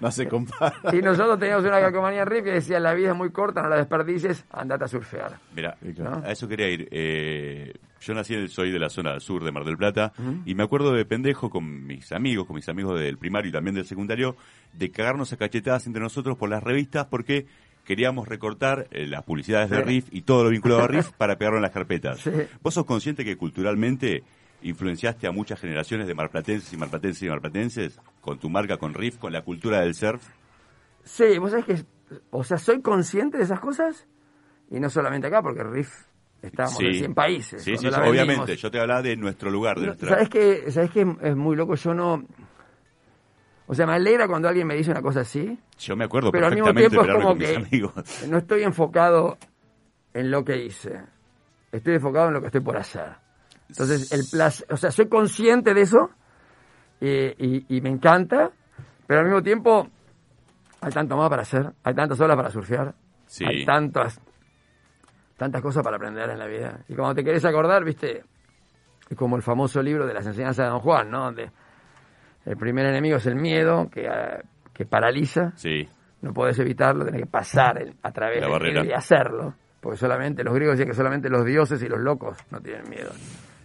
No 0.00 0.10
se 0.10 0.26
compara. 0.28 0.74
Y 0.92 0.96
nosotros 1.02 1.38
teníamos 1.38 1.64
una 1.64 1.80
calcomanía 1.80 2.24
RIP 2.24 2.44
que 2.44 2.50
decía, 2.52 2.80
la 2.80 2.92
vida 2.94 3.10
es 3.10 3.16
muy 3.16 3.30
corta, 3.30 3.62
no 3.62 3.68
la 3.68 3.76
desperdicies, 3.76 4.44
andate 4.50 4.84
a 4.84 4.88
surfear. 4.88 5.38
Mira, 5.54 5.76
a 6.24 6.32
eso 6.32 6.48
quería 6.48 6.68
ir. 6.68 6.88
Eh, 6.90 7.72
yo 8.00 8.14
nací, 8.14 8.34
en- 8.34 8.48
soy 8.48 8.72
de 8.72 8.78
la 8.80 8.90
zona 8.90 9.20
sur 9.20 9.44
de 9.44 9.52
Mar 9.52 9.64
del 9.64 9.76
Plata 9.76 10.12
y 10.44 10.54
me 10.56 10.64
acuerdo 10.64 10.92
de 10.92 11.04
pendejo 11.04 11.48
con 11.50 11.86
mis 11.86 12.10
amigos, 12.10 12.46
con 12.46 12.56
mis 12.56 12.68
amigos 12.68 12.98
del 12.98 13.16
primario 13.18 13.50
y 13.50 13.52
también 13.52 13.76
del 13.76 13.84
secundario, 13.84 14.36
de 14.72 14.90
cagarnos 14.90 15.32
a 15.32 15.36
cachetadas 15.36 15.86
entre 15.86 16.02
nosotros 16.02 16.36
por 16.36 16.50
las 16.50 16.62
revistas 16.62 17.06
porque 17.06 17.46
queríamos 17.84 18.28
recortar 18.28 18.86
eh, 18.90 19.06
las 19.06 19.22
publicidades 19.24 19.70
de 19.70 19.78
Sí. 19.78 19.82
Riff 19.82 20.08
y 20.12 20.22
todo 20.22 20.44
lo 20.44 20.50
vinculado 20.50 20.82
a 20.84 20.88
Riff 20.88 21.10
para 21.12 21.36
pegarlo 21.36 21.58
en 21.58 21.62
las 21.62 21.72
carpetas. 21.72 22.20
Sí. 22.20 22.30
¿Vos 22.62 22.74
sos 22.74 22.84
consciente 22.84 23.24
que 23.24 23.36
culturalmente 23.36 24.22
influenciaste 24.62 25.26
a 25.26 25.32
muchas 25.32 25.60
generaciones 25.60 26.06
de 26.06 26.14
marplatenses 26.14 26.72
y 26.72 26.76
marplatenses 26.76 27.22
y 27.22 27.28
marplatenses 27.28 28.00
con 28.20 28.38
tu 28.38 28.48
marca, 28.48 28.76
con 28.76 28.94
Riff, 28.94 29.18
con 29.18 29.32
la 29.32 29.42
cultura 29.42 29.80
del 29.80 29.94
surf? 29.94 30.22
Sí, 31.02 31.38
vos 31.38 31.50
sabés 31.50 31.64
que, 31.66 31.84
o 32.30 32.44
sea, 32.44 32.58
soy 32.58 32.80
consciente 32.80 33.38
de 33.38 33.44
esas 33.44 33.58
cosas 33.58 34.06
y 34.70 34.78
no 34.78 34.88
solamente 34.88 35.26
acá, 35.26 35.42
porque 35.42 35.64
RIF 35.64 35.90
estábamos 36.40 36.80
en 36.80 36.94
100 36.94 37.14
países. 37.14 37.62
Sí, 37.62 37.76
sí, 37.76 37.88
obviamente. 37.88 38.56
Yo 38.56 38.70
te 38.70 38.78
hablaba 38.78 39.02
de 39.02 39.16
nuestro 39.16 39.50
lugar, 39.50 39.76
de 39.76 39.82
No, 39.82 39.86
nuestra... 39.88 40.08
¿Sabes 40.10 40.28
qué? 40.28 40.70
¿Sabes 40.70 40.90
qué? 40.90 41.04
Es 41.22 41.36
muy 41.36 41.56
loco, 41.56 41.74
yo 41.74 41.92
no... 41.94 42.24
O 43.72 43.74
sea, 43.74 43.86
me 43.86 43.94
alegra 43.94 44.28
cuando 44.28 44.48
alguien 44.48 44.66
me 44.66 44.74
dice 44.74 44.90
una 44.90 45.00
cosa 45.00 45.20
así, 45.20 45.58
Yo 45.78 45.96
me 45.96 46.04
acuerdo 46.04 46.30
pero 46.30 46.46
al 46.46 46.54
mismo 46.54 46.74
tiempo 46.74 47.00
es 47.02 47.10
como 47.14 47.34
que 47.38 47.56
amigos. 47.56 48.26
no 48.28 48.36
estoy 48.36 48.64
enfocado 48.64 49.38
en 50.12 50.30
lo 50.30 50.44
que 50.44 50.62
hice. 50.62 51.00
Estoy 51.72 51.94
enfocado 51.94 52.28
en 52.28 52.34
lo 52.34 52.40
que 52.42 52.48
estoy 52.48 52.60
por 52.60 52.76
hacer. 52.76 53.14
Entonces, 53.70 54.12
el 54.12 54.24
placer, 54.30 54.66
o 54.70 54.76
sea, 54.76 54.90
soy 54.90 55.08
consciente 55.08 55.72
de 55.72 55.80
eso 55.80 56.10
eh, 57.00 57.34
y, 57.38 57.74
y 57.74 57.80
me 57.80 57.88
encanta, 57.88 58.50
pero 59.06 59.20
al 59.20 59.26
mismo 59.26 59.42
tiempo 59.42 59.88
hay 60.82 60.92
tanto 60.92 61.16
más 61.16 61.30
para 61.30 61.40
hacer, 61.40 61.72
hay 61.82 61.94
tantas 61.94 62.20
olas 62.20 62.36
para 62.36 62.50
surfear, 62.50 62.94
Sí. 63.24 63.46
hay 63.46 63.64
tantas, 63.64 64.20
tantas 65.38 65.62
cosas 65.62 65.82
para 65.82 65.96
aprender 65.96 66.28
en 66.28 66.38
la 66.38 66.46
vida. 66.46 66.80
Y 66.88 66.94
cuando 66.94 67.14
te 67.14 67.24
querés 67.24 67.42
acordar, 67.46 67.82
viste, 67.86 68.22
es 69.08 69.16
como 69.16 69.36
el 69.36 69.42
famoso 69.42 69.82
libro 69.82 70.06
de 70.06 70.12
las 70.12 70.26
enseñanzas 70.26 70.66
de 70.66 70.70
Don 70.72 70.80
Juan, 70.80 71.10
¿no? 71.10 71.24
Donde 71.24 71.50
el 72.44 72.56
primer 72.56 72.86
enemigo 72.86 73.16
es 73.16 73.26
el 73.26 73.36
miedo, 73.36 73.88
que, 73.90 74.06
eh, 74.06 74.42
que 74.72 74.84
paraliza, 74.86 75.52
Sí, 75.56 75.88
no 76.22 76.32
podés 76.32 76.58
evitarlo, 76.58 77.04
tenés 77.04 77.22
que 77.22 77.26
pasar 77.26 77.80
el- 77.82 77.94
a 78.02 78.12
través 78.12 78.40
La 78.40 78.46
del 78.46 78.52
barrera. 78.52 78.80
miedo 78.82 78.92
y 78.94 78.96
hacerlo. 78.96 79.54
Porque 79.80 79.96
solamente, 79.98 80.44
los 80.44 80.54
griegos 80.54 80.76
decían 80.78 80.90
que 80.90 80.96
solamente 80.96 81.28
los 81.28 81.44
dioses 81.44 81.82
y 81.82 81.88
los 81.88 81.98
locos 82.00 82.38
no 82.50 82.60
tienen 82.60 82.88
miedo. 82.88 83.10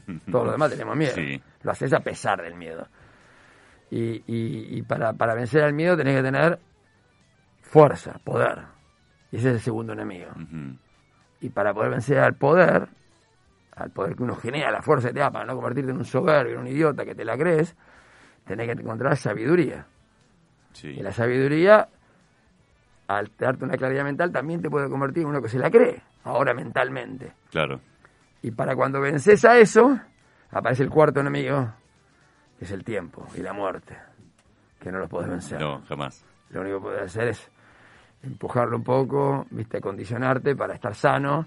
Todos 0.32 0.46
los 0.46 0.54
demás 0.54 0.72
tenemos 0.72 0.96
miedo. 0.96 1.13
Sí. 1.13 1.40
Lo 1.62 1.72
haces 1.72 1.94
a 1.94 2.00
pesar 2.00 2.42
del 2.42 2.56
miedo. 2.56 2.88
Y, 3.92 4.24
y- 4.28 4.78
y 4.78 4.82
para, 4.82 5.13
para 5.13 5.36
vencer 5.36 5.63
al 5.63 5.74
miedo 5.74 5.96
tenés 5.96 6.16
que 6.18 6.24
tener 6.24 6.60
fuerza, 7.62 8.20
poder. 8.24 8.60
Y 9.32 9.38
ese 9.38 9.50
es 9.50 9.54
el 9.56 9.60
segundo 9.62 9.94
enemigo. 9.94 10.32
Y 11.42 11.50
para 11.50 11.74
poder 11.74 11.92
vencer 11.92 12.20
al 12.20 12.34
poder, 12.36 12.88
al 13.76 13.92
poder 13.92 14.16
que 14.16 14.24
uno 14.24 14.36
genera, 14.36 14.72
la 14.72 14.82
fuerza 14.82 15.10
que 15.10 15.13
te 15.16 15.20
da 15.20 15.30
para 15.32 15.46
no 15.46 15.54
convertirte 15.56 15.92
en 15.92 15.98
un 15.98 16.06
soberbio, 16.06 16.56
en 16.56 16.60
un 16.62 16.68
idiota 16.68 17.06
que 17.06 17.13
te 17.13 17.24
la 17.24 17.38
crees, 17.38 17.76
tenés 18.47 18.67
que 18.67 18.81
encontrar 18.81 19.15
sabiduría. 19.17 19.86
sí. 20.73 20.89
Y 20.89 21.01
la 21.01 21.12
sabiduría, 21.12 21.88
al 23.07 23.31
darte 23.38 23.65
una 23.65 23.77
claridad 23.77 24.03
mental, 24.03 24.31
también 24.31 24.62
te 24.62 24.69
puede 24.69 24.89
convertir 24.89 25.23
en 25.23 25.29
uno 25.29 25.41
que 25.41 25.49
se 25.49 25.60
la 25.60 25.69
cree, 25.69 26.01
ahora 26.23 26.53
mentalmente. 26.53 27.33
Claro. 27.51 27.79
Y 28.41 28.51
para 28.51 28.75
cuando 28.75 29.01
vences 29.01 29.43
a 29.45 29.57
eso, 29.57 29.99
aparece 30.51 30.83
el 30.83 30.89
cuarto 30.89 31.19
enemigo, 31.19 31.73
que 32.57 32.65
es 32.65 32.71
el 32.71 32.83
tiempo 32.83 33.27
y 33.36 33.41
la 33.41 33.53
muerte, 33.53 33.97
que 34.79 34.91
no 34.91 34.99
los 34.99 35.10
podés 35.10 35.29
vencer. 35.29 35.60
No, 35.60 35.81
jamás. 35.88 36.23
Lo 36.49 36.62
único 36.62 36.77
que 36.77 36.83
podés 36.83 37.01
hacer 37.03 37.27
es 37.29 37.51
empujarlo 38.23 38.77
un 38.77 38.83
poco, 38.83 39.45
viste, 39.49 39.81
condicionarte 39.81 40.55
para 40.55 40.73
estar 40.73 40.95
sano, 40.95 41.45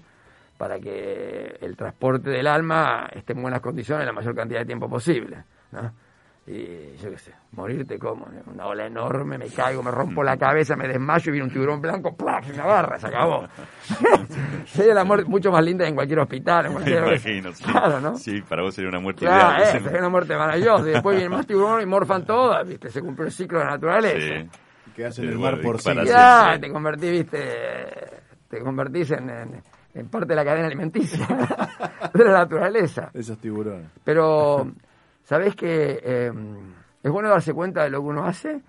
para 0.57 0.79
que 0.79 1.57
el 1.61 1.75
transporte 1.75 2.29
del 2.29 2.45
alma 2.47 3.07
esté 3.13 3.33
en 3.33 3.41
buenas 3.41 3.61
condiciones 3.61 4.05
la 4.05 4.13
mayor 4.13 4.35
cantidad 4.35 4.59
de 4.59 4.65
tiempo 4.65 4.87
posible, 4.87 5.43
¿no? 5.71 5.91
Y 6.53 6.97
yo 7.01 7.09
qué 7.09 7.17
sé, 7.17 7.31
morirte 7.53 7.97
como 7.97 8.27
una 8.53 8.65
ola 8.65 8.85
enorme, 8.85 9.37
me 9.37 9.47
caigo, 9.47 9.81
me 9.81 9.89
rompo 9.91 10.21
la 10.21 10.35
cabeza, 10.35 10.75
me 10.75 10.85
desmayo 10.85 11.29
y 11.29 11.31
viene 11.31 11.47
un 11.47 11.53
tiburón 11.53 11.79
blanco, 11.81 12.13
¡plac! 12.13 12.45
y 12.49 12.51
me 12.51 12.61
agarra, 12.61 12.99
se 12.99 13.07
acabó. 13.07 13.47
Sería 14.65 14.93
la 14.93 15.03
muerte 15.05 15.25
mucho 15.29 15.49
más 15.51 15.63
linda 15.63 15.87
en 15.87 15.95
cualquier 15.95 16.19
hospital, 16.19 16.65
en 16.65 16.71
Me 16.73 16.77
cualquier... 16.79 17.03
imagino, 17.03 17.53
sí. 17.53 17.63
Claro, 17.63 18.01
¿no? 18.01 18.17
Sí, 18.17 18.41
para 18.41 18.63
vos 18.63 18.73
sería 18.75 18.89
una 18.89 18.99
muerte 18.99 19.25
Claro, 19.25 19.63
ideal. 19.63 19.77
eh, 19.77 19.81
sería 19.81 19.99
una 19.99 20.09
muerte 20.09 20.35
maravillosa. 20.35 20.87
Y 20.89 20.91
después 20.91 21.15
vienen 21.15 21.31
más 21.37 21.47
tiburones 21.47 21.83
y 21.83 21.87
morfan 21.87 22.25
todas, 22.25 22.67
¿viste? 22.67 22.89
Se 22.89 23.01
cumplió 23.01 23.25
el 23.27 23.31
ciclo 23.31 23.59
de 23.59 23.65
la 23.65 23.71
naturaleza. 23.71 24.35
Sí. 24.41 24.49
Quedas 24.93 25.17
en 25.19 25.25
Sí, 25.25 25.31
el 25.31 25.39
mar 25.39 25.61
por 25.61 25.81
para 25.81 26.01
sí. 26.03 26.07
Ya, 26.09 26.57
te 26.59 26.69
convertís, 26.71 27.11
viste, 27.11 27.39
te 28.49 28.59
convertís 28.59 29.11
en, 29.11 29.29
en- 29.29 29.63
en 29.93 30.07
parte 30.09 30.27
de 30.27 30.35
la 30.35 30.45
cadena 30.45 30.67
alimenticia 30.67 31.27
de 32.13 32.23
la 32.25 32.31
naturaleza. 32.31 33.09
Esos 33.13 33.37
tiburones. 33.39 33.87
Pero, 34.03 34.71
¿sabés 35.31 35.55
que 35.55 36.01
eh, 36.03 36.33
es 37.01 37.09
bueno 37.09 37.29
darse 37.29 37.53
cuenta 37.53 37.85
de 37.85 37.89
lo 37.89 38.01
que 38.01 38.07
uno 38.07 38.25
hace? 38.25 38.59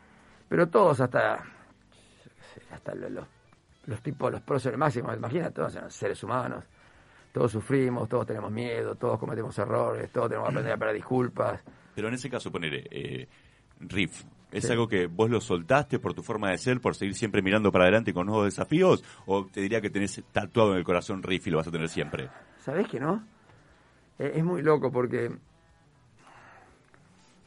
Pero 0.48 0.68
todos, 0.68 1.01
hasta, 1.01 1.42
hasta 2.70 2.94
lo- 2.94 3.11
los, 3.11 3.27
los 3.87 4.01
tipos, 4.01 4.31
los 4.31 4.42
próceres 4.42 4.79
máximos, 4.79 5.16
imagínate, 5.16 5.55
todos 5.55 5.75
eran 5.75 5.90
seres 5.90 6.22
humanos. 6.22 6.62
Todos 7.33 7.51
sufrimos, 7.51 8.09
todos 8.09 8.27
tenemos 8.27 8.53
miedo, 8.53 8.94
todos 8.94 9.18
cometemos 9.18 9.59
errores, 9.59 10.09
todos 10.12 10.29
tenemos 10.29 10.46
que 10.48 10.53
aprender 10.53 10.73
a 10.73 10.77
pedir 10.77 10.94
disculpas. 10.94 11.60
Pero 11.96 12.06
en 12.08 12.15
ese 12.15 12.31
caso, 12.31 12.52
ponele, 12.52 12.87
eh, 12.92 13.29
Riff, 13.81 14.23
¿es 14.52 14.71
algo 14.71 14.87
que 14.87 15.06
vos 15.08 15.29
lo 15.31 15.40
soltaste 15.40 15.98
por 15.98 16.15
tu 16.15 16.23
forma 16.23 16.50
de 16.50 16.58
ser, 16.58 16.81
por 16.81 16.94
seguir 16.94 17.17
siempre 17.17 17.42
mirando 17.42 17.73
para 17.73 17.87
adelante 17.87 18.15
con 18.15 18.27
nuevos 18.27 18.44
desafíos? 18.44 19.02
¿O 19.27 19.46
te 19.46 19.60
diría 19.63 19.81
que 19.81 19.90
tenés 19.90 20.23
tatuado 20.31 20.73
en 20.73 20.79
el 20.79 20.85
corazón 20.85 21.25
Riff 21.25 21.48
y 21.48 21.50
lo 21.50 21.56
vas 21.56 21.67
a 21.67 21.73
tener 21.73 21.88
siempre? 21.88 22.29
¿Sabés 22.60 22.87
que 22.87 23.00
no? 23.00 23.25
Eh, 24.19 24.35
Es 24.37 24.44
muy 24.44 24.63
loco 24.63 24.92
porque 24.92 25.35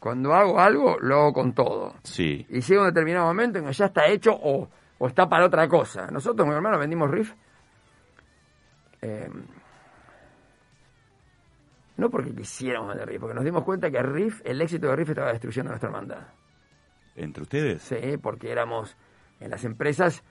cuando 0.06 0.36
hago 0.36 0.60
algo, 0.60 1.00
lo 1.00 1.16
hago 1.16 1.34
con 1.34 1.54
todo. 1.54 1.96
Sí, 2.04 2.46
Y 2.50 2.62
llega 2.62 2.82
un 2.82 2.88
determinado 2.90 3.26
momento 3.26 3.58
en 3.58 3.66
que 3.66 3.74
ya 3.74 3.86
está 3.86 4.06
hecho 4.06 4.36
o, 4.40 4.70
o 5.00 5.08
está 5.08 5.28
para 5.28 5.48
otra 5.48 5.68
cosa. 5.68 6.12
Nosotros, 6.12 6.48
mi 6.48 6.54
hermano, 6.54 6.78
vendimos 6.78 7.10
Riff. 7.10 7.34
eh, 9.02 9.28
no 11.98 12.12
porque 12.12 12.36
quisiéramos 12.36 12.90
vender 12.90 13.08
Riff, 13.10 13.20
porque 13.20 13.34
nos 13.34 13.44
dimos 13.44 13.64
cuenta 13.64 13.90
que 13.90 14.00
Riff, 14.04 14.42
el 14.46 14.62
éxito 14.62 14.86
de 14.90 14.96
Riff 14.96 15.10
estaba 15.10 15.32
destruyendo 15.32 15.72
nuestra 15.72 15.90
hermandad. 15.90 16.28
¿entre 17.16 17.42
ustedes? 17.42 17.82
Sí, 17.82 18.18
porque 18.22 18.52
éramos 18.52 18.96
en 19.40 19.50
las 19.50 19.66
empresas 19.66 20.24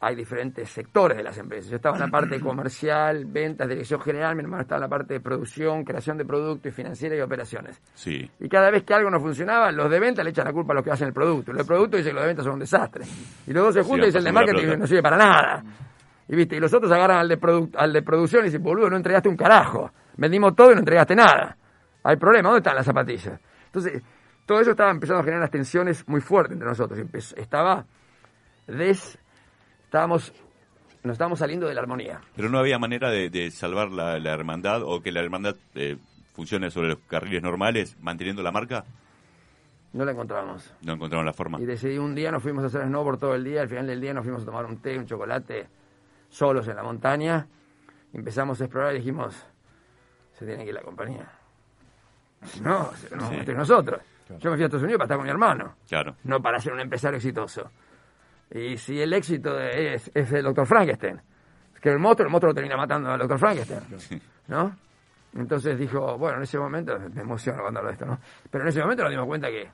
hay 0.00 0.14
diferentes 0.14 0.70
sectores 0.70 1.16
de 1.16 1.24
las 1.24 1.36
empresas. 1.38 1.70
Yo 1.70 1.76
estaba 1.76 1.96
en 1.96 2.02
la 2.02 2.08
parte 2.08 2.40
comercial, 2.40 3.24
ventas, 3.26 3.68
dirección 3.68 4.00
general, 4.00 4.36
mi 4.36 4.42
hermano 4.42 4.62
estaba 4.62 4.78
en 4.78 4.82
la 4.82 4.88
parte 4.88 5.14
de 5.14 5.20
producción, 5.20 5.84
creación 5.84 6.16
de 6.18 6.24
productos 6.24 6.70
y 6.70 6.74
financiera 6.74 7.16
y 7.16 7.20
operaciones. 7.20 7.80
Sí. 7.94 8.30
Y 8.40 8.48
cada 8.48 8.70
vez 8.70 8.84
que 8.84 8.94
algo 8.94 9.10
no 9.10 9.20
funcionaba, 9.20 9.72
los 9.72 9.90
de 9.90 9.98
venta 9.98 10.22
le 10.22 10.30
echan 10.30 10.44
la 10.44 10.52
culpa 10.52 10.72
a 10.72 10.76
los 10.76 10.84
que 10.84 10.90
hacen 10.92 11.08
el 11.08 11.14
producto. 11.14 11.52
Los 11.52 11.66
de 11.66 11.68
producto 11.68 11.96
dicen 11.96 12.10
que 12.10 12.14
los 12.14 12.22
de 12.22 12.28
venta 12.28 12.42
son 12.42 12.52
un 12.54 12.60
desastre. 12.60 13.04
Y 13.46 13.52
los 13.52 13.64
dos 13.64 13.74
se 13.74 13.82
juntan 13.82 14.04
y 14.04 14.06
dicen 14.06 14.18
el 14.20 14.24
de 14.24 14.32
marketing 14.32 14.78
no 14.78 14.86
sirve 14.86 15.02
para 15.02 15.16
nada. 15.16 15.64
Y 16.28 16.36
viste, 16.36 16.56
y 16.56 16.60
los 16.60 16.72
otros 16.72 16.92
agarran 16.92 17.18
al 17.18 17.28
de, 17.28 17.68
al 17.76 17.92
de 17.92 18.02
producción 18.02 18.42
y 18.42 18.46
dicen, 18.46 18.62
boludo, 18.62 18.90
no 18.90 18.96
entregaste 18.96 19.28
un 19.28 19.36
carajo. 19.36 19.90
Vendimos 20.16 20.54
todo 20.54 20.70
y 20.70 20.74
no 20.74 20.80
entregaste 20.80 21.16
nada. 21.16 21.56
Hay 22.04 22.16
problema, 22.16 22.50
¿dónde 22.50 22.58
están 22.58 22.76
las 22.76 22.86
zapatillas? 22.86 23.40
Entonces, 23.66 24.02
todo 24.44 24.60
eso 24.60 24.70
estaba 24.70 24.90
empezando 24.90 25.20
a 25.20 25.22
generar 25.22 25.40
unas 25.40 25.50
tensiones 25.50 26.06
muy 26.06 26.20
fuertes 26.20 26.52
entre 26.52 26.68
nosotros. 26.68 26.98
Estaba 27.36 27.84
des... 28.66 29.18
Estábamos... 29.88 30.32
Nos 31.02 31.12
estábamos 31.12 31.38
saliendo 31.38 31.66
de 31.66 31.74
la 31.74 31.80
armonía. 31.80 32.20
Pero 32.36 32.50
no 32.50 32.58
había 32.58 32.78
manera 32.78 33.08
de, 33.10 33.30
de 33.30 33.50
salvar 33.50 33.90
la, 33.90 34.18
la 34.18 34.32
hermandad 34.34 34.82
o 34.82 35.00
que 35.00 35.12
la 35.12 35.20
hermandad 35.20 35.54
eh, 35.76 35.96
funcione 36.34 36.70
sobre 36.70 36.88
los 36.88 36.98
carriles 37.08 37.42
normales, 37.42 37.96
manteniendo 38.02 38.42
la 38.42 38.50
marca. 38.50 38.84
No 39.92 40.04
la 40.04 40.10
encontrábamos. 40.12 40.70
No 40.82 40.92
encontraron 40.94 41.24
la 41.24 41.32
forma. 41.32 41.58
Y 41.60 41.64
decidí 41.64 41.96
un 41.98 42.14
día, 42.14 42.30
nos 42.32 42.42
fuimos 42.42 42.64
a 42.64 42.66
hacer 42.66 42.82
snowboard 42.82 43.18
todo 43.18 43.34
el 43.36 43.44
día, 43.44 43.62
al 43.62 43.68
final 43.68 43.86
del 43.86 44.00
día 44.00 44.12
nos 44.12 44.24
fuimos 44.24 44.42
a 44.42 44.44
tomar 44.46 44.66
un 44.66 44.78
té, 44.82 44.98
un 44.98 45.06
chocolate, 45.06 45.68
solos 46.28 46.66
en 46.68 46.76
la 46.76 46.82
montaña. 46.82 47.46
Empezamos 48.12 48.60
a 48.60 48.64
explorar 48.64 48.94
y 48.94 48.98
dijimos, 48.98 49.34
se 50.32 50.44
tiene 50.44 50.64
que 50.64 50.70
ir 50.70 50.74
la 50.74 50.82
compañía. 50.82 51.30
No, 52.60 52.92
se- 52.94 53.14
no, 53.16 53.28
Sí. 53.28 53.34
entre 53.36 53.54
nosotros. 53.54 54.00
Yo 54.40 54.50
me 54.50 54.56
fui 54.56 54.62
a 54.64 54.66
Estados 54.66 54.82
Unidos 54.82 54.98
para 54.98 55.04
estar 55.06 55.16
con 55.16 55.24
mi 55.24 55.30
hermano, 55.30 55.76
Claro. 55.88 56.16
no 56.24 56.42
para 56.42 56.60
ser 56.60 56.72
un 56.74 56.80
empresario 56.80 57.16
exitoso. 57.16 57.70
Y 58.54 58.76
si 58.78 59.00
el 59.00 59.12
éxito 59.12 59.58
es, 59.60 60.10
es 60.14 60.32
el 60.32 60.42
doctor 60.44 60.66
Frankenstein, 60.66 61.20
es 61.74 61.80
que 61.80 61.90
el 61.90 61.98
monstruo, 61.98 62.26
el 62.26 62.32
monstruo 62.32 62.50
lo 62.50 62.54
termina 62.54 62.76
matando 62.76 63.10
al 63.10 63.18
doctor 63.18 63.38
Frankenstein, 63.38 63.80
¿no? 64.48 64.76
Entonces 65.36 65.78
dijo, 65.78 66.16
bueno, 66.16 66.38
en 66.38 66.42
ese 66.44 66.58
momento, 66.58 66.98
me 67.14 67.20
emociono 67.20 67.60
cuando 67.60 67.80
hablo 67.80 67.90
de 67.90 67.92
esto, 67.94 68.06
¿no? 68.06 68.18
Pero 68.50 68.64
en 68.64 68.68
ese 68.68 68.80
momento 68.80 69.02
nos 69.02 69.10
dimos 69.12 69.26
cuenta 69.26 69.48
que 69.48 69.68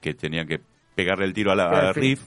Que 0.00 0.14
tenían 0.14 0.46
que 0.46 0.60
pegarle 0.94 1.24
el 1.24 1.32
tiro 1.32 1.52
a 1.52 1.56
la 1.56 1.68
a. 1.68 1.92
Riff 1.92 2.22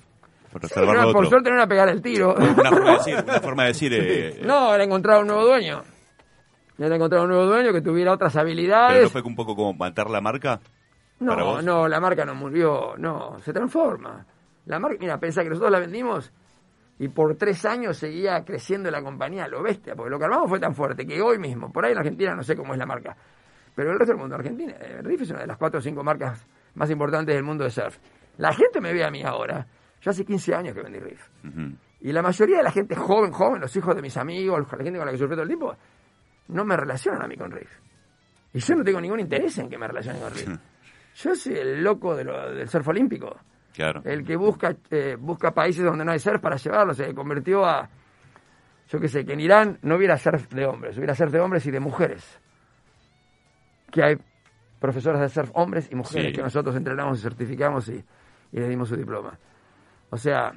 por 0.51 0.65
Sí, 0.65 0.73
salvar 0.73 0.95
no, 0.97 1.11
por 1.11 1.27
suerte 1.27 1.49
no 1.49 1.57
era 1.57 1.67
pegar 1.67 1.89
el 1.89 2.01
tiro. 2.01 2.33
Una 2.33 2.69
forma 2.69 2.91
de 2.91 2.97
decir, 2.97 3.15
una 3.21 3.39
forma 3.41 3.63
de 3.63 3.67
decir 3.67 3.93
eh, 3.93 4.41
No, 4.45 4.73
era 4.73 4.85
encontrar 4.85 5.19
un 5.19 5.27
nuevo 5.27 5.43
dueño. 5.45 5.83
Era 6.77 6.95
encontrar 6.95 7.21
un 7.23 7.27
nuevo 7.29 7.45
dueño 7.45 7.73
que 7.73 7.81
tuviera 7.81 8.13
otras 8.13 8.31
pero 8.31 8.41
habilidades. 8.43 9.03
no 9.03 9.09
fue 9.09 9.21
un 9.21 9.35
poco 9.35 9.53
como 9.53 9.73
matar 9.73 10.09
la 10.09 10.21
marca. 10.21 10.61
para 11.19 11.35
No, 11.43 11.61
no, 11.61 11.87
la 11.89 11.99
marca 11.99 12.23
no 12.23 12.35
murió, 12.35 12.93
no, 12.97 13.37
se 13.43 13.51
transforma. 13.51 14.25
La 14.65 14.79
marca, 14.79 14.97
mira, 14.99 15.19
pensá 15.19 15.43
que 15.43 15.49
nosotros 15.49 15.71
la 15.71 15.79
vendimos 15.79 16.31
y 16.97 17.07
por 17.09 17.35
tres 17.35 17.65
años 17.65 17.97
seguía 17.97 18.43
creciendo 18.45 18.89
la 18.89 19.01
compañía, 19.01 19.47
lo 19.47 19.61
bestia, 19.61 19.95
porque 19.95 20.09
lo 20.09 20.17
que 20.17 20.25
armamos 20.25 20.49
fue 20.49 20.59
tan 20.59 20.73
fuerte 20.73 21.05
que 21.05 21.21
hoy 21.21 21.37
mismo, 21.37 21.71
por 21.71 21.85
ahí 21.85 21.91
en 21.91 21.97
Argentina 21.99 22.33
no 22.35 22.41
sé 22.43 22.55
cómo 22.55 22.73
es 22.73 22.79
la 22.79 22.85
marca, 22.85 23.15
pero 23.75 23.91
el 23.91 23.99
resto 23.99 24.13
del 24.13 24.21
mundo, 24.21 24.35
Argentina, 24.35 24.73
eh, 24.79 25.01
Riff 25.03 25.21
es 25.23 25.29
una 25.31 25.41
de 25.41 25.47
las 25.47 25.57
cuatro 25.57 25.79
o 25.79 25.81
cinco 25.81 26.03
marcas 26.03 26.45
más 26.75 26.89
importantes 26.89 27.35
del 27.35 27.43
mundo 27.43 27.63
de 27.65 27.69
surf. 27.69 27.97
La 28.37 28.53
gente 28.53 28.79
me 28.81 28.93
ve 28.93 29.03
a 29.03 29.11
mí 29.11 29.23
ahora, 29.23 29.67
yo 30.01 30.11
hace 30.11 30.23
15 30.23 30.55
años 30.55 30.73
que 30.73 30.81
vendí 30.81 30.99
Riff. 30.99 31.27
Y 32.01 32.11
la 32.11 32.21
mayoría 32.21 32.57
de 32.57 32.63
la 32.63 32.71
gente 32.71 32.95
joven, 32.95 33.31
joven, 33.31 33.59
los 33.61 33.75
hijos 33.75 33.95
de 33.95 34.01
mis 34.01 34.15
amigos, 34.17 34.59
la 34.71 34.77
gente 34.83 34.97
con 34.97 35.05
la 35.05 35.11
que 35.11 35.17
surfé 35.17 35.33
todo 35.33 35.41
el 35.43 35.47
tiempo, 35.49 35.75
no 36.49 36.63
me 36.63 36.77
relacionan 36.77 37.21
a 37.23 37.27
mí 37.27 37.35
con 37.35 37.51
Riff. 37.51 37.71
Y 38.53 38.59
yo 38.59 38.75
no 38.75 38.83
tengo 38.83 39.01
ningún 39.01 39.19
interés 39.19 39.57
en 39.57 39.69
que 39.69 39.77
me 39.77 39.87
relacionen 39.87 40.21
con 40.21 40.31
Riff. 40.33 40.47
Yo 41.15 41.35
soy 41.35 41.55
el 41.55 41.83
loco 41.83 42.15
de 42.15 42.23
lo- 42.23 42.53
del 42.53 42.69
surf 42.69 42.87
olímpico. 42.87 43.35
Claro. 43.75 44.01
El 44.05 44.23
que 44.25 44.35
busca 44.35 44.75
eh, 44.89 45.17
busca 45.19 45.51
países 45.51 45.83
donde 45.83 46.05
no 46.05 46.11
hay 46.11 46.19
surf 46.19 46.41
para 46.41 46.55
llevarlo. 46.55 46.93
Se 46.93 47.13
convirtió 47.13 47.65
a, 47.65 47.89
yo 48.89 48.99
qué 48.99 49.07
sé, 49.07 49.25
que 49.25 49.33
en 49.33 49.39
Irán 49.41 49.79
no 49.81 49.95
hubiera 49.95 50.17
surf 50.17 50.47
de 50.49 50.65
hombres, 50.65 50.97
hubiera 50.97 51.13
surf 51.15 51.31
de 51.31 51.39
hombres 51.39 51.65
y 51.65 51.71
de 51.71 51.79
mujeres. 51.79 52.39
Que 53.91 54.03
hay 54.03 54.17
profesoras 54.79 55.21
de 55.21 55.29
surf 55.29 55.49
hombres 55.53 55.89
y 55.91 55.95
mujeres 55.95 56.27
Sí. 56.27 56.33
que 56.33 56.41
nosotros 56.41 56.75
entrenamos 56.75 57.19
y 57.19 57.21
certificamos 57.21 57.87
y, 57.89 58.03
y 58.51 58.59
les 58.59 58.69
dimos 58.69 58.89
su 58.89 58.95
diploma. 58.95 59.37
O 60.09 60.17
sea, 60.17 60.53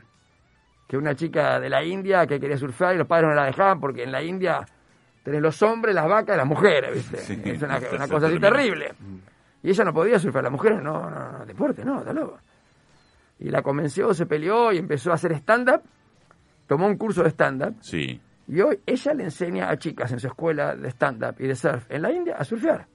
que 0.87 0.97
una 0.97 1.15
chica 1.15 1.59
de 1.61 1.69
la 1.69 1.83
India 1.85 2.27
que 2.27 2.39
quería 2.39 2.57
surfear 2.57 2.95
y 2.95 2.99
los 2.99 3.07
padres 3.07 3.29
no 3.31 3.35
la 3.35 3.47
dejaban 3.47 3.81
porque 3.81 4.05
en 4.05 4.13
la 4.13 4.23
India 4.23 4.61
tenés 5.23 5.43
los 5.43 5.61
hombres, 5.63 5.95
las 5.95 6.09
vacas 6.09 6.35
y 6.35 6.39
las 6.39 6.47
mujeres, 6.47 6.95
¿viste? 6.95 7.19
Sí, 7.19 7.41
es 7.45 7.63
una, 7.63 7.79
cosa 8.09 8.27
así 8.29 8.39
terrible. 8.39 8.95
Y 9.63 9.71
ella 9.71 9.85
no 9.85 9.93
podía 9.93 10.19
surfear, 10.19 10.45
las 10.45 10.53
mujeres 10.53 10.81
no, 10.83 11.11
no, 11.11 11.33
no, 11.33 11.45
deporte, 11.47 11.85
no, 11.85 11.99
está 11.99 12.13
loco. 12.13 12.39
Y 13.41 13.51
la 13.51 13.63
convenció, 13.63 14.13
se 14.15 14.27
peleó 14.27 14.73
y 14.73 14.79
empezó 14.79 15.11
a 15.11 15.15
hacer 15.15 15.33
stand-up, 15.33 15.83
tomó 16.67 16.87
un 16.87 16.97
curso 16.97 17.23
de 17.23 17.31
stand-up 17.31 17.77
Sí. 17.81 18.21
y 18.49 18.61
hoy 18.61 18.81
ella 18.85 19.15
le 19.15 19.25
enseña 19.25 19.71
a 19.71 19.79
chicas 19.79 20.11
en 20.13 20.19
su 20.21 20.27
escuela 20.27 20.75
de 20.75 20.89
stand-up 20.91 21.37
y 21.39 21.47
de 21.47 21.55
surf 21.55 21.91
en 21.91 22.03
la 22.03 22.13
India 22.13 22.37
a 22.37 22.45
surfear. 22.45 22.87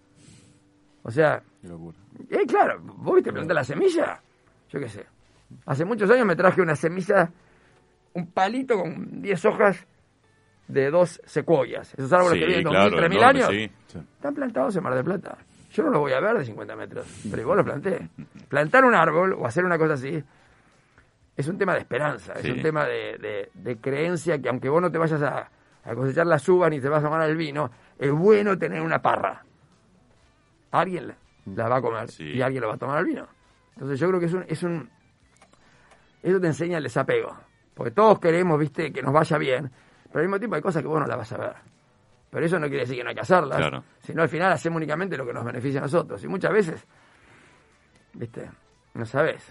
O 1.04 1.12
sea, 1.12 1.42
Qué 1.62 1.68
locura. 1.68 1.98
eh, 2.30 2.46
claro, 2.48 2.80
vos 2.82 3.16
viste 3.16 3.32
plantar 3.34 3.56
la 3.56 3.64
semilla, 3.64 4.22
yo 4.70 4.80
qué 4.80 4.88
sé. 4.90 5.06
Hace 5.66 5.86
muchos 5.86 6.10
años 6.10 6.26
me 6.26 6.36
traje 6.36 6.62
una 6.62 6.76
semilla, 6.76 7.30
un 8.14 8.28
palito 8.32 8.80
con 8.80 9.22
10 9.22 9.46
hojas 9.46 9.86
de 10.68 10.90
dos 10.90 11.22
secuoyas. 11.26 11.94
Esos 11.96 12.12
árboles 12.14 12.40
que 12.40 12.46
Sí, 12.46 12.58
viven 12.58 12.64
claro, 12.64 12.98
2.000, 12.98 13.00
3.000 13.00 13.06
enorme, 13.06 13.26
años. 13.26 13.48
sí. 13.50 13.72
Sí. 13.88 14.00
Están 14.00 14.34
plantados 14.34 14.76
en 14.76 14.84
Mar 14.84 14.96
del 14.96 15.04
Plata. 15.04 15.38
Yo 15.74 15.84
no 15.84 15.90
los 15.90 16.00
voy 16.00 16.14
a 16.14 16.20
ver 16.20 16.38
de 16.38 16.46
50 16.46 16.76
metros, 16.76 17.06
pero 17.30 17.42
igual 17.42 17.58
los 17.58 17.66
planté. 17.66 18.08
Plantar 18.48 18.86
un 18.86 18.96
árbol 18.96 19.34
o 19.34 19.46
hacer 19.46 19.66
una 19.66 19.78
cosa 19.78 19.94
así 19.96 20.24
es 21.36 21.48
un 21.48 21.58
tema 21.58 21.74
de 21.74 21.80
esperanza, 21.80 22.34
Sí. 22.40 22.48
es 22.50 22.56
un 22.58 22.62
tema 22.62 22.86
de, 22.86 23.18
de- 23.18 23.50
de 23.54 23.78
creencia 23.78 24.40
que 24.40 24.50
aunque 24.50 24.70
vos 24.70 24.82
no 24.82 24.92
te 24.92 24.98
vayas 25.00 25.22
a, 25.24 25.50
a 25.84 25.96
cosechar 25.96 26.28
las 26.28 26.48
uvas 26.48 26.70
ni 26.70 26.80
te 26.80 26.88
vas 26.90 27.02
a 27.04 27.08
tomar 27.08 27.28
el 27.28 27.36
vino, 27.36 27.72
es 27.98 28.12
bueno 28.12 28.58
tener 28.58 28.82
una 28.82 29.02
parra. 29.02 29.44
Alguien 30.72 31.08
la, 31.08 31.16
la 31.46 31.70
va 31.70 31.78
a 31.78 31.82
comer 31.82 32.10
Sí. 32.12 32.24
y 32.24 32.42
alguien 32.42 32.62
lo 32.62 32.68
va 32.70 32.76
a 32.76 32.78
tomar 32.78 33.00
el 33.00 33.06
vino. 33.06 33.28
Entonces 33.74 34.00
yo 34.00 34.08
creo 34.10 34.20
que 34.20 34.28
es 34.28 34.34
un, 34.34 34.46
es 34.48 34.62
un... 34.64 34.90
Eso 36.22 36.40
te 36.40 36.48
enseña 36.48 36.78
el 36.78 36.84
desapego. 36.84 37.36
Porque 37.74 37.92
todos 37.92 38.20
queremos, 38.20 38.60
viste, 38.60 38.94
que 38.94 39.02
nos 39.02 39.12
vaya 39.14 39.38
bien, 39.40 39.72
pero 40.08 40.20
al 40.20 40.26
mismo 40.26 40.38
tiempo 40.38 40.56
hay 40.56 40.62
cosas 40.62 40.84
que 40.84 40.88
vos 40.88 41.00
no 41.00 41.08
las 41.08 41.18
vas 41.18 41.32
a 41.34 41.38
ver. 41.38 41.54
Pero 42.34 42.46
eso 42.48 42.58
no 42.60 42.66
quiere 42.68 42.82
decir 42.82 42.98
que 42.98 43.04
no 43.04 43.10
hay 43.10 43.16
que 43.16 43.22
hacerlas, 43.22 43.58
Claro. 43.60 43.84
sino 44.02 44.24
al 44.24 44.28
final 44.30 44.52
hacemos 44.52 44.78
únicamente 44.78 45.16
lo 45.16 45.26
que 45.26 45.34
nos 45.34 45.46
beneficia 45.46 45.80
a 45.80 45.84
nosotros. 45.84 46.24
Y 46.24 46.28
muchas 46.28 46.52
veces, 46.52 46.84
viste, 48.14 48.50
no 48.96 49.06
sabes. 49.06 49.42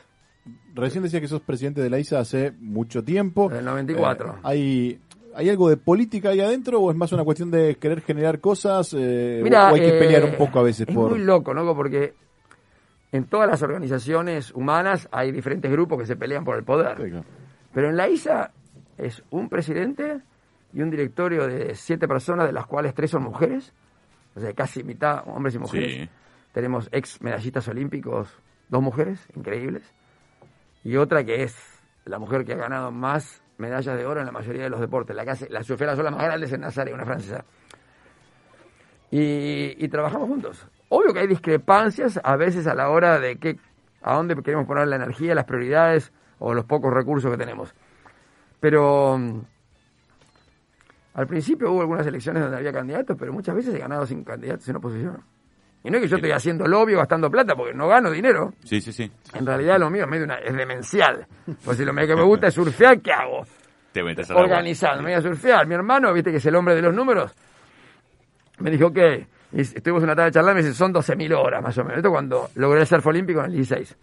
Recién 0.74 1.04
decía 1.04 1.20
que 1.20 1.28
sos 1.28 1.40
presidente 1.42 1.80
de 1.80 1.88
la 1.88 2.00
ISA 2.00 2.18
hace 2.18 2.50
mucho 2.58 3.04
tiempo. 3.04 3.48
Del 3.48 3.64
94. 3.64 4.32
Eh, 4.34 4.38
¿hay, 4.42 5.00
¿Hay 5.36 5.48
algo 5.48 5.68
de 5.68 5.76
política 5.76 6.30
ahí 6.30 6.40
adentro 6.40 6.80
o 6.80 6.90
es 6.90 6.96
más 6.96 7.12
una 7.12 7.22
cuestión 7.22 7.52
de 7.52 7.76
querer 7.76 8.00
generar 8.00 8.40
cosas? 8.40 8.92
eh, 8.98 9.40
Mira, 9.44 9.70
o 9.70 9.74
hay 9.76 9.80
que 9.82 9.96
eh, 9.96 9.98
pelear 10.00 10.24
un 10.24 10.34
poco 10.36 10.58
a 10.58 10.62
veces 10.64 10.88
es 10.88 10.94
por... 10.94 11.10
muy 11.10 11.20
loco, 11.20 11.54
¿no? 11.54 11.72
Porque 11.76 12.14
en 13.12 13.24
todas 13.26 13.48
las 13.48 13.62
organizaciones 13.62 14.50
humanas 14.52 15.08
hay 15.12 15.30
diferentes 15.30 15.70
grupos 15.70 16.00
que 16.00 16.06
se 16.06 16.16
pelean 16.16 16.44
por 16.44 16.56
el 16.56 16.64
poder. 16.64 16.96
Sí, 17.00 17.10
claro. 17.10 17.24
Pero 17.72 17.90
en 17.90 17.96
la 17.96 18.08
ISA 18.08 18.50
es 18.98 19.22
un 19.30 19.48
presidente 19.48 20.20
y 20.72 20.82
un 20.82 20.90
directorio 20.90 21.46
de 21.46 21.74
siete 21.74 22.08
personas, 22.08 22.46
de 22.46 22.52
las 22.52 22.66
cuales 22.66 22.94
tres 22.94 23.10
son 23.10 23.22
mujeres, 23.22 23.72
o 24.34 24.40
sea, 24.40 24.52
casi 24.54 24.82
mitad 24.82 25.22
hombres 25.26 25.54
y 25.54 25.58
mujeres. 25.58 26.02
Sí. 26.02 26.10
Tenemos 26.52 26.88
ex 26.92 27.20
medallistas 27.22 27.68
olímpicos, 27.68 28.38
dos 28.68 28.82
mujeres, 28.82 29.26
increíbles, 29.34 29.82
y 30.84 30.96
otra 30.96 31.24
que 31.24 31.42
es 31.42 31.56
la 32.04 32.18
mujer 32.18 32.44
que 32.44 32.54
ha 32.54 32.56
ganado 32.56 32.90
más 32.90 33.42
medallas 33.58 33.96
de 33.96 34.04
oro 34.04 34.20
en 34.20 34.26
la 34.26 34.32
mayoría 34.32 34.64
de 34.64 34.70
los 34.70 34.80
deportes. 34.80 35.14
La, 35.14 35.22
hace, 35.22 35.48
la 35.48 35.62
surfera 35.62 35.94
sola 35.94 36.10
más 36.10 36.22
grande 36.22 36.46
es 36.46 36.52
en 36.52 36.62
Nazaret, 36.62 36.92
una 36.92 37.04
francesa. 37.04 37.44
Y, 39.10 39.84
y 39.84 39.88
trabajamos 39.88 40.28
juntos. 40.28 40.66
Obvio 40.88 41.12
que 41.12 41.20
hay 41.20 41.26
discrepancias 41.26 42.20
a 42.22 42.36
veces 42.36 42.66
a 42.66 42.74
la 42.74 42.90
hora 42.90 43.20
de 43.20 43.36
qué, 43.36 43.58
a 44.02 44.14
dónde 44.14 44.34
queremos 44.42 44.66
poner 44.66 44.88
la 44.88 44.96
energía, 44.96 45.34
las 45.34 45.44
prioridades 45.44 46.12
o 46.38 46.54
los 46.54 46.64
pocos 46.64 46.92
recursos 46.92 47.30
que 47.30 47.36
tenemos. 47.36 47.74
Pero 48.58 49.18
al 51.14 51.26
principio 51.26 51.70
hubo 51.70 51.80
algunas 51.82 52.06
elecciones 52.06 52.42
donde 52.42 52.58
había 52.58 52.72
candidatos, 52.72 53.16
pero 53.18 53.32
muchas 53.32 53.54
veces 53.54 53.74
he 53.74 53.78
ganado 53.78 54.06
sin 54.06 54.24
candidatos 54.24 54.68
en 54.68 54.76
oposición. 54.76 55.22
Y 55.84 55.90
no 55.90 55.96
es 55.96 56.04
que 56.04 56.08
yo 56.08 56.16
estoy 56.16 56.30
haciendo 56.30 56.66
lobby 56.66 56.94
o 56.94 56.98
gastando 56.98 57.30
plata, 57.30 57.54
porque 57.56 57.74
no 57.74 57.88
gano 57.88 58.10
dinero. 58.10 58.54
Sí, 58.64 58.80
sí, 58.80 58.92
sí. 58.92 59.10
En 59.34 59.44
realidad 59.44 59.78
lo 59.78 59.90
mío 59.90 60.04
es, 60.04 60.10
medio 60.10 60.24
una, 60.24 60.36
es 60.36 60.54
demencial. 60.54 61.26
Pues 61.64 61.76
si 61.76 61.84
lo 61.84 61.92
que 61.92 62.14
me 62.14 62.22
gusta 62.22 62.46
es 62.46 62.54
surfear, 62.54 63.00
¿qué 63.00 63.12
hago? 63.12 63.44
Te 63.92 64.02
metes 64.02 64.30
al 64.30 64.36
agua. 64.36 64.44
Organizando, 64.44 65.02
me 65.02 65.10
voy 65.10 65.18
a 65.18 65.22
surfear. 65.22 65.66
Mi 65.66 65.74
hermano, 65.74 66.12
viste 66.12 66.30
que 66.30 66.36
es 66.36 66.46
el 66.46 66.54
hombre 66.54 66.76
de 66.76 66.82
los 66.82 66.94
números, 66.94 67.34
me 68.58 68.70
dijo, 68.70 68.92
y 69.52 69.60
estuvimos 69.60 70.02
una 70.04 70.14
tarde 70.14 70.30
charlando 70.30 70.60
y 70.60 70.62
me 70.62 70.68
dice, 70.68 70.78
son 70.78 70.94
12.000 70.94 71.36
horas 71.36 71.62
más 71.62 71.76
o 71.76 71.82
menos. 71.82 71.98
Esto 71.98 72.10
cuando 72.10 72.48
logré 72.54 72.80
el 72.80 72.86
surf 72.86 73.06
olímpico 73.06 73.40
en 73.40 73.46
el 73.46 73.52
16. 73.52 73.96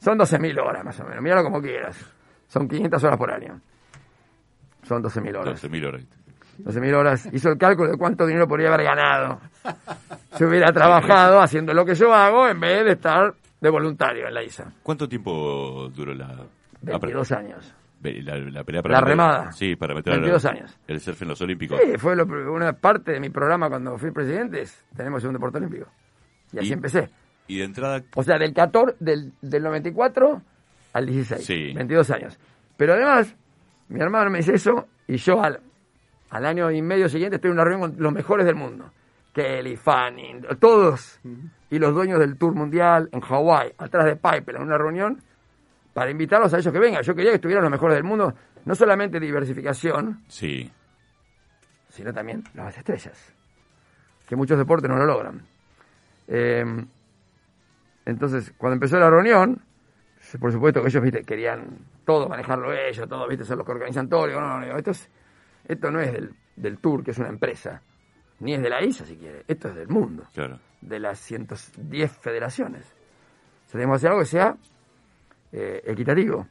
Son 0.00 0.18
12.000 0.18 0.58
horas 0.58 0.84
más 0.84 0.98
o 1.00 1.04
menos, 1.04 1.22
míralo 1.22 1.44
como 1.44 1.60
quieras. 1.60 1.96
Son 2.48 2.66
500 2.66 3.04
horas 3.04 3.18
por 3.18 3.30
año. 3.30 3.60
Son 4.82 5.02
12.000 5.02 5.38
horas. 5.38 5.62
12.000 5.62 5.86
horas. 5.86 6.02
12.000 6.58 6.94
horas. 6.94 7.28
Hizo 7.32 7.50
el 7.50 7.58
cálculo 7.58 7.90
de 7.92 7.96
cuánto 7.98 8.26
dinero 8.26 8.46
podría 8.48 8.68
haber 8.72 8.84
ganado 8.84 9.40
si 10.36 10.44
hubiera 10.44 10.72
trabajado 10.72 11.40
haciendo 11.40 11.72
lo 11.74 11.84
que 11.84 11.94
yo 11.94 12.12
hago 12.14 12.48
en 12.48 12.60
vez 12.60 12.84
de 12.84 12.92
estar 12.92 13.34
de 13.60 13.68
voluntario 13.70 14.26
en 14.28 14.34
la 14.34 14.42
ISA. 14.42 14.72
¿Cuánto 14.82 15.08
tiempo 15.08 15.88
duró 15.94 16.14
la... 16.14 16.44
22 16.82 17.32
años. 17.32 17.74
La, 18.02 18.36
la 18.38 18.64
pelea 18.64 18.80
para 18.82 18.94
La 18.94 19.00
meter- 19.02 19.08
remada. 19.08 19.52
Sí, 19.52 19.76
para 19.76 19.94
meter 19.94 20.12
22 20.14 20.44
el- 20.46 20.50
años. 20.50 20.78
el 20.88 21.00
surf 21.00 21.20
en 21.20 21.28
los 21.28 21.40
Olímpicos. 21.42 21.78
Sí, 21.84 21.98
fue 21.98 22.16
lo- 22.16 22.24
una 22.24 22.72
parte 22.72 23.12
de 23.12 23.20
mi 23.20 23.28
programa 23.28 23.68
cuando 23.68 23.98
fui 23.98 24.10
presidente. 24.10 24.62
es, 24.62 24.82
Tenemos 24.96 25.22
un 25.24 25.34
deporte 25.34 25.58
olímpico. 25.58 25.86
Y 26.52 26.58
así 26.60 26.68
Y- 26.68 26.72
empecé. 26.72 27.10
Y 27.46 27.58
de 27.58 27.64
entrada, 27.64 28.02
O 28.14 28.22
sea, 28.22 28.38
del 28.38 28.54
14, 28.54 28.96
del, 29.00 29.32
del 29.42 29.62
94 29.62 30.40
al 30.94 31.06
16. 31.06 31.44
Sí. 31.44 31.72
22 31.74 32.10
años. 32.12 32.38
Pero 32.78 32.94
además, 32.94 33.34
mi 33.88 34.00
hermano 34.00 34.30
me 34.30 34.38
dice 34.38 34.54
eso 34.54 34.86
y 35.06 35.16
yo 35.18 35.42
al, 35.42 35.60
al 36.30 36.46
año 36.46 36.70
y 36.70 36.80
medio 36.82 37.08
siguiente 37.08 37.36
estoy 37.36 37.48
en 37.50 37.54
una 37.56 37.64
reunión 37.64 37.92
con 37.92 38.02
los 38.02 38.12
mejores 38.12 38.46
del 38.46 38.54
mundo. 38.54 38.90
Kelly, 39.32 39.76
Fanning, 39.76 40.44
todos. 40.58 41.20
Y 41.70 41.78
los 41.78 41.94
dueños 41.94 42.18
del 42.18 42.36
Tour 42.36 42.54
Mundial 42.54 43.08
en 43.12 43.20
Hawái, 43.20 43.72
atrás 43.78 44.04
de 44.06 44.16
Piper, 44.16 44.56
en 44.56 44.62
una 44.62 44.76
reunión 44.76 45.22
para 45.94 46.10
invitarlos 46.10 46.52
a 46.54 46.58
ellos 46.58 46.72
que 46.72 46.78
vengan. 46.80 47.02
Yo 47.02 47.14
quería 47.14 47.30
que 47.30 47.36
estuvieran 47.36 47.62
los 47.62 47.70
mejores 47.70 47.94
del 47.96 48.04
mundo, 48.04 48.34
no 48.64 48.74
solamente 48.74 49.20
diversificación, 49.20 50.22
sí. 50.28 50.70
sino 51.88 52.12
también 52.12 52.42
las 52.54 52.76
estrellas, 52.76 53.34
que 54.28 54.34
muchos 54.36 54.58
deportes 54.58 54.88
no 54.90 54.96
lo 54.96 55.06
logran. 55.06 55.42
Eh, 56.26 56.64
entonces, 58.04 58.52
cuando 58.56 58.74
empezó 58.74 58.98
la 58.98 59.10
reunión, 59.10 59.62
por 60.40 60.52
supuesto 60.52 60.80
que 60.82 60.88
ellos 60.88 61.02
¿viste? 61.02 61.22
querían 61.22 61.78
todo 62.04 62.28
manejarlo 62.28 62.72
ellos, 62.72 63.08
todo, 63.08 63.28
¿viste? 63.28 63.44
son 63.44 63.58
los 63.58 63.66
que 63.66 63.72
organizan 63.72 64.08
todo. 64.08 64.26
Digo, 64.26 64.40
no, 64.40 64.58
no, 64.58 64.64
digo, 64.64 64.76
esto, 64.76 64.90
es- 64.92 65.08
esto 65.72 65.90
no 65.90 66.00
es 66.00 66.12
del, 66.12 66.34
del 66.56 66.78
Tour, 66.78 67.02
que 67.04 67.10
es 67.12 67.18
una 67.18 67.28
empresa, 67.28 67.82
ni 68.40 68.54
es 68.54 68.62
de 68.62 68.70
la 68.70 68.82
ISA, 68.82 69.04
si 69.04 69.16
quiere, 69.16 69.44
esto 69.46 69.68
es 69.68 69.74
del 69.74 69.88
mundo, 69.88 70.24
Claro. 70.34 70.58
de 70.80 70.98
las 70.98 71.18
110 71.20 72.10
federaciones. 72.18 72.82
O 73.66 73.70
sea, 73.70 73.78
tenemos 73.80 73.94
que 73.94 73.96
hacer 73.96 74.10
algo 74.10 74.20
que 74.22 74.26
sea 74.26 74.56
eh, 75.52 75.82
equitativo. 75.86 76.46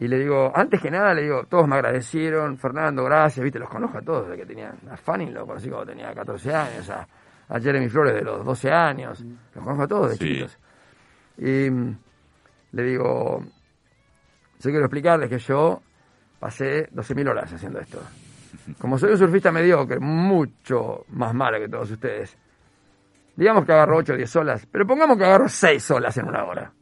Y 0.00 0.08
le 0.08 0.18
digo, 0.18 0.50
antes 0.54 0.80
que 0.80 0.90
nada, 0.90 1.14
le 1.14 1.22
digo, 1.22 1.44
todos 1.44 1.68
me 1.68 1.76
agradecieron, 1.76 2.58
Fernando, 2.58 3.04
gracias, 3.04 3.42
viste, 3.44 3.58
los 3.60 3.68
conozco 3.70 3.98
a 3.98 4.02
todos, 4.02 4.28
desde 4.28 4.40
que 4.42 4.46
tenía, 4.46 4.74
a 4.90 4.96
Fanning 4.96 5.32
lo 5.32 5.46
conocí 5.46 5.68
cuando 5.68 5.86
tenía 5.86 6.12
14 6.12 6.52
años, 6.54 6.90
a, 6.90 7.06
a 7.48 7.60
Jeremy 7.60 7.88
Flores 7.88 8.14
de 8.14 8.22
los 8.22 8.44
12 8.44 8.70
años, 8.72 9.20
los 9.54 9.64
conozco 9.64 9.82
a 9.84 9.88
todos 9.88 10.10
de 10.10 10.16
Sí. 10.16 10.24
chiquitos. 10.24 10.58
Y 11.38 11.70
mm, 11.70 11.98
le 12.72 12.82
digo, 12.82 13.40
yo 14.58 14.70
quiero 14.70 14.80
explicarles 14.86 15.28
que 15.28 15.38
yo 15.38 15.80
pasé 16.40 16.88
12.000 16.90 17.28
horas 17.30 17.52
haciendo 17.52 17.78
esto. 17.78 18.00
Como 18.78 18.98
soy 18.98 19.12
un 19.12 19.18
surfista 19.18 19.52
mediocre, 19.52 19.98
mucho 20.00 21.04
más 21.08 21.34
malo 21.34 21.58
que 21.58 21.68
todos 21.68 21.90
ustedes, 21.90 22.36
digamos 23.36 23.64
que 23.64 23.72
agarro 23.72 23.96
8 23.98 24.14
o 24.14 24.16
10 24.16 24.36
olas, 24.36 24.66
pero 24.70 24.86
pongamos 24.86 25.18
que 25.18 25.24
agarro 25.24 25.48
6 25.48 25.90
olas 25.90 26.16
en 26.16 26.28
una 26.28 26.44
hora. 26.44 26.72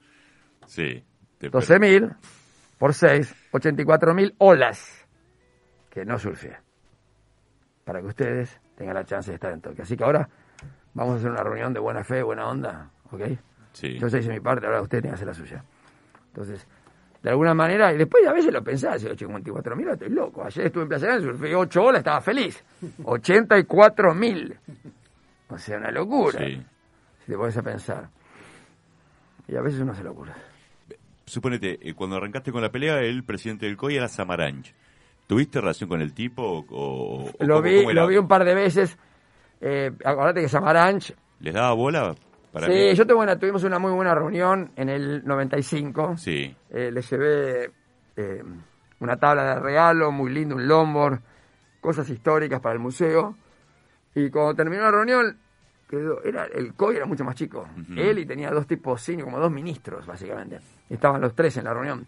Sí. 0.67 1.05
Te- 1.39 1.51
12.000 1.51 2.15
por 2.79 2.95
6, 2.95 3.35
84.000 3.53 4.35
olas 4.39 5.07
que 5.91 6.05
no 6.05 6.19
surfé. 6.19 6.57
Para 7.85 8.01
que 8.01 8.07
ustedes 8.07 8.61
tengan 8.77 8.95
la 8.95 9.05
chance 9.05 9.31
de 9.31 9.35
estar 9.35 9.53
en 9.53 9.61
Tokio. 9.61 9.83
Así 9.83 9.97
que 9.97 10.05
ahora 10.05 10.29
vamos 10.95 11.15
a 11.15 11.17
hacer 11.19 11.31
una 11.31 11.43
reunión 11.43 11.73
de 11.73 11.81
buena 11.81 12.05
fe, 12.05 12.23
buena 12.23 12.49
onda, 12.49 12.91
¿ok? 13.11 13.23
Sí. 13.73 13.99
Yo 13.99 14.07
ya 14.07 14.19
hice 14.19 14.29
mi 14.31 14.41
parte, 14.41 14.67
ahora 14.67 14.83
usted 14.83 15.01
tiene 15.01 15.09
que 15.11 15.15
hacer 15.17 15.27
la 15.27 15.35
suya. 15.35 15.65
Entonces, 16.29 16.67
de 17.23 17.31
alguna 17.31 17.55
manera, 17.55 17.93
y 17.95 17.99
después 17.99 18.27
a 18.27 18.33
veces 18.33 18.53
lo 18.53 18.63
pensaba, 18.65 18.97
digo, 18.99 19.13
54.000, 19.15 19.93
estoy 19.93 20.09
loco. 20.11 20.45
Ayer 20.45 20.67
estuve 20.67 20.83
en 20.83 20.89
Playa 20.89 21.07
Grande, 21.07 21.25
surfé 21.29 21.55
8 21.55 21.83
olas, 21.83 21.99
estaba 22.01 22.21
feliz. 22.21 22.65
84.000. 23.05 24.57
O 25.49 25.59
sea, 25.59 25.79
una 25.79 25.91
locura. 25.91 26.39
Sí. 26.41 26.63
Si 27.25 27.33
te 27.33 27.37
pones 27.39 27.57
a 27.57 27.63
pensar. 27.63 28.09
Y 29.47 29.57
a 29.57 29.61
veces 29.61 29.81
uno 29.81 29.95
se 29.95 30.03
lo 30.03 30.13
ocurre. 30.13 30.33
Suponete, 31.27 31.79
eh, 31.81 31.95
cuando 31.95 32.17
arrancaste 32.17 32.51
con 32.53 32.63
la 32.63 32.71
pelea, 32.71 32.99
el 33.01 33.23
presidente 33.25 33.67
del 33.67 33.77
COI 33.77 33.97
era 33.97 34.09
Samaranch. 34.09 34.75
¿Tuviste 35.27 35.61
relación 35.61 35.89
con 35.89 36.01
el 36.03 36.13
tipo 36.13 36.65
o, 36.69 37.31
Lo 37.41 37.55
cómo- 37.57 37.63
vi, 37.63 37.77
cómo 37.83 37.93
lo 37.93 38.07
vi 38.09 38.17
un 38.17 38.29
par 38.29 38.45
de 38.45 38.55
veces. 38.55 38.99
Eh, 39.61 39.93
acordate 40.05 40.41
que 40.41 40.49
Samaranch. 40.49 41.15
¿Les 41.41 41.55
daba 41.55 41.73
bola? 41.75 42.15
Para 42.53 42.67
sí, 42.67 42.73
mí? 42.73 42.95
yo 42.95 43.07
tuve 43.07 43.17
una- 43.23 43.39
tuvimos 43.39 43.65
una 43.65 43.79
muy 43.79 43.93
buena 43.93 44.15
reunión 44.15 44.73
en 44.77 44.89
el 44.89 45.25
95. 45.25 46.17
Sí. 46.19 46.55
Eh, 46.71 46.91
le 46.93 47.01
llevé 47.03 47.71
eh, 48.17 48.43
una 49.01 49.17
tabla 49.17 49.55
de 49.55 49.61
regalo, 49.61 50.13
muy 50.13 50.31
lindo, 50.33 50.55
un 50.57 50.69
longboard, 50.69 51.19
cosas 51.81 52.09
históricas 52.11 52.61
para 52.61 52.75
el 52.75 52.79
museo. 52.79 53.37
Y 54.15 54.29
cuando 54.29 54.55
terminó 54.55 54.83
la 54.83 54.91
reunión, 54.91 55.39
quedó- 55.89 56.23
era, 56.23 56.45
el 56.45 56.75
COI 56.75 56.97
era 56.97 57.07
mucho 57.07 57.25
más 57.25 57.35
chico. 57.35 57.67
Él 57.97 58.19
y 58.19 58.27
tenía 58.27 58.51
dos 58.51 58.67
tipos 58.67 59.01
senior, 59.01 59.25
como 59.25 59.39
dos 59.39 59.51
ministros, 59.51 60.05
básicamente. 60.07 60.61
Estaban 60.91 61.21
los 61.23 61.35
tres 61.35 61.57
en 61.57 61.65
la 61.65 61.73
reunión. 61.73 62.07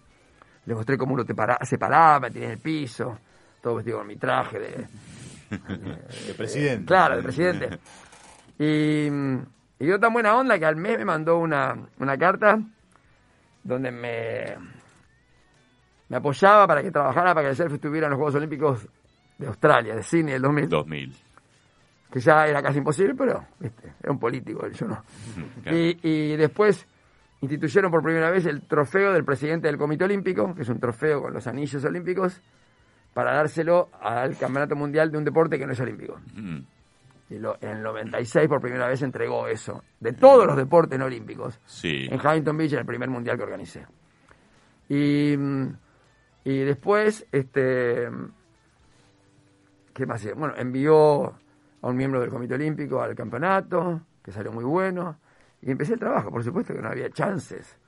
Le 0.66 0.74
mostré 0.74 0.96
cómo 0.98 1.14
uno 1.14 1.24
te 1.24 1.34
para, 1.34 1.58
se 1.64 1.78
paraba, 1.78 2.28
tenía 2.30 2.48
en 2.48 2.52
el 2.54 2.58
piso, 2.58 3.18
todo 3.62 3.76
vestido 3.76 3.98
con 3.98 4.06
mi 4.06 4.16
traje 4.16 4.58
de, 4.58 4.86
El 6.28 6.34
presidente. 6.36 6.84
Claro, 6.86 7.14
el 7.16 7.22
presidente. 7.22 7.78
Y, 8.58 9.08
y 9.84 9.86
dio 9.86 10.00
tan 10.00 10.14
buena 10.14 10.34
onda 10.34 10.58
que 10.58 10.64
al 10.64 10.76
mes 10.76 10.96
me 10.96 11.04
mandó 11.04 11.36
una, 11.36 11.76
una 11.98 12.16
carta 12.16 12.58
donde 13.62 13.90
me, 13.90 14.56
me 16.08 16.16
apoyaba 16.16 16.66
para 16.66 16.82
que 16.82 16.90
trabajara 16.90 17.34
para 17.34 17.46
que 17.46 17.50
el 17.50 17.56
surf 17.56 17.74
estuviera 17.74 18.06
en 18.06 18.12
los 18.12 18.16
Juegos 18.16 18.34
Olímpicos 18.36 18.88
de 19.36 19.46
Australia, 19.46 19.94
de 19.94 20.02
Sydney 20.02 20.32
del 20.32 20.40
2000, 20.40 20.68
2000. 20.70 21.14
que 22.10 22.18
ya 22.18 22.46
era 22.46 22.62
casi 22.62 22.78
imposible, 22.78 23.14
pero 23.14 23.44
¿viste? 23.58 23.92
era 24.02 24.10
un 24.10 24.18
político, 24.18 24.66
yo 24.68 24.86
no. 24.88 25.04
Claro. 25.62 25.76
Y, 25.76 25.98
y 26.02 26.36
después 26.36 26.86
instituyeron 27.42 27.90
por 27.90 28.02
primera 28.02 28.30
vez 28.30 28.46
el 28.46 28.62
trofeo 28.62 29.12
del 29.12 29.26
presidente 29.26 29.66
del 29.66 29.76
Comité 29.76 30.04
Olímpico, 30.04 30.54
que 30.54 30.62
es 30.62 30.68
un 30.70 30.80
trofeo 30.80 31.20
con 31.20 31.34
los 31.34 31.46
anillos 31.46 31.84
olímpicos, 31.84 32.40
para 33.12 33.34
dárselo 33.34 33.90
al 34.00 34.34
Campeonato 34.38 34.76
Mundial 34.76 35.12
de 35.12 35.18
un 35.18 35.24
deporte 35.24 35.58
que 35.58 35.66
no 35.66 35.72
es 35.74 35.80
olímpico. 35.80 36.18
Mm. 36.32 36.60
Y 37.30 37.38
lo- 37.38 37.56
en 37.60 37.70
el 37.78 37.82
96 37.82 38.48
por 38.48 38.60
primera 38.60 38.86
vez 38.86 39.00
entregó 39.02 39.48
eso, 39.48 39.82
de 40.00 40.12
todos 40.12 40.46
los 40.46 40.56
deportes 40.56 40.98
no 40.98 41.06
olímpicos, 41.06 41.58
Sí. 41.64 42.06
en 42.10 42.14
Huntington 42.20 42.56
Beach 42.56 42.72
en 42.74 42.78
el 42.80 42.86
primer 42.86 43.08
mundial 43.08 43.36
que 43.38 43.42
organicé. 43.44 43.86
Y, 44.88 45.34
mm, 45.36 45.68
y 46.44 46.58
después, 46.60 47.26
este, 47.32 48.08
¿qué 49.92 50.06
más? 50.06 50.26
Bueno, 50.36 50.54
envió 50.56 51.24
a 51.82 51.88
un 51.88 51.96
miembro 51.96 52.20
del 52.20 52.30
Comité 52.30 52.54
Olímpico 52.54 53.00
al 53.00 53.14
campeonato, 53.14 54.02
que 54.22 54.32
salió 54.32 54.52
muy 54.52 54.64
bueno, 54.64 55.18
y 55.62 55.70
empecé 55.70 55.94
el 55.94 55.98
trabajo, 56.00 56.30
por 56.30 56.42
supuesto 56.44 56.74
que 56.74 56.80
no 56.82 56.88
había 56.88 57.08
chances. 57.10 57.78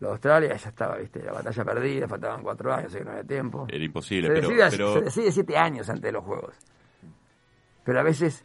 La 0.00 0.08
Australia 0.10 0.56
ya 0.56 0.68
estaba, 0.68 0.96
viste, 0.96 1.22
la 1.22 1.32
batalla 1.32 1.64
perdida, 1.64 2.08
faltaban 2.08 2.42
cuatro 2.42 2.72
años, 2.74 2.86
así 2.86 2.98
que 2.98 3.04
no 3.04 3.10
había 3.12 3.24
tiempo. 3.24 3.66
Era 3.68 3.84
imposible, 3.84 4.28
Se 4.28 4.34
pero, 4.34 4.48
decide, 4.48 4.70
pero 4.70 4.92
se 4.94 5.00
decide 5.02 5.32
siete 5.32 5.56
años 5.56 5.88
antes 5.88 6.02
de 6.02 6.12
los 6.12 6.24
Juegos. 6.24 6.56
Pero 7.84 8.00
a 8.00 8.02
veces 8.02 8.42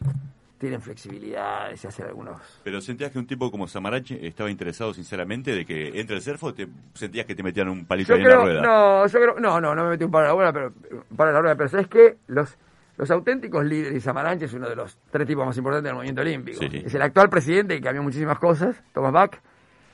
tienen 0.58 0.82
flexibilidad, 0.82 1.74
se 1.76 1.88
hacen 1.88 2.06
algunos... 2.08 2.42
pero 2.66 2.82
sentías 2.82 3.12
que 3.12 3.18
un 3.20 3.26
tipo 3.26 3.50
como 3.50 3.66
Samaranch 3.66 4.12
estaba 4.12 4.50
interesado 4.52 4.94
sinceramente 4.94 5.52
de 5.56 5.66
que 5.66 5.98
entre 6.02 6.18
el 6.18 6.22
surf 6.22 6.44
o 6.44 6.54
te 6.54 6.68
sentías 6.94 7.26
que 7.26 7.34
te 7.34 7.42
metían 7.44 7.70
un 7.70 7.86
palito 7.86 8.10
Yo 8.10 8.16
ahí 8.16 8.22
en 8.24 8.28
la 8.28 8.36
rueda. 8.36 8.62
no, 8.62 9.08
yo 9.08 9.20
creo, 9.22 9.40
no, 9.40 9.62
no, 9.62 9.74
no 9.74 9.84
me 9.86 9.92
metí 9.92 10.04
un 10.04 10.12
palo 10.12 10.26
a 10.26 10.28
la 10.28 10.34
rueda, 10.34 10.52
pero 10.52 10.74
un 11.10 11.16
palo 11.16 11.30
a 11.30 11.34
la 11.34 11.42
rueda, 11.42 11.56
pero 11.56 11.70
sabes 11.70 11.88
que 11.88 12.18
los, 12.28 12.58
los 12.98 13.10
auténticos 13.10 13.64
líderes, 13.64 13.96
y 13.96 14.02
Samaranch 14.02 14.42
es 14.44 14.54
uno 14.54 14.68
de 14.68 14.76
los 14.76 14.98
tres 15.10 15.26
tipos 15.26 15.46
más 15.46 15.56
importantes 15.58 15.86
del 15.88 15.96
movimiento 15.96 16.22
olímpico. 16.22 16.60
Sí. 16.60 16.70
Es 16.86 16.94
el 16.94 17.02
actual 17.04 17.30
presidente 17.30 17.76
que 17.76 17.82
cambió 17.82 18.04
muchísimas 18.04 18.38
cosas, 18.38 18.76
Thomas 18.94 19.14
Bach. 19.14 19.40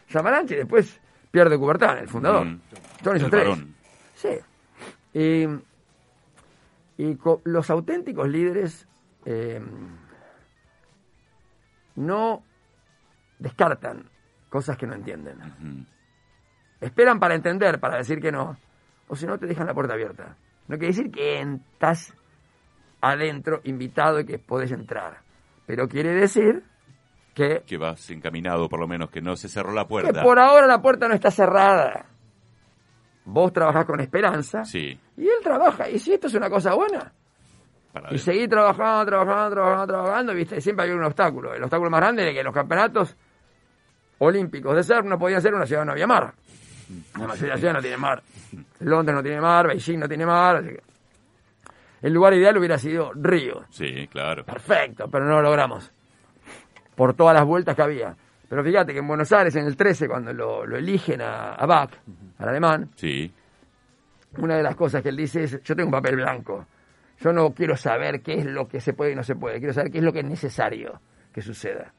Samaranch 0.10 0.50
y 0.50 0.56
después 0.56 1.00
Pierre 1.30 1.52
de 1.52 1.60
Coubertin, 1.60 1.89
el 2.00 2.08
fundador. 2.08 2.43
Mm. 2.48 2.60
Son 3.04 3.16
esos 3.16 3.26
El 3.26 3.30
tres. 3.32 3.43
varón. 3.43 3.76
Sí. 4.16 4.30
Y, 5.14 7.04
y 7.04 7.18
los 7.43 7.70
auténticos 7.70 8.28
líderes 8.28 8.88
eh, 9.26 9.60
no 11.96 12.44
descartan 13.40 14.10
cosas 14.50 14.78
que 14.78 14.88
no 14.88 14.94
entienden. 14.94 15.88
Esperan 16.82 17.20
para 17.20 17.36
entender, 17.36 17.80
para 17.80 17.98
decir 17.98 18.20
que 18.20 18.32
no, 18.32 18.58
o 19.08 19.16
si 19.16 19.26
no 19.26 19.38
te 19.38 19.46
dejan 19.48 19.68
la 19.68 19.74
puerta 19.74 19.94
abierta. 19.94 20.36
No 20.68 20.78
quiere 20.78 20.88
decir 20.96 21.12
que 21.12 21.42
estás 21.42 22.14
adentro, 23.02 23.62
invitado 23.64 24.20
y 24.20 24.26
que 24.26 24.40
podés 24.40 24.72
entrar. 24.72 25.20
Pero 25.66 25.88
quiere 25.88 26.14
decir 26.14 26.64
que, 27.34 27.64
Que 27.66 27.78
vas 27.78 28.10
encaminado, 28.12 28.70
por 28.70 28.80
lo 28.80 28.88
menos, 28.88 29.10
que 29.10 29.22
no 29.22 29.36
se 29.36 29.48
cerró 29.50 29.74
la 29.74 29.84
que 29.84 29.90
puerta. 29.90 30.24
por 30.24 30.40
ahora 30.40 30.68
la 30.68 30.82
puerta 30.82 31.08
no 31.08 31.14
está 31.16 31.32
cerrada. 31.32 32.06
Vos 33.26 33.52
trabajás 33.52 33.86
con 33.86 34.00
esperanza 34.00 34.64
Sí, 34.64 35.00
y 35.18 35.24
él 35.24 35.38
trabaja. 35.44 35.90
Y 35.90 35.98
si 36.00 36.14
esto 36.14 36.28
es 36.28 36.34
una 36.36 36.50
cosa 36.50 36.76
buena, 36.76 37.12
para 37.96 38.14
y 38.14 38.18
seguir 38.20 38.50
trabajando, 38.50 39.06
trabajando, 39.06 39.52
trabajando, 39.56 39.93
trabajando, 39.93 40.34
viste, 40.34 40.60
siempre 40.60 40.84
había 40.84 40.96
un 40.96 41.04
obstáculo. 41.04 41.54
El 41.54 41.64
obstáculo 41.64 41.89
más 41.89 42.02
grande 42.02 42.24
era 42.24 42.34
que 42.34 42.43
los 42.43 42.54
campeonatos 42.54 43.16
olímpicos 44.20 44.76
de 44.76 44.84
surf 44.84 45.06
no 45.06 45.18
podían 45.18 45.41
ser 45.41 45.54
una 45.54 45.66
ciudad 45.66 45.86
no 45.86 45.93
había 45.93 46.06
mar. 46.08 46.34
La 47.18 47.28
mayoría 47.28 47.36
de 47.36 47.48
las 47.48 47.60
ciudades 47.60 47.74
no 47.76 47.82
tiene 47.82 47.98
mar. 47.98 48.22
Londres 48.80 49.16
no 49.16 49.24
tiene 49.24 49.41
mar, 49.41 49.68
Beijing 49.68 50.00
no 50.00 50.08
tiene 50.08 50.26
mar, 50.26 50.58
así 50.58 50.70
que 50.70 50.84
el 52.02 52.14
lugar 52.14 52.34
ideal 52.34 52.58
hubiera 52.58 52.78
sido 52.78 53.12
Río. 53.16 53.64
Sí, 53.70 54.08
claro. 54.12 54.43
Perfecto, 54.43 55.10
pero 55.10 55.26
no 55.26 55.36
lo 55.36 55.43
logramos. 55.43 55.89
Por 56.96 57.14
todas 57.14 57.34
las 57.34 57.46
vueltas 57.46 57.76
que 57.76 57.82
había. 57.82 58.16
Pero 58.50 58.64
fíjate 58.64 58.93
que 58.93 59.00
en 59.00 59.08
Buenos 59.08 59.32
Aires, 59.32 59.56
en 59.56 59.66
el 59.66 59.76
13, 59.76 60.08
cuando 60.08 60.32
lo, 60.34 60.66
lo 60.66 60.78
eligen 60.78 61.22
a, 61.22 61.54
a 61.54 61.66
Bach, 61.66 61.91
al 62.38 62.50
alemán, 62.50 62.91
Sí, 62.96 63.34
una 64.38 64.58
de 64.58 64.64
las 64.64 64.76
cosas 64.76 65.02
que 65.02 65.10
él 65.10 65.18
dice 65.18 65.43
es, 65.46 65.64
yo 65.64 65.76
tengo 65.76 65.88
un 65.88 65.93
papel 65.93 66.18
blanco, 66.18 66.66
yo 67.20 67.32
no 67.34 67.53
quiero 67.53 67.78
saber 67.78 68.22
qué 68.22 68.34
es 68.34 68.45
lo 68.45 68.68
que 68.68 68.80
se 68.80 68.93
puede 68.93 69.11
y 69.11 69.16
no 69.16 69.24
se 69.24 69.36
puede, 69.36 69.59
quiero 69.59 69.74
saber 69.74 69.91
qué 69.91 69.99
es 69.99 70.03
lo 70.03 70.13
que 70.13 70.20
es 70.20 70.26
necesario 70.26 71.01
que 71.32 71.41
suceda. 71.41 71.93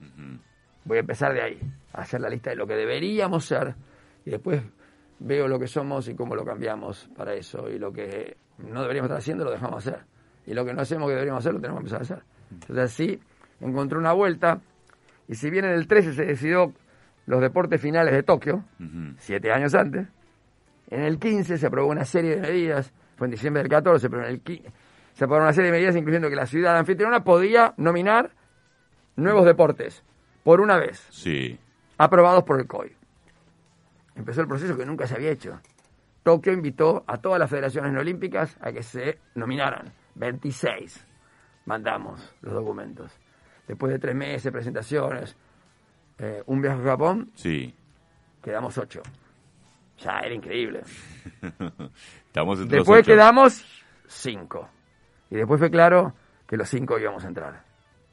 Voy 0.85 0.99
a 0.99 1.01
empezar 1.01 1.33
de 1.33 1.43
ahí, 1.43 1.61
a 1.93 2.03
hacer 2.03 2.21
la 2.21 2.29
lista 2.29 2.51
de 2.51 2.57
lo 2.57 2.67
que 2.67 2.75
deberíamos 2.75 3.45
ser 3.45 3.75
y 4.25 4.31
después 4.31 4.63
veo 5.19 5.49
lo 5.49 5.59
que 5.59 5.67
somos 5.67 6.09
y 6.09 6.15
cómo 6.15 6.35
lo 6.35 6.45
cambiamos 6.45 7.11
para 7.17 7.35
eso. 7.35 7.69
Y 7.69 7.79
lo 7.79 7.93
que 7.93 8.37
no 8.59 8.83
deberíamos 8.83 9.09
estar 9.09 9.19
haciendo 9.19 9.45
lo 9.45 9.51
dejamos 9.51 9.87
hacer. 9.87 10.05
Y 10.47 10.55
lo 10.55 10.65
que 10.65 10.73
no 10.73 10.83
hacemos 10.83 11.09
que 11.09 11.15
deberíamos 11.15 11.43
hacer 11.43 11.55
lo 11.55 11.61
tenemos 11.61 11.81
que 11.81 11.89
empezar 11.89 12.01
a 12.01 12.03
hacer. 12.03 12.27
Entonces 12.51 12.79
así 12.79 13.21
encontré 13.61 13.99
una 13.99 14.13
vuelta 14.13 14.61
y 15.29 15.35
si 15.35 15.51
bien 15.51 15.65
en 15.65 15.73
el 15.73 15.87
13 15.87 16.13
se 16.13 16.25
decidió 16.25 16.73
los 17.27 17.41
deportes 17.41 17.81
finales 17.81 18.15
de 18.15 18.23
Tokio, 18.23 18.65
siete 19.19 19.51
años 19.51 19.75
antes, 19.75 20.07
en 20.89 21.03
el 21.03 21.19
15 21.19 21.59
se 21.59 21.67
aprobó 21.67 21.91
una 21.91 22.05
serie 22.05 22.37
de 22.37 22.43
medidas, 22.43 22.93
fue 23.17 23.27
en 23.27 23.33
diciembre 23.33 23.63
del 23.63 23.71
14, 23.71 24.09
pero 24.09 24.23
en 24.23 24.31
el 24.31 24.41
15 24.41 24.71
se 25.17 25.25
aprobó 25.25 25.41
una 25.43 25.53
serie 25.55 25.71
de 25.73 25.77
medidas 25.79 25.97
incluyendo 25.97 26.29
que 26.29 26.37
la 26.37 26.45
ciudad 26.47 26.77
anfitriona 26.77 27.25
podía 27.25 27.73
nominar 27.79 28.31
nuevos 29.17 29.47
deportes 29.47 30.03
por 30.45 30.61
una 30.61 30.77
vez, 30.77 31.05
Sí. 31.11 31.59
aprobados 31.97 32.45
por 32.45 32.61
el 32.61 32.67
COI. 32.67 32.93
Empezó 34.15 34.43
el 34.43 34.47
proceso 34.47 34.77
que 34.77 34.85
nunca 34.85 35.07
se 35.07 35.15
había 35.15 35.31
hecho. 35.31 35.59
Tokio 36.23 36.53
invitó 36.53 37.03
a 37.07 37.17
todas 37.17 37.39
las 37.41 37.49
federaciones 37.49 37.93
no 37.93 38.01
olímpicas 38.01 38.57
a 38.61 38.73
que 38.73 38.83
se 38.83 39.19
nominaran. 39.35 39.91
26 40.17 41.05
mandamos 41.65 42.35
los 42.43 42.53
documentos. 42.53 43.11
Después 43.67 43.93
de 43.93 43.99
tres 43.99 44.15
meses, 44.15 44.53
presentaciones, 44.53 45.35
eh, 46.19 46.43
un 46.47 46.61
viaje 46.61 46.81
a 46.83 46.85
Japón, 46.85 47.31
Sí. 47.35 47.75
quedamos 48.43 48.77
ocho. 48.79 49.03
Ya 49.99 50.19
era 50.21 50.35
increíble. 50.35 50.83
Estamos 52.27 52.69
Después 52.69 53.01
ocho. 53.01 53.13
quedamos 53.13 53.65
cinco. 54.07 54.69
Y 55.31 55.37
después 55.37 55.59
fue 55.59 55.71
claro 55.71 56.15
que 56.47 56.57
los 56.57 56.69
cinco 56.69 56.99
íbamos 56.99 57.25
a 57.25 57.29
entrar. 57.29 57.63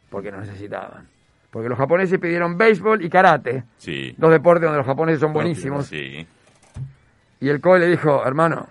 Porque 0.09 0.31
nos 0.31 0.47
necesitaban. 0.47 1.07
Porque 1.51 1.69
los 1.69 1.77
japoneses 1.77 2.19
pidieron 2.19 2.57
béisbol 2.57 3.03
y 3.03 3.09
karate. 3.09 3.63
Sí. 3.77 4.15
Dos 4.17 4.31
deportes 4.31 4.63
donde 4.63 4.77
los 4.77 4.87
japoneses 4.87 5.19
son 5.19 5.33
buenísimos. 5.33 5.85
Sí. 5.85 6.25
Y 7.39 7.49
el 7.49 7.61
COE 7.61 7.79
le 7.79 7.87
dijo, 7.87 8.25
hermano, 8.25 8.69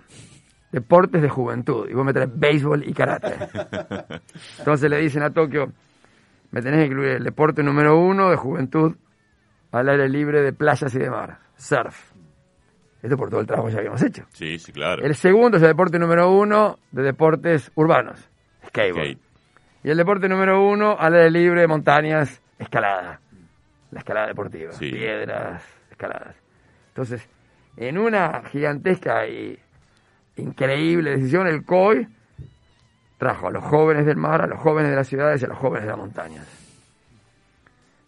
deportes 0.72 1.22
de 1.22 1.28
juventud. 1.28 1.88
Y 1.88 1.94
vos 1.94 2.04
me 2.04 2.12
traes 2.12 2.30
béisbol 2.34 2.88
y 2.88 2.92
karate. 2.92 3.34
Entonces 4.58 4.90
le 4.90 4.98
dicen 4.98 5.22
a 5.22 5.30
Tokio, 5.30 5.72
me 6.50 6.60
tenés 6.60 6.80
que 6.80 6.86
incluir 6.86 7.10
el 7.12 7.24
deporte 7.24 7.62
número 7.62 7.98
uno 7.98 8.30
de 8.30 8.36
juventud 8.36 8.96
al 9.70 9.88
aire 9.88 10.08
libre 10.08 10.42
de 10.42 10.52
playas 10.52 10.94
y 10.94 10.98
de 10.98 11.10
mar. 11.10 11.38
Surf. 11.56 12.12
Esto 13.02 13.16
por 13.16 13.30
todo 13.30 13.40
el 13.40 13.46
trabajo 13.46 13.68
que 13.68 13.74
ya 13.74 13.78
habíamos 13.78 14.02
hecho. 14.02 14.24
Sí, 14.32 14.58
sí, 14.58 14.72
claro. 14.72 15.02
El 15.04 15.14
segundo 15.14 15.56
es 15.56 15.62
el 15.62 15.68
deporte 15.68 15.98
número 15.98 16.30
uno 16.30 16.78
de 16.92 17.02
deportes 17.02 17.70
urbanos. 17.74 18.28
Skateboard. 18.72 19.18
Y 19.84 19.90
el 19.90 19.96
deporte 19.96 20.28
número 20.28 20.66
uno 20.66 20.96
al 20.98 21.14
aire 21.14 21.30
libre 21.30 21.66
montañas, 21.66 22.40
escalada. 22.58 23.20
La 23.90 23.98
escalada 23.98 24.28
deportiva. 24.28 24.72
Sí. 24.72 24.90
Piedras, 24.90 25.62
escaladas. 25.90 26.34
Entonces, 26.88 27.28
en 27.76 27.98
una 27.98 28.42
gigantesca 28.50 29.26
y 29.26 29.58
increíble 30.36 31.10
decisión, 31.10 31.46
el 31.46 31.64
COI 31.64 32.08
trajo 33.18 33.48
a 33.48 33.50
los 33.50 33.62
jóvenes 33.64 34.06
del 34.06 34.16
mar, 34.16 34.42
a 34.42 34.46
los 34.46 34.58
jóvenes 34.60 34.90
de 34.90 34.96
las 34.96 35.06
ciudades 35.06 35.42
y 35.42 35.44
a 35.44 35.48
los 35.48 35.58
jóvenes 35.58 35.82
de 35.82 35.88
las 35.90 35.98
montañas. 35.98 36.46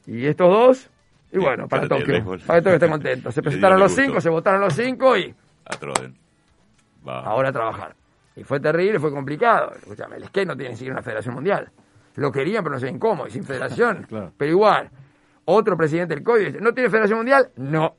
Y 0.07 0.27
estos 0.27 0.49
dos, 0.49 0.91
y 1.33 1.39
bueno, 1.39 1.69
para 1.69 1.89
Tokio, 1.89 2.25
para 2.47 2.61
que 2.61 2.63
Tokio 2.63 2.75
esté 2.75 2.89
contento. 2.89 3.33
Se 3.33 3.43
presentaron 3.43 3.81
los 3.81 3.93
cinco, 3.93 4.21
se 4.21 4.31
votaron 4.31 4.61
los 4.61 4.75
cinco 4.75 5.17
y 5.17 5.35
A 5.67 5.77
Troden. 5.77 6.15
Va. 7.07 7.21
ahora 7.21 7.51
a 7.51 7.53
trabajar. 7.53 7.95
Y 8.37 8.45
fue 8.45 8.61
terrible, 8.61 8.99
fue 8.99 9.13
complicado. 9.13 9.73
Escúchame, 9.77 10.17
el 10.17 10.25
skate 10.27 10.49
no 10.49 10.57
tiene 10.57 10.71
ni 10.71 10.77
siquiera 10.77 10.95
una 10.95 11.03
federación 11.03 11.35
mundial. 11.35 11.71
Lo 12.17 12.31
querían, 12.31 12.63
pero 12.63 12.75
no 12.75 12.81
sabían 12.81 12.99
cómo, 12.99 13.27
y 13.27 13.31
sin 13.31 13.45
federación. 13.45 14.05
Claro. 14.09 14.33
Pero 14.37 14.51
igual, 14.51 14.91
otro 15.45 15.77
presidente 15.77 16.15
del 16.15 16.25
COI 16.25 16.47
dice, 16.47 16.61
¿no 16.61 16.73
tiene 16.73 16.91
federación 16.91 17.19
mundial? 17.19 17.51
No. 17.57 17.97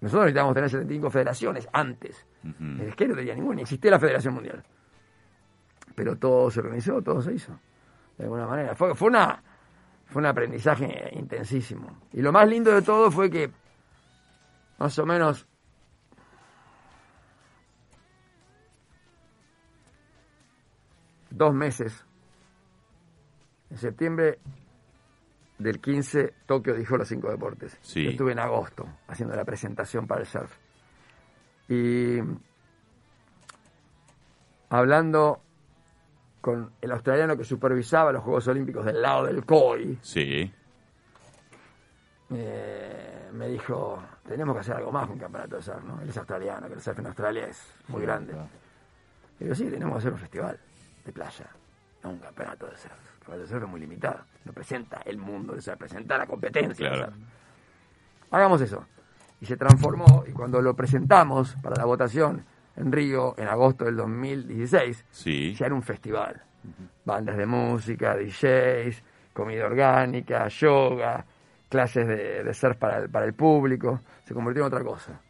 Nosotros 0.00 0.24
necesitábamos 0.24 0.54
tener 0.54 0.70
75 0.70 1.10
federaciones 1.10 1.68
antes. 1.72 2.26
El 2.44 2.92
skate 2.92 3.10
no 3.10 3.16
tenía 3.16 3.34
ninguna, 3.34 3.56
ni 3.56 3.62
existía 3.62 3.90
la 3.90 3.98
federación 3.98 4.34
mundial. 4.34 4.62
Pero 5.94 6.16
todo 6.16 6.50
se 6.50 6.60
organizó, 6.60 7.02
todo 7.02 7.20
se 7.20 7.32
hizo. 7.32 7.58
De 8.16 8.24
alguna 8.24 8.46
manera. 8.46 8.74
Fue, 8.74 8.94
fue 8.94 9.08
una 9.08 9.42
fue 10.06 10.20
un 10.20 10.26
aprendizaje 10.26 11.10
intensísimo. 11.12 11.98
Y 12.12 12.22
lo 12.22 12.32
más 12.32 12.48
lindo 12.48 12.70
de 12.72 12.82
todo 12.82 13.10
fue 13.10 13.30
que 13.30 13.50
más 14.78 14.98
o 14.98 15.06
menos 15.06 15.46
dos 21.36 21.52
meses, 21.54 22.04
en 23.70 23.78
septiembre 23.78 24.38
del 25.58 25.80
15, 25.80 26.34
Tokio 26.46 26.74
dijo 26.74 26.96
los 26.96 27.08
cinco 27.08 27.30
deportes. 27.30 27.76
Sí. 27.82 28.04
Yo 28.04 28.10
estuve 28.10 28.32
en 28.32 28.38
agosto 28.38 28.86
haciendo 29.08 29.34
la 29.36 29.44
presentación 29.44 30.06
para 30.06 30.20
el 30.22 30.26
surf. 30.26 30.52
Y 31.68 32.18
hablando 34.68 35.40
con 36.40 36.72
el 36.80 36.92
australiano 36.92 37.36
que 37.36 37.44
supervisaba 37.44 38.12
los 38.12 38.22
Juegos 38.22 38.46
Olímpicos 38.48 38.84
del 38.84 39.02
lado 39.02 39.24
del 39.24 39.44
COI, 39.44 39.98
Sí. 40.02 40.52
eh, 42.30 43.28
me 43.32 43.48
dijo, 43.48 44.00
tenemos 44.26 44.54
que 44.54 44.60
hacer 44.60 44.76
algo 44.76 44.92
más 44.92 45.04
con 45.06 45.14
un 45.14 45.18
campeonato 45.20 45.56
de 45.56 45.62
surf, 45.62 45.82
¿no? 45.84 46.00
Él 46.00 46.08
es 46.08 46.16
australiano, 46.16 46.68
que 46.68 46.74
el 46.74 46.80
surf 46.80 46.98
en 46.98 47.06
Australia 47.06 47.46
es 47.48 47.66
muy 47.88 48.02
grande. 48.02 48.34
Y 49.40 49.44
digo, 49.44 49.54
sí, 49.56 49.64
tenemos 49.68 49.94
que 49.94 49.98
hacer 49.98 50.12
un 50.12 50.18
festival 50.18 50.58
de 51.06 51.12
playa, 51.12 51.46
no 52.02 52.10
un 52.10 52.18
campeonato 52.18 52.66
de 52.66 52.76
surf. 52.76 52.92
El 52.92 53.18
campeonato 53.20 53.42
de 53.42 53.48
surf 53.48 53.62
es 53.64 53.68
muy 53.70 53.80
limitado, 53.80 54.20
no 54.44 54.52
presenta 54.52 55.00
el 55.04 55.18
mundo 55.18 55.52
del 55.54 55.62
surf, 55.62 55.78
presenta 55.78 56.18
la 56.18 56.26
competencia. 56.26 56.88
Claro. 56.90 57.12
Hagamos 58.30 58.60
eso. 58.60 58.84
Y 59.40 59.46
se 59.46 59.56
transformó, 59.56 60.24
y 60.26 60.32
cuando 60.32 60.60
lo 60.62 60.74
presentamos 60.74 61.56
para 61.62 61.76
la 61.76 61.84
votación 61.84 62.44
en 62.76 62.90
Río 62.92 63.34
en 63.38 63.48
agosto 63.48 63.84
del 63.84 63.96
2016, 63.96 65.04
Sí. 65.10 65.54
ya 65.54 65.66
era 65.66 65.74
un 65.74 65.82
festival. 65.82 66.42
Bandas 67.04 67.36
de 67.36 67.46
música, 67.46 68.16
DJs, 68.16 69.02
comida 69.32 69.66
orgánica, 69.66 70.48
yoga, 70.48 71.24
clases 71.68 72.06
de, 72.08 72.42
de 72.44 72.54
surf 72.54 72.76
para 72.78 72.98
el, 72.98 73.10
para 73.10 73.26
el 73.26 73.34
público. 73.34 74.00
Se 74.24 74.34
convirtió 74.34 74.62
en 74.62 74.66
otra 74.68 74.82
cosa. 74.82 75.20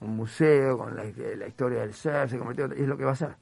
Un 0.00 0.16
museo 0.16 0.78
con 0.78 0.96
la, 0.96 1.04
la 1.04 1.46
historia 1.46 1.80
del 1.80 1.92
surf, 1.94 2.30
se 2.30 2.38
convirtió 2.38 2.64
en 2.64 2.70
otra- 2.72 2.80
y 2.80 2.82
es 2.82 2.88
lo 2.88 2.96
que 2.96 3.04
va 3.04 3.12
a 3.12 3.16
ser. 3.16 3.36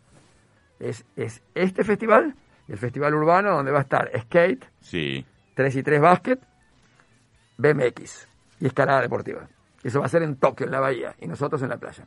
Es, 0.81 1.05
es 1.17 1.43
este 1.55 1.85
festival, 1.85 2.35
el 2.69 2.79
festival 2.79 3.15
urbano, 3.15 3.51
donde 3.57 3.73
va 3.73 3.79
a 3.79 3.83
estar 3.83 4.11
skate, 4.23 4.65
Sí. 4.81 5.25
3 5.55 5.75
y 5.77 5.83
3 5.83 6.01
básquet, 6.01 6.41
BMX 7.57 8.29
y 8.61 8.67
escalada 8.67 9.01
deportiva. 9.03 9.49
Eso 9.83 10.01
va 10.01 10.07
a 10.07 10.09
ser 10.09 10.23
en 10.23 10.37
Tokio, 10.37 10.67
en 10.67 10.73
la 10.73 10.81
bahía, 10.81 11.15
y 11.21 11.27
nosotros 11.27 11.61
en 11.63 11.69
la 11.71 11.77
playa. 11.77 12.05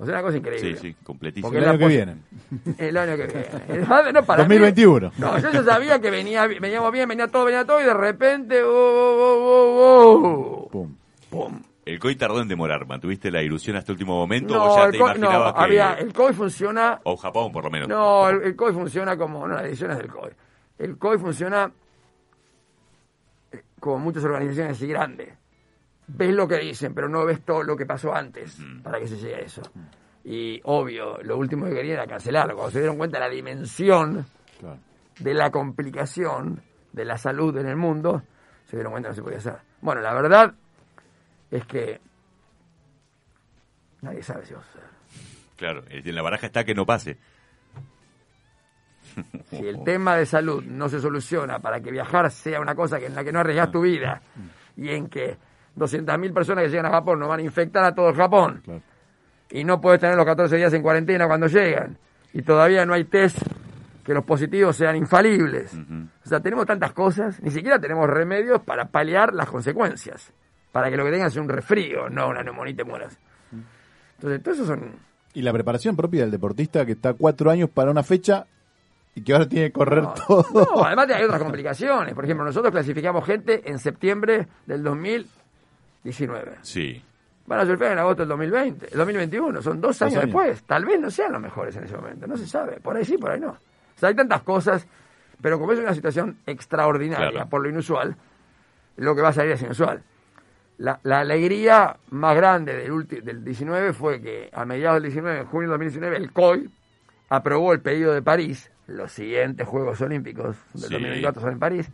O 0.00 0.04
sea, 0.06 0.14
una 0.14 0.22
cosa 0.22 0.32
Sí, 0.34 0.38
increíble. 0.38 0.76
sí, 0.76 0.96
completísimo. 1.02 1.48
Porque 1.48 1.58
El 1.58 1.68
año 1.68 1.78
que 1.78 1.88
viene. 1.88 2.16
El 2.78 2.96
año 2.96 3.16
que 3.16 3.26
viene. 3.26 4.12
No, 4.12 4.22
para 4.24 4.44
mí- 4.44 4.56
2021. 4.56 5.12
no, 5.18 5.38
yo 5.40 5.50
ya 5.50 5.62
sabía 5.64 5.98
que 6.00 6.10
venía, 6.10 6.46
veníamos 6.46 6.92
bien, 6.92 7.08
venía 7.08 7.26
todo, 7.28 7.44
venía 7.46 7.64
todo, 7.64 7.80
y 7.80 7.84
de 7.84 7.94
repente. 7.94 8.62
¡oh, 8.62 8.70
oh, 8.70 9.82
oh, 9.82 10.64
oh! 10.64 10.68
Pum. 10.70 10.94
¡Pum! 11.30 11.62
El 11.88 11.98
COI 11.98 12.16
tardó 12.16 12.40
en 12.40 12.48
demorar. 12.48 12.86
¿Mantuviste 12.86 13.30
la 13.30 13.42
ilusión 13.42 13.76
hasta 13.76 13.92
el 13.92 13.94
último 13.96 14.16
momento 14.16 14.54
No, 14.54 14.72
o 14.72 14.76
ya 14.76 14.84
el 14.84 14.92
te 14.92 14.98
co- 14.98 15.04
imaginabas 15.06 15.52
no, 15.52 15.54
que... 15.58 15.64
había, 15.64 15.92
el 15.94 16.12
COI 16.12 16.32
funciona. 16.34 17.00
O 17.04 17.16
Japón, 17.16 17.50
por 17.52 17.64
lo 17.64 17.70
menos. 17.70 17.88
No, 17.88 18.28
el, 18.28 18.42
el 18.42 18.56
COI 18.56 18.72
funciona 18.72 19.16
como. 19.16 19.46
No, 19.48 19.54
las 19.54 19.62
decisiones 19.64 19.98
del 19.98 20.08
COI. 20.08 20.30
El 20.78 20.98
COI 20.98 21.18
funciona 21.18 21.70
eh, 23.52 23.62
como 23.80 23.98
muchas 23.98 24.24
organizaciones 24.24 24.72
así 24.76 24.86
grandes. 24.86 25.34
Ves 26.06 26.32
lo 26.34 26.48
que 26.48 26.58
dicen, 26.58 26.94
pero 26.94 27.08
no 27.08 27.24
ves 27.24 27.40
todo 27.44 27.62
lo 27.62 27.76
que 27.76 27.84
pasó 27.86 28.14
antes 28.14 28.58
para 28.82 28.98
que 28.98 29.08
se 29.08 29.16
llegue 29.16 29.34
a 29.36 29.40
eso. 29.40 29.62
Y 30.24 30.60
obvio, 30.64 31.18
lo 31.22 31.36
último 31.36 31.66
que 31.66 31.74
querían 31.74 31.98
era 31.98 32.06
cancelarlo. 32.06 32.54
Cuando 32.54 32.70
se 32.72 32.78
dieron 32.80 32.96
cuenta 32.96 33.18
de 33.18 33.24
la 33.28 33.30
dimensión 33.30 34.26
Claro. 34.58 34.78
de 35.20 35.34
la 35.34 35.50
complicación 35.50 36.60
de 36.92 37.04
la 37.04 37.16
salud 37.18 37.56
en 37.58 37.66
el 37.68 37.76
mundo, 37.76 38.22
se 38.66 38.76
dieron 38.76 38.92
cuenta 38.92 39.08
que 39.08 39.10
no 39.12 39.16
se 39.16 39.22
podía 39.22 39.38
hacer. 39.38 39.56
Bueno, 39.82 40.00
la 40.00 40.14
verdad 40.14 40.54
es 41.50 41.64
que 41.66 42.00
nadie 44.02 44.22
sabe 44.22 44.44
si 44.46 44.54
va 44.54 44.60
a 44.60 44.64
suceder. 44.64 44.88
Claro, 45.56 45.82
en 45.88 46.14
la 46.14 46.22
baraja 46.22 46.46
está 46.46 46.64
que 46.64 46.74
no 46.74 46.86
pase. 46.86 47.18
Si 49.50 49.56
el 49.66 49.82
tema 49.84 50.16
de 50.16 50.26
salud 50.26 50.62
no 50.64 50.88
se 50.88 51.00
soluciona 51.00 51.58
para 51.58 51.80
que 51.80 51.90
viajar 51.90 52.30
sea 52.30 52.60
una 52.60 52.74
cosa 52.74 52.98
en 52.98 53.14
la 53.14 53.24
que 53.24 53.32
no 53.32 53.40
arriesgas 53.40 53.70
tu 53.72 53.80
vida 53.82 54.20
y 54.76 54.90
en 54.90 55.08
que 55.08 55.36
200.000 55.76 56.32
personas 56.32 56.64
que 56.64 56.70
llegan 56.70 56.86
a 56.86 56.90
Japón 56.90 57.18
no 57.18 57.26
van 57.28 57.40
a 57.40 57.42
infectar 57.42 57.84
a 57.84 57.94
todo 57.94 58.10
el 58.10 58.14
Japón 58.16 58.60
Claro. 58.64 58.82
y 59.50 59.64
no 59.64 59.80
puedes 59.80 60.00
tener 60.00 60.16
los 60.16 60.26
14 60.26 60.56
días 60.56 60.72
en 60.74 60.82
cuarentena 60.82 61.26
cuando 61.26 61.46
llegan 61.48 61.98
y 62.32 62.42
todavía 62.42 62.84
no 62.86 62.94
hay 62.94 63.04
test 63.04 63.38
que 64.04 64.14
los 64.14 64.24
positivos 64.24 64.76
sean 64.76 64.94
infalibles. 64.96 65.74
O 66.24 66.28
sea, 66.28 66.40
tenemos 66.40 66.64
tantas 66.66 66.92
cosas, 66.92 67.42
ni 67.42 67.50
siquiera 67.50 67.78
tenemos 67.78 68.08
remedios 68.08 68.62
para 68.62 68.86
paliar 68.86 69.34
las 69.34 69.48
consecuencias, 69.50 70.32
para 70.72 70.90
que 70.90 70.96
lo 70.96 71.04
que 71.04 71.10
tengas 71.12 71.32
sea 71.32 71.42
un 71.42 71.48
resfrío, 71.48 72.08
no 72.10 72.28
una 72.28 72.42
neumonía 72.42 72.72
y 72.72 72.76
te 72.76 72.84
mueras. 72.84 73.18
Entonces, 74.16 74.42
todo 74.42 74.54
eso 74.54 74.66
son 74.66 74.92
Y 75.34 75.42
la 75.42 75.52
preparación 75.52 75.94
propia 75.96 76.22
del 76.22 76.30
deportista 76.30 76.84
que 76.84 76.92
está 76.92 77.14
cuatro 77.14 77.50
años 77.50 77.70
para 77.70 77.90
una 77.90 78.02
fecha 78.02 78.46
y 79.14 79.22
que 79.22 79.32
ahora 79.32 79.48
tiene 79.48 79.66
que 79.68 79.72
correr 79.72 80.02
No, 80.02 80.14
todo. 80.26 80.44
no, 80.76 80.84
además 80.84 81.08
hay 81.10 81.24
otras 81.24 81.40
complicaciones. 81.42 82.14
Por 82.14 82.24
ejemplo, 82.24 82.44
nosotros 82.44 82.70
clasificamos 82.72 83.24
gente 83.24 83.62
en 83.70 83.78
septiembre 83.78 84.46
del 84.66 84.82
2019. 86.04 86.58
Sí. 86.62 87.02
Van 87.46 87.60
a 87.60 87.66
surfear 87.66 87.92
en 87.92 87.98
agosto 87.98 88.22
del 88.22 88.28
2020, 88.28 88.88
el 88.92 88.98
2021. 88.98 89.62
Son 89.62 89.80
dos 89.80 90.00
años, 90.02 90.14
años. 90.16 90.24
después. 90.26 90.62
Tal 90.64 90.84
vez 90.84 91.00
no 91.00 91.10
sean 91.10 91.32
los 91.32 91.40
mejores 91.40 91.74
en 91.76 91.84
ese 91.84 91.96
momento. 91.96 92.26
No 92.26 92.36
se 92.36 92.46
sabe. 92.46 92.78
Por 92.80 92.96
ahí 92.96 93.04
sí, 93.04 93.16
por 93.16 93.30
ahí 93.30 93.40
no. 93.40 93.50
O 93.50 93.58
sea, 93.98 94.10
hay 94.10 94.14
tantas 94.14 94.42
cosas. 94.42 94.86
Pero 95.40 95.58
como 95.58 95.72
es 95.72 95.78
una 95.78 95.94
situación 95.94 96.36
extraordinaria, 96.46 97.30
Claro. 97.30 97.48
por 97.48 97.62
lo 97.62 97.68
inusual, 97.70 98.16
lo 98.96 99.14
que 99.14 99.22
va 99.22 99.28
a 99.28 99.32
salir 99.32 99.52
es 99.52 99.62
inusual. 99.62 100.02
La, 100.78 101.00
la 101.02 101.20
alegría 101.20 101.96
más 102.10 102.36
grande 102.36 102.74
del, 102.76 102.92
ulti- 102.92 103.20
del 103.22 103.44
19 103.44 103.92
fue 103.92 104.20
que 104.20 104.48
a 104.52 104.64
mediados 104.64 104.96
del 105.02 105.10
19, 105.12 105.40
en 105.40 105.46
junio 105.46 105.68
del 105.70 105.78
2019, 105.78 106.16
el 106.16 106.32
COI 106.32 106.70
aprobó 107.30 107.72
el 107.72 107.80
pedido 107.80 108.14
de 108.14 108.22
París, 108.22 108.70
los 108.86 109.10
siguientes 109.12 109.66
Juegos 109.66 110.00
Olímpicos 110.00 110.56
del 110.74 110.82
Sí. 110.84 110.92
2024 110.92 111.42
son 111.42 111.52
en 111.52 111.58
París, 111.58 111.90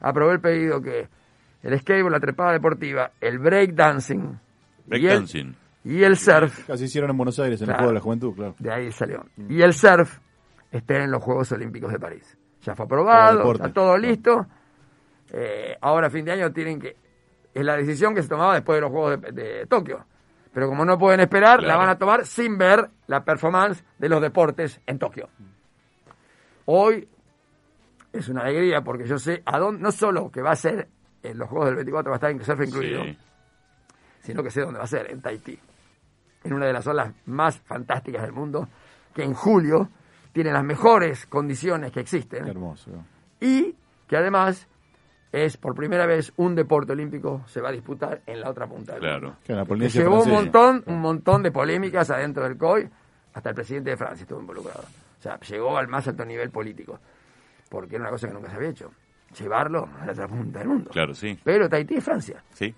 aprobó 0.00 0.30
el 0.30 0.40
pedido 0.40 0.80
que 0.80 1.08
el 1.64 1.78
skateboard, 1.80 2.12
la 2.12 2.20
trepada 2.20 2.52
deportiva, 2.52 3.10
el 3.20 3.38
breakdancing 3.40 4.38
y, 4.90 5.06
el, 5.08 5.54
y 5.84 6.04
el 6.04 6.16
surf, 6.16 6.64
Casi 6.68 6.84
hicieron 6.84 7.10
en 7.10 7.16
Buenos 7.16 7.38
Aires, 7.40 7.60
en 7.60 7.66
Claro. 7.66 7.78
el 7.78 7.78
Juego 7.80 7.90
de 7.90 7.94
la 7.94 8.00
Juventud, 8.00 8.34
claro. 8.36 8.54
de 8.58 8.72
ahí 8.72 8.92
salió, 8.92 9.26
y 9.48 9.60
el 9.62 9.72
surf 9.74 10.18
estén 10.70 11.02
en 11.02 11.10
los 11.10 11.22
Juegos 11.22 11.50
Olímpicos 11.52 11.90
de 11.92 11.98
París. 11.98 12.38
Ya 12.62 12.74
fue 12.76 12.86
aprobado, 12.86 13.52
está 13.52 13.72
todo 13.72 13.96
listo. 13.98 14.46
Eh, 15.32 15.76
ahora 15.80 16.06
a 16.06 16.10
fin 16.10 16.24
de 16.24 16.32
año 16.32 16.52
tienen 16.52 16.78
que... 16.80 16.96
Es 17.58 17.64
la 17.64 17.76
decisión 17.76 18.14
que 18.14 18.22
se 18.22 18.28
tomaba 18.28 18.54
después 18.54 18.76
de 18.76 18.80
los 18.82 18.90
Juegos 18.90 19.20
de, 19.20 19.32
de 19.32 19.66
Tokio. 19.66 20.04
Pero 20.52 20.68
como 20.68 20.84
no 20.84 20.98
pueden 20.98 21.20
esperar, 21.20 21.62
la 21.62 21.76
van 21.76 21.88
a 21.88 21.98
tomar 21.98 22.24
sin 22.26 22.56
ver 22.56 22.88
la 23.06 23.24
performance 23.24 23.84
de 23.98 24.08
los 24.08 24.20
deportes 24.22 24.80
en 24.86 24.98
Tokio. 24.98 25.28
Hoy 26.66 27.08
es 28.12 28.28
una 28.28 28.42
alegría 28.42 28.82
porque 28.82 29.06
yo 29.06 29.18
sé 29.18 29.42
a 29.44 29.58
dónde, 29.58 29.82
no 29.82 29.92
solo 29.92 30.30
que 30.30 30.42
va 30.42 30.52
a 30.52 30.56
ser 30.56 30.88
en 31.22 31.38
los 31.38 31.48
Juegos 31.48 31.66
del 31.66 31.76
24 31.76 32.10
va 32.10 32.14
a 32.14 32.18
estar 32.18 32.30
en 32.30 32.42
surf 32.44 32.60
incluido, 32.66 33.04
Sí. 33.04 33.18
sino 34.20 34.42
que 34.42 34.50
sé 34.50 34.60
dónde 34.62 34.78
va 34.78 34.84
a 34.84 34.88
ser, 34.88 35.10
en 35.10 35.20
Tahití. 35.20 35.58
En 36.44 36.52
una 36.52 36.66
de 36.66 36.72
las 36.72 36.86
olas 36.86 37.12
más 37.26 37.58
fantásticas 37.58 38.22
del 38.22 38.32
mundo, 38.32 38.68
que 39.14 39.22
en 39.24 39.34
julio 39.34 39.88
tiene 40.32 40.52
las 40.52 40.62
mejores 40.64 41.26
condiciones 41.26 41.90
que 41.90 41.94
Qué 41.94 42.00
existen 42.00 42.46
hermoso. 42.46 42.90
y 43.40 43.74
que 44.06 44.16
además 44.16 44.68
es 45.32 45.56
por 45.56 45.74
primera 45.74 46.06
vez 46.06 46.32
un 46.36 46.54
deporte 46.54 46.92
olímpico 46.92 47.42
se 47.46 47.60
va 47.60 47.68
a 47.68 47.72
disputar 47.72 48.22
en 48.26 48.40
la 48.40 48.50
otra 48.50 48.66
punta 48.66 48.92
del 48.92 49.02
Claro. 49.02 49.20
mundo. 49.28 49.38
Que 49.44 49.52
la 49.54 49.64
Que 49.64 49.88
llevó 49.88 50.22
un 50.22 50.30
montón, 50.30 50.82
un 50.86 51.00
montón 51.00 51.42
de 51.42 51.50
polémicas 51.50 52.10
adentro 52.10 52.44
del 52.44 52.56
COI, 52.56 52.88
hasta 53.34 53.50
el 53.50 53.54
presidente 53.54 53.90
de 53.90 53.96
Francia 53.96 54.22
estuvo 54.22 54.40
involucrado. 54.40 54.82
O 54.82 55.22
sea, 55.22 55.38
llegó 55.40 55.76
al 55.76 55.88
más 55.88 56.06
alto 56.08 56.24
nivel 56.24 56.50
político, 56.50 56.98
porque 57.68 57.96
era 57.96 58.04
una 58.04 58.10
cosa 58.10 58.28
que 58.28 58.34
nunca 58.34 58.48
se 58.50 58.56
había 58.56 58.70
hecho, 58.70 58.90
llevarlo 59.38 59.88
a 60.00 60.06
la 60.06 60.12
otra 60.12 60.28
punta 60.28 60.60
del 60.60 60.68
mundo. 60.68 60.90
Claro, 60.90 61.14
sí. 61.14 61.38
Pero 61.44 61.68
Tahití 61.68 61.96
es 61.96 62.04
Francia. 62.04 62.42
Sí. 62.54 62.74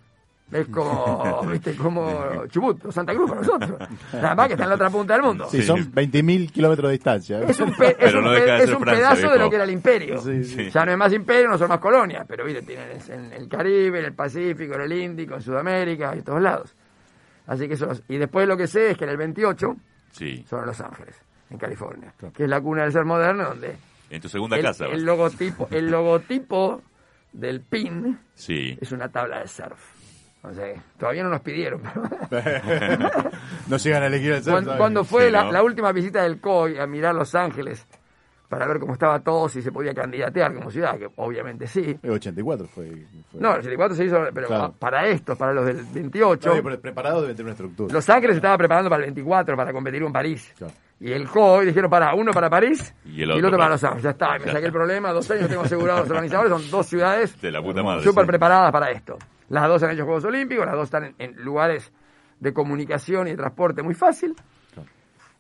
Es 0.52 0.66
como, 0.68 1.42
viste, 1.50 1.74
como 1.76 2.46
Chubut 2.48 2.84
o 2.86 2.92
Santa 2.92 3.14
Cruz 3.14 3.28
para 3.30 3.40
nosotros. 3.42 3.78
Nada 4.14 4.34
más 4.34 4.46
que 4.48 4.54
está 4.54 4.64
en 4.64 4.70
la 4.70 4.74
otra 4.74 4.90
punta 4.90 5.14
del 5.14 5.22
mundo. 5.22 5.46
Sí, 5.50 5.58
Sí. 5.60 5.62
son 5.66 5.92
20.000 5.92 6.50
kilómetros 6.50 6.88
de 6.88 6.92
distancia. 6.92 7.40
Es 7.42 7.60
un, 7.60 7.72
pe- 7.74 7.96
es 7.98 8.14
un 8.14 8.24
no 8.24 8.30
pe- 8.32 8.62
es 8.64 8.70
un 8.70 8.80
Francia, 8.80 9.08
pedazo 9.14 9.32
de 9.32 9.38
lo 9.38 9.48
que 9.48 9.56
era 9.56 9.64
el 9.64 9.70
imperio. 9.70 10.18
Sí, 10.20 10.42
sí. 10.44 10.70
Ya 10.70 10.84
no 10.84 10.92
es 10.92 10.98
más 10.98 11.12
imperio, 11.12 11.48
no 11.48 11.56
son 11.58 11.68
más 11.68 11.78
colonias, 11.78 12.24
pero 12.26 12.44
viste, 12.44 12.62
tienen 12.62 12.98
en 13.08 13.32
el 13.32 13.48
Caribe, 13.48 14.00
en 14.00 14.04
el 14.06 14.12
Pacífico, 14.14 14.74
en 14.74 14.80
el 14.80 14.92
Índico, 14.92 15.34
en 15.34 15.42
Sudamérica 15.42 16.12
y 16.14 16.18
en 16.18 16.24
todos 16.24 16.42
lados. 16.42 16.74
Así 17.46 17.66
que 17.68 17.74
eso. 17.74 17.88
Y 18.08 18.16
después 18.18 18.46
lo 18.48 18.56
que 18.56 18.66
sé 18.66 18.90
es 18.90 18.96
que 18.98 19.04
en 19.04 19.10
el 19.10 19.16
28 19.16 19.76
Sí. 20.12 20.44
son 20.48 20.66
Los 20.66 20.80
Ángeles, 20.80 21.14
en 21.50 21.58
California, 21.58 22.12
que 22.34 22.42
es 22.44 22.48
la 22.50 22.60
cuna 22.60 22.82
del 22.82 22.92
ser 22.92 23.04
moderno, 23.04 23.44
donde 23.50 23.76
En 24.10 24.20
tu 24.20 24.28
segunda 24.28 24.56
el, 24.56 24.62
casa. 24.62 24.86
el 24.86 24.90
vas. 24.92 25.00
logotipo, 25.02 25.68
el 25.70 25.90
logotipo 25.90 26.82
del 27.32 27.60
PIN 27.60 28.18
Sí. 28.34 28.76
es 28.80 28.90
una 28.90 29.08
tabla 29.08 29.38
de 29.40 29.46
surf. 29.46 29.78
O 30.42 30.52
sea, 30.54 30.66
todavía 30.98 31.22
no 31.22 31.28
nos 31.28 31.40
pidieron, 31.42 31.82
pero 32.30 32.42
no 33.68 33.76
llegan 33.76 34.02
a 34.02 34.06
elegir 34.06 34.32
el 34.32 34.42
Cuando, 34.42 34.76
cuando 34.76 35.04
fue 35.04 35.26
Sí, 35.26 35.30
la, 35.32 35.44
¿no? 35.44 35.52
la 35.52 35.62
última 35.62 35.92
visita 35.92 36.22
del 36.22 36.40
COI 36.40 36.78
a 36.78 36.86
mirar 36.86 37.14
Los 37.14 37.34
Ángeles 37.34 37.86
para 38.48 38.66
ver 38.66 38.80
cómo 38.80 38.94
estaba 38.94 39.20
todo, 39.20 39.48
si 39.48 39.62
se 39.62 39.70
podía 39.70 39.94
candidatear 39.94 40.52
como 40.54 40.70
ciudad, 40.72 40.98
que 40.98 41.08
obviamente 41.16 41.68
sí. 41.68 41.96
El 42.02 42.10
84 42.10 42.66
fue. 42.66 43.06
fue- 43.30 43.40
No, 43.40 43.52
el 43.52 43.58
84 43.60 43.94
se 43.94 44.04
hizo, 44.06 44.18
pero 44.34 44.48
Claro. 44.48 44.74
para 44.78 45.06
estos, 45.06 45.38
para 45.38 45.52
los 45.52 45.66
del 45.66 45.84
28, 45.92 46.34
Está 46.34 46.50
bien, 46.52 46.64
pero 46.64 46.80
preparado 46.80 47.20
debe 47.22 47.34
tener 47.34 47.44
una 47.44 47.52
estructura. 47.52 47.92
Los 47.94 48.08
Ángeles 48.10 48.34
se 48.34 48.38
estaba 48.38 48.58
preparando 48.58 48.90
para 48.90 49.04
el 49.04 49.12
24 49.12 49.56
para 49.56 49.72
competir 49.72 50.02
en 50.02 50.12
París. 50.12 50.52
Claro. 50.58 50.72
Y 50.98 51.12
el 51.12 51.28
COI 51.28 51.66
dijeron 51.66 51.88
para 51.90 52.12
uno 52.14 52.32
para 52.32 52.50
París 52.50 52.92
Y 53.04 53.22
el 53.22 53.30
otro 53.30 53.42
para 53.52 53.56
para- 53.56 53.68
Los 53.70 53.84
Ángeles. 53.84 54.02
Ya 54.04 54.10
está, 54.10 54.38
me 54.38 54.46
Ya 54.46 54.52
saqué 54.52 54.66
el 54.66 54.72
problema, 54.72 55.12
dos 55.12 55.30
años 55.30 55.48
tengo 55.48 55.62
asegurado 55.62 56.00
los 56.00 56.10
organizadores, 56.10 56.50
son 56.50 56.70
dos 56.72 56.86
ciudades 56.86 57.40
De 57.40 57.52
la 57.52 57.62
puta 57.62 57.82
madre. 57.84 58.02
súper 58.02 58.24
sí. 58.24 58.28
preparadas 58.30 58.72
para 58.72 58.90
esto. 58.90 59.16
Las 59.50 59.68
dos 59.68 59.82
han 59.82 59.90
hecho 59.90 60.04
Juegos 60.04 60.24
Olímpicos, 60.24 60.64
las 60.64 60.74
dos 60.74 60.84
están 60.84 61.04
en, 61.04 61.14
en 61.18 61.36
lugares 61.44 61.92
de 62.40 62.52
comunicación 62.54 63.26
y 63.28 63.32
de 63.32 63.36
transporte 63.36 63.82
muy 63.82 63.94
fácil. 63.94 64.34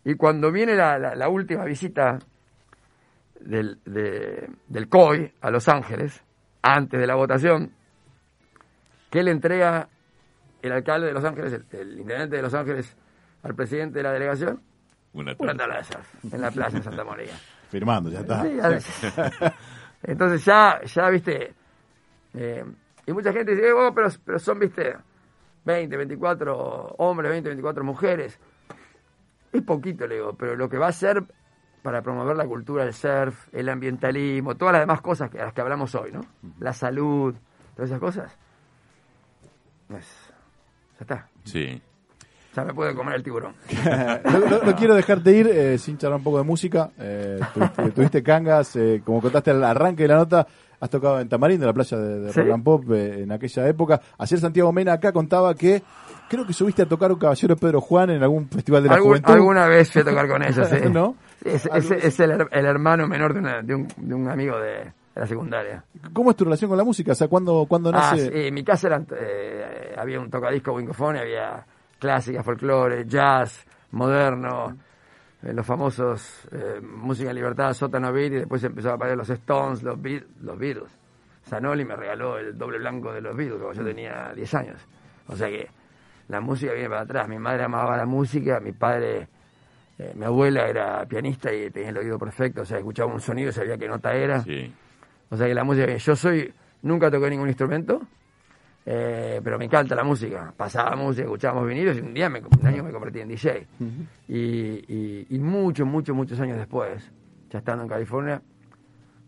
Y 0.04 0.14
cuando 0.14 0.50
viene 0.52 0.74
la, 0.74 0.98
la- 0.98 1.14
la 1.14 1.28
última 1.28 1.64
visita 1.64 2.18
del, 3.40 3.78
de- 3.84 4.48
del 4.68 4.88
COI 4.88 5.32
a 5.40 5.50
Los 5.50 5.68
Ángeles, 5.68 6.22
antes 6.62 7.00
de 7.00 7.06
la 7.06 7.14
votación, 7.14 7.72
¿qué 9.10 9.22
le 9.22 9.30
entrega 9.30 9.88
el 10.62 10.72
alcalde 10.72 11.06
de 11.08 11.12
Los 11.14 11.24
Ángeles, 11.24 11.52
el, 11.52 11.64
el 11.80 11.98
intendente 12.00 12.36
de 12.36 12.42
Los 12.42 12.54
Ángeles, 12.54 12.96
al 13.42 13.54
presidente 13.54 13.98
de 13.98 14.02
la 14.02 14.12
delegación? 14.12 14.60
Una 15.12 15.34
Una 15.38 15.54
tabla. 15.54 15.78
de 15.78 15.84
surf 15.84 16.24
en 16.34 16.40
la 16.40 16.50
playa 16.50 16.76
de 16.78 16.82
Santa 16.84 17.04
María. 17.04 17.32
Firmando, 17.70 18.10
ya 18.10 18.20
está. 18.20 18.42
Sí, 18.42 18.56
ya- 18.56 19.54
Entonces 20.02 20.44
ya, 20.44 20.80
ya 20.84 21.10
viste, 21.10 21.54
eh, 22.34 22.64
y 23.10 23.14
mucha 23.14 23.32
gente 23.32 23.54
dice, 23.54 23.72
oh, 23.72 23.92
pero, 23.94 24.08
pero 24.24 24.38
son, 24.38 24.58
viste, 24.58 24.96
20, 25.64 25.96
24 25.96 26.94
hombres, 26.98 27.30
20, 27.30 27.48
24 27.50 27.84
mujeres. 27.84 28.38
Es 29.52 29.62
poquito, 29.62 30.06
le 30.06 30.16
digo, 30.16 30.34
pero 30.34 30.54
lo 30.56 30.68
que 30.68 30.78
va 30.78 30.88
a 30.88 30.92
ser 30.92 31.24
para 31.82 32.02
promover 32.02 32.36
la 32.36 32.46
cultura 32.46 32.84
del 32.84 32.92
surf, 32.94 33.48
el 33.52 33.68
ambientalismo, 33.68 34.54
todas 34.56 34.72
las 34.72 34.82
demás 34.82 35.00
cosas 35.00 35.30
que, 35.30 35.40
a 35.40 35.46
las 35.46 35.52
que 35.54 35.60
hablamos 35.60 35.94
hoy, 35.94 36.12
¿no? 36.12 36.20
La 36.60 36.72
salud, 36.72 37.34
todas 37.74 37.90
esas 37.90 38.00
cosas. 38.00 38.36
Pues, 39.88 40.06
ya 40.98 41.00
está. 41.00 41.28
Sí. 41.44 41.82
Ya 42.54 42.64
me 42.64 42.74
puede 42.74 42.94
comer 42.94 43.14
el 43.14 43.22
tiburón. 43.22 43.54
no, 44.24 44.38
no- 44.40 44.62
no 44.64 44.76
quiero 44.76 44.94
dejarte 44.94 45.32
ir 45.32 45.46
eh, 45.48 45.78
sin 45.78 45.98
charlar 45.98 46.18
un 46.18 46.24
poco 46.24 46.38
de 46.38 46.44
música. 46.44 46.90
Eh, 46.98 47.40
tuviste, 47.54 47.90
tuviste 47.92 48.22
cangas, 48.22 48.74
eh, 48.76 49.02
como 49.04 49.20
contaste 49.22 49.50
al 49.52 49.62
arranque 49.64 50.02
de 50.02 50.08
la 50.08 50.16
nota, 50.16 50.46
has 50.80 50.90
tocado 50.90 51.20
en 51.20 51.28
Tamarindo, 51.28 51.64
en 51.64 51.68
la 51.68 51.74
playa 51.74 51.98
de, 51.98 52.20
de 52.20 52.32
Sí. 52.32 52.40
Rock 52.40 52.50
and 52.52 52.64
Pop, 52.64 52.84
eh, 52.92 53.22
en 53.22 53.32
aquella 53.32 53.68
época. 53.68 54.00
Ayer 54.18 54.38
Santiago 54.40 54.72
Mena 54.72 54.94
acá 54.94 55.12
contaba 55.12 55.54
que 55.54 55.82
creo 56.28 56.46
que 56.46 56.52
subiste 56.52 56.82
a 56.82 56.86
tocar 56.86 57.12
un 57.12 57.18
caballero 57.18 57.56
Pedro 57.56 57.80
Juan 57.80 58.10
en 58.10 58.22
algún 58.22 58.48
festival 58.48 58.82
de 58.82 58.88
la 58.88 58.94
Algún- 58.94 59.10
juventud. 59.10 59.32
alguna 59.32 59.66
vez 59.66 59.90
fui 59.92 60.02
a 60.02 60.04
tocar 60.04 60.26
con 60.28 60.42
ellos, 60.42 60.68
sí. 60.68 60.76
¿No? 60.92 61.14
Es, 61.44 61.66
el, 62.20 62.30
her- 62.32 62.48
el 62.50 62.66
hermano 62.66 63.06
menor 63.06 63.32
de, 63.34 63.40
una- 63.40 63.62
de 63.62 63.74
un, 63.74 63.88
de 63.96 64.14
un 64.14 64.28
amigo 64.30 64.58
de, 64.58 64.92
la 65.14 65.26
secundaria. 65.26 65.84
¿Cómo 66.14 66.30
es 66.30 66.36
tu 66.36 66.44
relación 66.44 66.68
con 66.70 66.78
la 66.78 66.84
música? 66.84 67.12
O 67.12 67.14
sea, 67.14 67.28
¿cuándo, 67.28 67.66
cuándo 67.68 67.90
Ah, 67.90 68.12
nace? 68.12 68.26
sí, 68.28 68.46
en 68.46 68.54
mi 68.54 68.62
casa 68.64 68.86
eran, 68.86 69.06
eh, 69.18 69.94
había 69.98 70.18
un 70.20 70.30
tocadisco 70.30 70.72
Winkofone, 70.72 71.18
había 71.20 71.64
clásica, 71.98 72.42
folclore, 72.42 73.04
jazz, 73.06 73.66
moderno, 73.90 74.70
eh, 74.70 74.74
los 75.42 75.64
famosos 75.66 76.48
eh, 76.52 76.80
música 76.82 77.30
en 77.30 77.36
libertad, 77.36 77.72
sótano 77.72 78.12
beat, 78.12 78.32
y 78.32 78.36
después 78.36 78.62
empezó 78.64 78.90
a 78.90 78.94
aparecer 78.94 79.16
los 79.18 79.30
Stones, 79.30 79.82
los, 79.82 79.98
Beat- 79.98 80.26
los 80.42 80.58
Beatles. 80.58 80.90
Zanoli 81.48 81.84
me 81.84 81.96
regaló 81.96 82.38
el 82.38 82.56
doble 82.56 82.78
blanco 82.78 83.12
de 83.12 83.20
los 83.22 83.34
Beatles 83.36 83.60
cuando 83.60 83.82
yo 83.82 83.88
tenía 83.88 84.32
10 84.34 84.54
años. 84.54 84.80
O 85.28 85.36
sea 85.36 85.48
que 85.48 85.68
la 86.28 86.40
música 86.40 86.72
viene 86.72 86.88
para 86.88 87.00
atrás. 87.02 87.28
Mi 87.28 87.38
madre 87.38 87.64
amaba 87.64 87.96
la 87.96 88.04
música, 88.06 88.60
mi 88.60 88.72
padre, 88.72 89.28
eh, 89.98 90.12
mi 90.14 90.24
abuela 90.26 90.68
era 90.68 91.04
pianista 91.06 91.52
y 91.52 91.70
tenía 91.70 91.88
el 91.88 91.98
oído 91.98 92.18
perfecto, 92.18 92.60
o 92.62 92.64
sea, 92.64 92.78
escuchaba 92.78 93.12
un 93.12 93.20
sonido 93.20 93.48
y 93.48 93.52
sabía 93.52 93.78
qué 93.78 93.88
nota 93.88 94.12
era. 94.14 94.40
Sí. 94.42 94.72
O 95.30 95.36
sea 95.36 95.46
que 95.46 95.54
la 95.54 95.64
música, 95.64 95.86
yo 95.96 96.14
soy, 96.16 96.52
nunca 96.82 97.10
toqué 97.10 97.30
ningún 97.30 97.48
instrumento, 97.48 98.02
eh, 98.86 99.40
pero 99.42 99.58
me 99.58 99.66
encanta 99.66 99.94
la 99.94 100.04
música. 100.04 100.52
Pasaba 100.56 100.96
música, 100.96 101.24
escuchábamos 101.24 101.68
vinilos 101.68 101.96
y 101.96 102.00
un 102.00 102.14
día, 102.14 102.28
me, 102.28 102.40
un 102.40 102.66
año 102.66 102.82
me 102.82 102.90
convertí 102.90 103.20
en 103.20 103.28
DJ. 103.28 103.66
y, 104.28 104.36
y, 104.36 105.26
y 105.30 105.38
muchos, 105.38 105.86
muchos, 105.86 106.14
muchos 106.16 106.40
años 106.40 106.58
después, 106.58 107.10
ya 107.50 107.58
estando 107.58 107.82
en 107.84 107.88
California, 107.88 108.42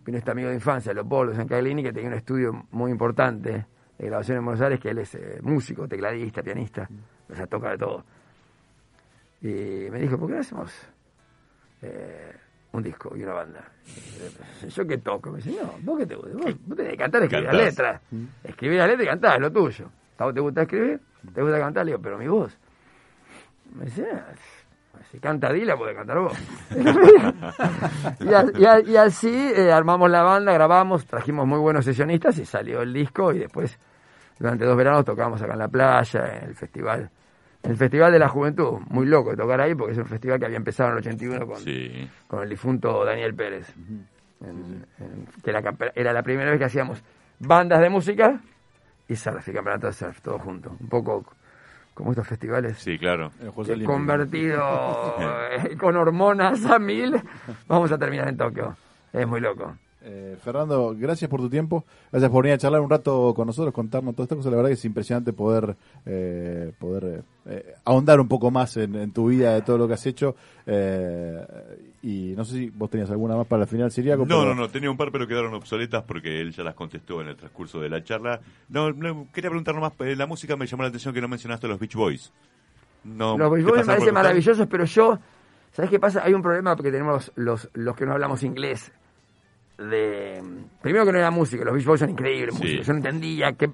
vino 0.05 0.18
este 0.18 0.30
amigo 0.30 0.48
de 0.48 0.55
infancia, 0.55 0.92
Leopoldo 0.92 1.32
de 1.32 1.38
San 1.38 1.48
Caglini, 1.48 1.82
que 1.82 1.92
tenía 1.92 2.09
un 2.09 2.16
estudio 2.16 2.66
muy 2.70 2.90
importante 2.90 3.66
de 3.98 4.07
grabación 4.07 4.38
en 4.38 4.44
Buenos 4.44 4.61
Aires, 4.61 4.80
que 4.80 4.90
él 4.90 4.98
es 4.98 5.14
eh, 5.14 5.38
músico, 5.42 5.86
tecladista, 5.86 6.42
pianista, 6.42 6.88
o 7.28 7.34
sea, 7.34 7.46
toca 7.46 7.70
de 7.70 7.78
todo. 7.78 8.05
Y 9.42 9.90
me 9.90 9.98
dijo, 10.00 10.18
¿por 10.18 10.28
qué 10.28 10.34
no 10.34 10.40
hacemos 10.40 10.72
eh, 11.82 12.32
un 12.72 12.82
disco 12.82 13.12
y 13.16 13.22
una 13.22 13.34
banda? 13.34 13.60
Y 14.64 14.68
yo 14.68 14.86
que 14.86 14.98
toco, 14.98 15.30
me 15.30 15.38
dice, 15.38 15.50
no, 15.62 15.72
vos 15.82 15.98
que 15.98 16.06
te 16.06 16.14
gusta, 16.14 16.30
vos, 16.34 16.54
vos 16.66 16.76
tenés 16.76 16.92
que 16.92 16.98
cantar, 16.98 17.22
escribir 17.22 17.44
la 17.46 17.50
Cantás. 17.52 17.66
letra. 17.68 18.00
Escribir 18.44 18.78
la 18.78 18.86
letra 18.86 19.04
y 19.04 19.06
cantar, 19.08 19.34
es 19.36 19.40
lo 19.40 19.52
tuyo. 19.52 19.90
¿A 20.18 20.24
vos 20.24 20.34
te 20.34 20.40
gusta 20.40 20.62
escribir? 20.62 21.00
¿Te 21.34 21.42
gusta 21.42 21.58
cantar? 21.58 21.84
Le 21.84 21.92
digo, 21.92 22.02
pero 22.02 22.18
mi 22.18 22.28
voz. 22.28 22.56
Me 23.74 23.84
dice, 23.86 24.06
"Ah, 24.12 24.32
Si 25.10 25.18
canta 25.18 25.52
Dila, 25.52 25.76
puede 25.76 25.94
cantar 25.94 26.18
vos. 26.20 26.32
y, 28.20 28.32
a- 28.34 28.46
y 28.56 28.64
a- 28.64 28.80
y 28.80 28.96
así 28.96 29.52
eh, 29.56 29.70
armamos 29.72 30.10
la 30.10 30.22
banda, 30.22 30.52
grabamos, 30.52 31.06
trajimos 31.06 31.46
muy 31.46 31.58
buenos 31.58 31.84
sesionistas 31.84 32.38
y 32.38 32.44
salió 32.46 32.82
el 32.82 32.92
disco 32.92 33.32
y 33.32 33.38
después 33.40 33.78
durante 34.38 34.64
dos 34.64 34.76
veranos 34.76 35.04
tocamos 35.04 35.40
acá 35.42 35.52
en 35.54 35.58
la 35.58 35.68
playa, 35.68 36.38
en 36.38 36.48
el 36.50 36.54
festival. 36.54 37.10
El 37.62 37.76
Festival 37.76 38.10
de 38.12 38.18
la 38.18 38.28
Juventud, 38.28 38.80
muy 38.88 39.06
loco 39.06 39.30
de 39.30 39.36
tocar 39.36 39.60
ahí 39.60 39.74
porque 39.74 39.92
es 39.92 39.98
un 39.98 40.06
festival 40.06 40.38
que 40.40 40.46
había 40.46 40.56
empezado 40.56 40.88
en 40.90 40.96
el 40.96 40.98
81 41.00 41.46
con, 41.46 41.60
Sí. 41.60 42.10
con 42.26 42.42
el 42.42 42.48
difunto 42.48 43.04
Daniel 43.04 43.34
Pérez. 43.34 43.72
En- 44.40 44.84
en- 44.98 45.26
que 45.44 45.50
era, 45.50 45.62
era 45.94 46.12
la 46.12 46.22
primera 46.24 46.50
vez 46.50 46.58
que 46.58 46.64
hacíamos 46.64 47.00
bandas 47.38 47.80
de 47.80 47.88
música 47.88 48.40
y 49.06 49.14
surf, 49.14 49.46
y 49.48 49.52
campeonato 49.52 49.86
de 49.86 49.92
surf, 49.92 50.20
todo 50.20 50.38
junto. 50.40 50.76
Un 50.80 50.88
poco 50.88 51.24
como 51.94 52.10
estos 52.10 52.26
festivales 52.26 52.78
Sí, 52.78 52.98
claro. 52.98 53.30
Convertido 53.84 55.16
eh, 55.52 55.76
con 55.76 55.96
hormonas 55.96 56.64
a 56.66 56.78
mil, 56.80 57.20
vamos 57.68 57.92
a 57.92 57.98
terminar 57.98 58.28
en 58.28 58.36
Tokio. 58.36 58.76
Es 59.12 59.26
muy 59.28 59.40
loco. 59.40 59.76
Eh, 60.05 60.36
Fernando, 60.42 60.94
gracias 60.98 61.30
por 61.30 61.40
tu 61.40 61.48
tiempo, 61.48 61.84
gracias 62.11 62.30
por 62.30 62.42
venir 62.42 62.55
a 62.55 62.59
charlar 62.59 62.80
un 62.80 62.90
rato 62.90 63.32
con 63.34 63.46
nosotros, 63.46 63.72
contarnos 63.72 64.14
todas 64.16 64.26
estas 64.26 64.36
cosas. 64.38 64.50
La 64.50 64.57
verdad 64.57 64.70
que 64.70 64.74
es 64.74 64.84
impresionante 64.84 65.32
poder 65.32 65.76
eh, 66.05 66.72
poder 66.78 67.22
eh, 67.46 67.74
ahondar 67.84 68.18
un 68.20 68.26
poco 68.28 68.50
más 68.50 68.76
en, 68.76 68.94
en 68.96 69.12
tu 69.12 69.28
vida, 69.28 69.55
de 69.55 69.62
todo 69.62 69.78
lo 69.78 69.86
que 69.86 69.94
has 69.94 70.05
hecho. 70.07 70.34
Eh, 70.66 71.88
y 72.03 72.34
no 72.36 72.44
sé 72.44 72.55
si 72.55 72.70
vos 72.70 72.90
tenías 72.90 73.11
alguna 73.11 73.36
más 73.36 73.46
para 73.46 73.62
el 73.62 73.68
final 73.68 73.90
siriaco. 73.92 74.24
No, 74.26 74.40
pero- 74.40 74.55
no, 74.55 74.61
no, 74.62 74.68
tenía 74.68 74.90
un 74.90 74.96
par 74.96 75.12
pero 75.12 75.28
quedaron 75.28 75.55
obsoletas 75.55 76.03
porque 76.03 76.40
él 76.40 76.53
ya 76.53 76.64
las 76.64 76.74
contestó 76.74 77.20
en 77.20 77.28
el 77.28 77.36
transcurso 77.36 77.80
de 77.80 77.88
la 77.88 78.03
charla. 78.03 78.40
No, 78.70 78.90
no, 78.92 79.28
quería 79.32 79.50
preguntar 79.50 79.74
nomás, 79.74 79.92
eh, 80.00 80.16
la 80.16 80.26
música 80.26 80.57
me 80.57 80.66
llamó 80.66 80.82
la 80.82 80.88
atención 80.88 81.14
que 81.14 81.20
no 81.20 81.28
mencionaste 81.28 81.68
los 81.68 81.78
Beach 81.78 81.94
Boys. 81.94 82.32
No, 83.05 83.36
Los 83.38 83.50
¿te 83.50 83.55
Beach 83.57 83.66
Boys 83.68 83.80
me 83.82 83.86
parecen 83.86 84.14
maravillosos, 84.14 84.66
pero 84.68 84.84
yo, 84.84 85.18
¿sabes 85.72 85.90
qué 85.90 86.00
pasa? 86.00 86.22
Hay 86.24 86.34
un 86.34 86.42
problema 86.42 86.74
porque 86.76 86.90
tenemos 86.90 87.30
los, 87.36 87.68
los 87.74 87.94
que 87.96 88.05
no 88.07 88.12
hablamos 88.12 88.42
inglés. 88.42 88.90
De, 89.91 90.43
primero 90.80 91.05
que 91.07 91.12
no 91.12 91.18
era 91.18 91.30
música, 91.30 91.64
los 91.64 91.74
Beach 91.74 91.87
Boys 91.87 92.01
son 92.01 92.11
increíbles 92.11 92.55
Sí. 92.55 92.62
músicos. 92.62 92.87
Yo 92.87 92.93
no 92.93 92.97
entendía 92.99 93.53
qué, 93.53 93.70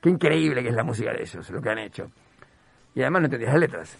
qué 0.00 0.08
increíble 0.10 0.62
que 0.62 0.68
es 0.68 0.74
la 0.74 0.84
música 0.84 1.12
de 1.12 1.22
ellos, 1.22 1.50
lo 1.50 1.60
que 1.60 1.68
han 1.70 1.78
hecho. 1.78 2.10
Y 2.94 3.00
además 3.00 3.22
no 3.22 3.26
entendía 3.26 3.48
las 3.50 3.60
letras. 3.60 3.98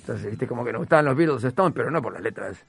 Entonces, 0.00 0.30
viste, 0.30 0.46
como 0.46 0.64
que 0.64 0.72
nos 0.72 0.80
gustaban 0.80 1.04
los 1.04 1.16
Beatles 1.16 1.44
Stones, 1.44 1.72
pero 1.74 1.90
no 1.90 2.00
por 2.02 2.12
las 2.12 2.22
letras. 2.22 2.64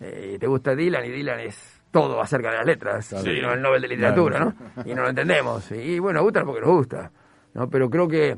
Eh, 0.00 0.36
te 0.40 0.46
gusta 0.46 0.74
Dylan 0.74 1.04
y 1.04 1.10
Dylan 1.10 1.40
es 1.40 1.80
todo 1.90 2.20
acerca 2.20 2.50
de 2.50 2.56
las 2.58 2.66
letras. 2.66 3.06
Sí. 3.06 3.16
Se 3.18 3.30
vino 3.30 3.52
el 3.52 3.62
Nobel 3.62 3.82
de 3.82 3.88
Literatura, 3.88 4.40
¿no? 4.40 4.54
Y 4.84 4.94
no 4.94 5.02
lo 5.02 5.08
entendemos. 5.10 5.70
Y 5.72 5.98
bueno, 6.00 6.22
gusta 6.22 6.44
porque 6.44 6.60
nos 6.60 6.70
gusta. 6.70 7.10
¿no? 7.54 7.68
Pero 7.70 7.88
creo 7.88 8.08
que 8.08 8.36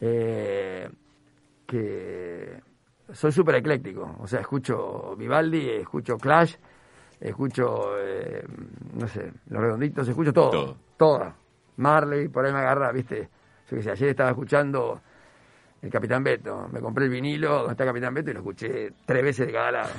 eh, 0.00 0.88
que 1.66 2.60
soy 3.12 3.32
súper 3.32 3.56
ecléctico. 3.56 4.16
O 4.20 4.26
sea, 4.26 4.40
escucho 4.40 5.14
Vivaldi, 5.16 5.70
escucho 5.70 6.16
Clash, 6.18 6.54
escucho, 7.20 7.98
eh, 7.98 8.44
no 8.94 9.08
sé, 9.08 9.32
Los 9.48 9.62
Redonditos, 9.62 10.08
escucho 10.08 10.32
todo. 10.32 10.50
Todo. 10.50 10.76
Toda. 10.96 11.36
Marley, 11.76 12.28
por 12.28 12.44
ahí 12.44 12.52
me 12.52 12.58
agarra, 12.58 12.90
viste. 12.92 13.28
Yo 13.70 13.76
qué 13.76 13.82
sé, 13.82 13.90
ayer 13.90 14.08
estaba 14.10 14.30
escuchando 14.30 15.00
el 15.82 15.90
Capitán 15.90 16.22
Beto. 16.24 16.68
Me 16.72 16.80
compré 16.80 17.04
el 17.04 17.10
vinilo 17.10 17.58
donde 17.58 17.72
está 17.72 17.84
Capitán 17.84 18.14
Beto 18.14 18.30
y 18.30 18.32
lo 18.34 18.40
escuché 18.40 18.92
tres 19.04 19.22
veces 19.22 19.46
de 19.46 19.52
cada 19.52 19.72
lado. 19.72 19.90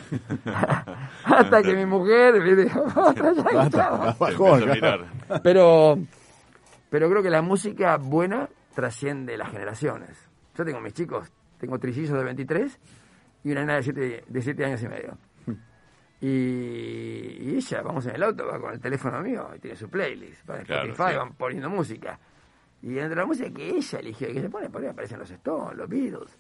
Hasta 1.26 1.61
que 1.61 1.76
mi 1.76 1.86
mujer 1.86 2.41
me 2.41 2.55
dijo, 2.55 2.84
"Basta 2.95 3.34
ya, 3.34 3.43
Basta, 3.43 3.78
chao". 3.78 4.13
Te 4.13 4.20
bajón, 4.20 4.63
empiezo 4.63 4.72
a 4.72 4.76
mirar. 4.76 5.05
Pero, 5.43 5.99
pero 6.89 7.09
creo 7.09 7.22
que 7.22 7.30
la 7.30 7.41
música 7.41 7.97
buena 7.97 8.49
trasciende 8.74 9.38
las 9.38 9.51
generaciones. 9.51 10.18
Yo 10.57 10.65
tengo 10.65 10.80
mis 10.80 10.93
chicos, 10.93 11.32
tengo 11.59 11.78
trillizos 11.78 12.18
de 12.18 12.24
23 12.24 12.80
y 13.43 13.51
una 13.51 13.61
nena 13.61 13.76
de 13.76 13.84
7, 13.84 14.24
de 14.28 14.41
siete 14.41 14.65
años 14.65 14.82
y 14.82 14.88
medio. 14.88 15.18
Y, 16.20 16.28
y 16.28 17.53
ella, 17.57 17.82
vamos 17.82 18.05
en 18.07 18.15
el 18.15 18.24
auto, 18.24 18.45
va 18.47 18.59
con 18.59 18.74
el 18.74 18.80
teléfono 18.80 19.22
mío 19.22 19.49
y 19.55 19.59
tiene 19.59 19.76
su 19.78 19.89
playlist. 19.89 20.49
Va 20.49 20.57
en 20.59 20.65
Claro, 20.65 20.84
Spotify, 20.89 21.11
sí. 21.11 21.18
van 21.18 21.34
poniendo 21.34 21.70
música. 21.70 22.20
Y 22.82 22.97
entre 22.99 23.15
la 23.15 23.26
música 23.26 23.49
que 23.51 23.70
ella 23.70 23.99
eligió 23.99 24.30
y 24.30 24.34
que 24.34 24.41
se 24.41 24.49
pone, 24.49 24.70
por 24.70 24.82
ahí 24.82 24.88
aparecen 24.88 25.20
los 25.20 25.30
Stones, 25.32 25.78
los 25.78 25.89
Beatles. 25.89 26.38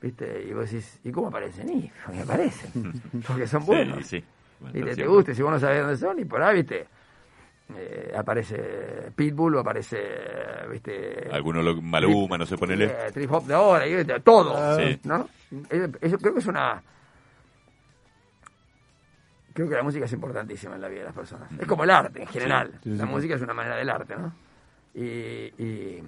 ¿Viste? 0.00 0.44
Y 0.48 0.52
vos 0.52 0.70
decís, 0.70 1.00
¿y 1.04 1.10
cómo 1.10 1.28
aparecen? 1.28 1.68
Y 1.70 1.90
porque 2.04 2.20
aparecen. 2.20 2.92
Porque 3.26 3.46
son 3.46 3.64
buenos. 3.64 3.98
Sí, 4.06 4.18
sí. 4.20 4.24
Bueno, 4.60 4.74
¿Viste? 4.74 4.88
Te 4.90 4.94
siempre. 4.94 5.14
gusta, 5.14 5.30
y 5.32 5.34
si 5.34 5.42
vos 5.42 5.52
no 5.52 5.58
sabés 5.58 5.80
dónde 5.80 5.96
son, 5.96 6.18
y 6.18 6.24
por 6.24 6.42
ahí, 6.42 6.56
¿viste? 6.56 6.86
Eh, 7.74 8.12
aparece 8.16 9.10
Pitbull 9.16 9.54
o 9.56 9.60
aparece, 9.60 9.98
¿viste? 10.70 11.28
Alguno 11.32 11.62
lo, 11.62 11.80
Maluma, 11.80 12.36
no 12.36 12.44
sé, 12.44 12.58
ponele. 12.58 12.84
Eh, 12.86 13.10
trip 13.12 13.32
hop 13.32 13.46
de 13.46 13.54
ahora, 13.54 13.86
y, 13.88 14.04
todo, 14.22 14.76
Sí. 14.78 15.00
¿no? 15.04 15.28
Eso 16.00 16.18
creo 16.18 16.34
que 16.34 16.40
es 16.40 16.46
una... 16.46 16.82
Creo 19.54 19.68
que 19.68 19.74
la 19.76 19.82
música 19.82 20.04
es 20.04 20.12
importantísima 20.12 20.74
en 20.74 20.80
la 20.82 20.88
vida 20.88 21.00
de 21.00 21.04
las 21.06 21.14
personas. 21.14 21.48
Es 21.58 21.66
como 21.66 21.84
el 21.84 21.90
arte 21.90 22.20
en 22.22 22.26
general. 22.28 22.72
Sí, 22.82 22.90
sí, 22.90 22.96
la 22.96 23.04
sí. 23.04 23.10
música 23.10 23.34
es 23.36 23.40
una 23.42 23.54
manera 23.54 23.76
del 23.76 23.88
arte, 23.88 24.16
¿no? 24.16 24.34
Y, 24.94 25.02
y- 25.62 26.02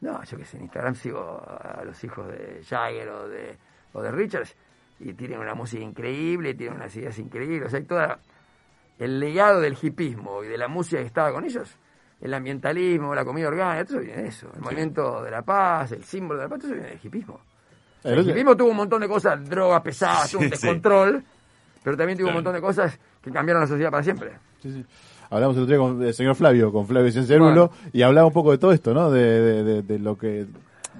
no, 0.00 0.22
yo 0.24 0.36
que 0.36 0.44
sé, 0.44 0.56
en 0.58 0.64
Instagram 0.64 0.94
sigo 0.96 1.42
a 1.48 1.82
los 1.84 2.02
hijos 2.04 2.28
de 2.28 2.62
Jagger 2.68 3.08
o 3.08 3.28
de, 3.28 3.56
o 3.94 4.02
de 4.02 4.10
Richards 4.10 4.54
y 5.00 5.14
tienen 5.14 5.38
una 5.38 5.54
música 5.54 5.82
increíble, 5.82 6.54
tienen 6.54 6.76
unas 6.76 6.94
ideas 6.96 7.18
increíbles. 7.18 7.68
O 7.68 7.70
sea, 7.70 7.78
hay 7.78 7.86
toda 7.86 8.18
el 8.98 9.18
legado 9.18 9.60
del 9.60 9.76
hipismo 9.80 10.44
y 10.44 10.48
de 10.48 10.58
la 10.58 10.68
música 10.68 10.98
que 11.00 11.06
estaba 11.06 11.32
con 11.32 11.44
ellos, 11.44 11.74
el 12.20 12.34
ambientalismo, 12.34 13.14
la 13.14 13.24
comida 13.24 13.48
orgánica, 13.48 13.84
todo 13.86 13.98
eso 13.98 14.06
viene 14.06 14.22
de 14.22 14.28
eso. 14.28 14.50
El 14.54 14.60
movimiento 14.60 15.22
de 15.22 15.30
la 15.30 15.42
paz, 15.42 15.92
el 15.92 16.04
símbolo 16.04 16.40
de 16.40 16.44
la 16.44 16.48
paz, 16.50 16.58
todo 16.60 16.68
eso 16.72 16.74
viene 16.80 16.90
del 16.96 17.00
hipismo. 17.06 17.40
El 18.04 18.18
El 18.18 18.28
hipismo 18.30 18.56
tuvo 18.56 18.70
un 18.70 18.76
montón 18.76 19.00
de 19.00 19.08
cosas, 19.08 19.42
drogas 19.48 19.80
pesadas, 19.82 20.34
un 20.34 20.50
descontrol, 20.50 21.24
pero 21.84 21.96
también 21.96 22.18
tuvo 22.18 22.28
un 22.28 22.34
montón 22.34 22.54
de 22.54 22.60
cosas 22.60 22.98
que 23.22 23.30
cambiaron 23.30 23.60
la 23.60 23.68
sociedad 23.68 23.90
para 23.92 24.02
siempre. 24.02 24.32
Sí, 24.60 24.72
sí. 24.72 24.84
Hablamos 25.30 25.56
el 25.56 25.62
otro 25.62 25.74
día 25.76 25.78
con 25.86 26.02
el 26.02 26.14
señor 26.14 26.34
Flavio, 26.34 26.72
con 26.72 26.86
Flavio 26.86 27.12
Ciencerulo, 27.12 27.68
Bueno. 27.68 27.90
y 27.92 28.02
hablaba 28.02 28.26
un 28.26 28.32
poco 28.32 28.50
de 28.50 28.58
todo 28.58 28.72
esto, 28.72 28.92
¿no? 28.94 29.10
De, 29.10 29.22
de- 29.22 29.62
de- 29.64 29.82
de 29.82 29.98
lo 30.00 30.16
que 30.18 30.46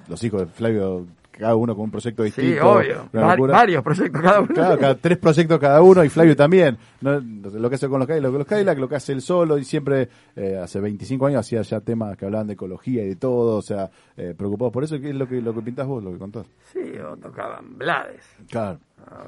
los 0.08 0.22
hijos 0.22 0.40
de 0.42 0.46
Flavio, 0.46 1.06
cada 1.38 1.56
uno 1.56 1.74
con 1.74 1.84
un 1.84 1.90
proyecto 1.90 2.22
distinto. 2.22 2.50
Sí, 2.52 2.58
obvio. 2.58 3.08
una 3.12 3.22
Va- 3.26 3.32
locura. 3.34 3.52
varios 3.54 3.82
proyectos 3.82 4.22
cada 4.22 4.40
uno. 4.40 4.54
Claro, 4.54 4.78
cada, 4.78 4.94
tres 4.96 5.18
proyectos 5.18 5.58
cada 5.58 5.82
uno 5.82 6.04
y 6.04 6.08
Flavio 6.08 6.36
también. 6.36 6.78
¿no? 7.00 7.20
Lo 7.20 7.68
que 7.68 7.74
hace 7.76 7.88
con 7.88 7.98
los 7.98 8.06
Cadillac, 8.08 8.24
lo 8.24 8.32
que 8.32 8.38
los 8.38 8.46
Cadillac, 8.46 8.78
lo 8.78 8.88
que 8.88 8.96
hace 8.96 9.12
él 9.12 9.20
solo 9.20 9.58
y 9.58 9.64
siempre, 9.64 10.08
eh, 10.36 10.58
hace 10.62 10.80
25 10.80 11.26
años 11.26 11.40
hacía 11.40 11.62
ya 11.62 11.80
temas 11.80 12.16
que 12.16 12.24
hablaban 12.24 12.46
de 12.46 12.54
ecología 12.54 13.02
y 13.04 13.08
de 13.08 13.16
todo, 13.16 13.56
o 13.58 13.62
sea, 13.62 13.90
eh, 14.16 14.34
preocupados 14.36 14.72
por 14.72 14.84
eso, 14.84 15.00
¿qué 15.00 15.10
es 15.10 15.14
lo 15.16 15.26
que, 15.28 15.40
lo 15.42 15.52
que 15.54 15.62
pintás 15.62 15.86
vos, 15.86 16.02
lo 16.02 16.12
que 16.12 16.18
contás? 16.18 16.46
Sí, 16.72 16.92
o 16.98 17.16
tocaban 17.16 17.76
Blades. 17.78 18.24
Claro. 18.48 18.78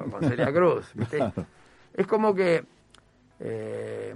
o 0.07 0.09
con 0.11 0.21
Celia 0.23 0.51
Cruz, 0.53 0.91
¿viste? 0.95 1.19
Es 1.93 2.07
como 2.07 2.33
que 2.33 2.63
eh, 3.39 4.13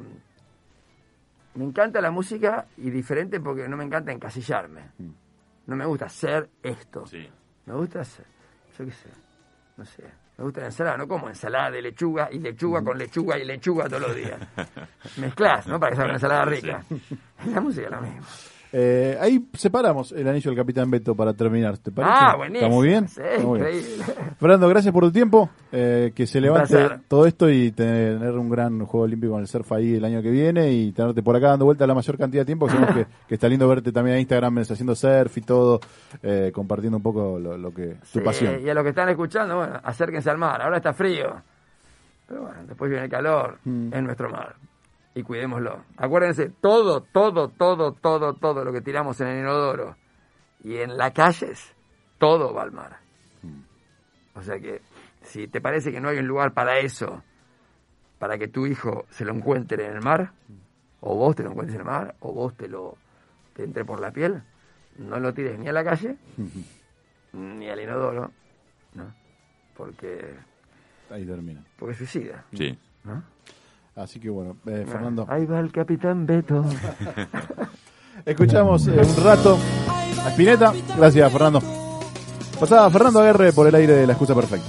me 1.55 1.65
encanta 1.65 1.99
la 2.01 2.11
música 2.11 2.65
y 2.77 2.89
diferente 2.89 3.39
porque 3.39 3.67
no 3.67 3.75
me 3.77 3.83
encanta 3.83 4.11
encasillarme. 4.11 4.81
No 5.67 5.75
me 5.75 5.85
gusta 5.85 6.07
ser 6.09 6.49
esto. 6.63 7.05
Sí. 7.05 7.27
Me 7.71 7.77
gusta 7.77 8.03
yo 8.03 8.85
qué 8.85 8.91
sé, 8.91 9.09
no 9.77 9.85
sé. 9.85 10.03
Me 10.37 10.43
gusta 10.43 10.59
la 10.59 10.67
ensalada, 10.67 10.97
no 10.97 11.07
como 11.07 11.29
ensalada 11.29 11.71
de 11.71 11.81
lechuga 11.81 12.27
y 12.29 12.39
lechuga 12.39 12.83
con 12.83 12.97
lechuga 12.97 13.37
y 13.37 13.45
lechuga 13.45 13.87
todos 13.87 14.01
los 14.01 14.15
días. 14.15 14.37
Mezclás, 15.17 15.67
¿no? 15.67 15.79
Para 15.79 15.91
que 15.91 15.95
sea 15.95 16.03
una 16.03 16.15
ensalada 16.15 16.45
rica. 16.45 16.83
La 17.45 17.61
música 17.61 17.85
es 17.85 17.91
lo 17.93 18.01
mismo. 18.01 18.25
Eh, 18.73 19.17
ahí 19.19 19.45
separamos 19.53 20.13
el 20.13 20.25
anillo 20.27 20.49
del 20.51 20.57
Capitán 20.57 20.89
Beto 20.89 21.13
para 21.13 21.33
terminar, 21.33 21.77
¿te 21.77 21.91
parece? 21.91 22.13
Ah, 22.17 22.35
buenísimo. 22.37 22.67
¿Está 22.67 22.75
muy 22.75 22.87
bien? 22.87 23.07
Sí, 23.09 23.21
muy 23.45 23.59
bien. 23.59 23.83
Fernando, 24.39 24.69
gracias 24.69 24.93
por 24.93 25.03
tu 25.03 25.11
tiempo. 25.11 25.49
eh, 25.73 26.13
que 26.15 26.25
se 26.25 26.39
levante 26.39 26.99
todo 27.07 27.25
esto 27.25 27.49
y 27.49 27.71
tener 27.71 28.31
un 28.37 28.49
gran 28.49 28.79
juego 28.85 29.03
olímpico 29.05 29.35
en 29.35 29.41
el 29.41 29.47
surf 29.47 29.69
ahí 29.73 29.95
el 29.95 30.05
año 30.05 30.21
que 30.21 30.29
viene 30.31 30.71
y 30.71 30.91
tenerte 30.93 31.21
por 31.21 31.35
acá 31.35 31.49
dando 31.49 31.65
vuelta 31.65 31.85
la 31.85 31.93
mayor 31.93 32.17
cantidad 32.17 32.41
de 32.41 32.45
tiempo. 32.45 32.67
que 32.67 32.77
que, 32.93 33.05
que 33.27 33.33
está 33.35 33.49
lindo 33.49 33.67
verte 33.67 33.91
también 33.91 34.15
en 34.15 34.21
Instagram 34.21 34.57
haciendo 34.59 34.95
surf 34.95 35.37
y 35.37 35.41
todo, 35.41 35.79
eh, 36.23 36.51
compartiendo 36.53 36.95
un 36.97 37.03
poco 37.03 37.39
lo, 37.39 37.57
lo 37.57 37.73
que 37.73 37.95
tu 38.11 38.19
Sí, 38.19 38.21
pasión. 38.21 38.61
Y 38.65 38.69
a 38.69 38.73
los 38.73 38.83
que 38.83 38.89
están 38.89 39.09
escuchando, 39.09 39.57
bueno, 39.57 39.79
acérquense 39.83 40.29
al 40.29 40.37
mar. 40.37 40.61
Ahora 40.61 40.77
está 40.77 40.93
frío. 40.93 41.41
Pero 42.27 42.43
bueno, 42.43 42.57
después 42.65 42.89
viene 42.89 43.05
el 43.05 43.11
calor 43.11 43.57
Mm. 43.65 43.93
en 43.93 44.03
nuestro 44.05 44.29
mar. 44.29 44.55
Y 45.13 45.23
cuidémoslo. 45.23 45.83
Acuérdense, 45.97 46.49
todo, 46.61 47.01
todo, 47.01 47.49
todo, 47.49 47.93
todo, 47.93 48.33
todo 48.35 48.63
lo 48.63 48.71
que 48.71 48.81
tiramos 48.81 49.19
en 49.21 49.27
el 49.27 49.39
inodoro 49.39 49.97
y 50.63 50.77
en 50.77 50.95
las 50.97 51.11
calles, 51.11 51.75
todo 52.17 52.53
va 52.53 52.63
al 52.63 52.71
mar. 52.71 52.97
Mm. 53.41 53.61
O 54.37 54.41
sea 54.41 54.57
que, 54.59 54.81
si 55.23 55.47
te 55.47 55.59
parece 55.59 55.91
que 55.91 55.99
no 55.99 56.09
hay 56.09 56.19
un 56.19 56.27
lugar 56.27 56.53
para 56.53 56.79
eso, 56.79 57.23
para 58.19 58.37
que 58.37 58.47
tu 58.47 58.65
hijo 58.67 59.05
se 59.09 59.25
lo 59.25 59.33
encuentre 59.33 59.85
en 59.85 59.95
el 59.95 60.01
mar, 60.01 60.31
o 61.01 61.15
vos 61.15 61.35
te 61.35 61.43
lo 61.43 61.49
encuentres 61.51 61.75
en 61.75 61.81
el 61.81 61.87
mar, 61.87 62.15
o 62.21 62.31
vos 62.33 62.55
te 62.55 62.67
lo 62.69 62.95
te 63.53 63.63
entre 63.63 63.83
por 63.83 63.99
la 63.99 64.11
piel, 64.11 64.41
no 64.97 65.19
lo 65.19 65.33
tires 65.33 65.59
ni 65.59 65.67
a 65.67 65.73
la 65.73 65.83
calle, 65.83 66.15
ni 67.33 67.67
al 67.69 67.81
inodoro, 67.81 68.31
¿no? 68.93 69.13
Porque, 69.75 70.35
Ahí 71.09 71.25
termina. 71.25 71.63
porque 71.77 71.95
suicida, 71.95 72.45
Sí. 72.53 72.77
¿no? 73.03 73.23
Así 73.95 74.19
que 74.19 74.29
bueno, 74.29 74.57
eh, 74.65 74.85
Fernando, 74.87 75.25
Ahí 75.29 75.45
va 75.45 75.59
el 75.59 75.71
capitán 75.71 76.25
Beto. 76.25 76.63
escuchamos 78.25 78.87
eh, 78.87 78.91
un 78.91 79.23
rato 79.23 79.57
a 80.23 80.29
Spinetta. 80.29 80.73
Gracias, 80.97 81.31
Fernando. 81.31 81.61
Pasaba 82.59 82.89
Fernando 82.89 83.19
Aguerre 83.19 83.51
por 83.53 83.67
el 83.67 83.75
aire 83.75 83.93
de 83.93 84.07
la 84.07 84.13
excusa 84.13 84.35
perfecta. 84.35 84.67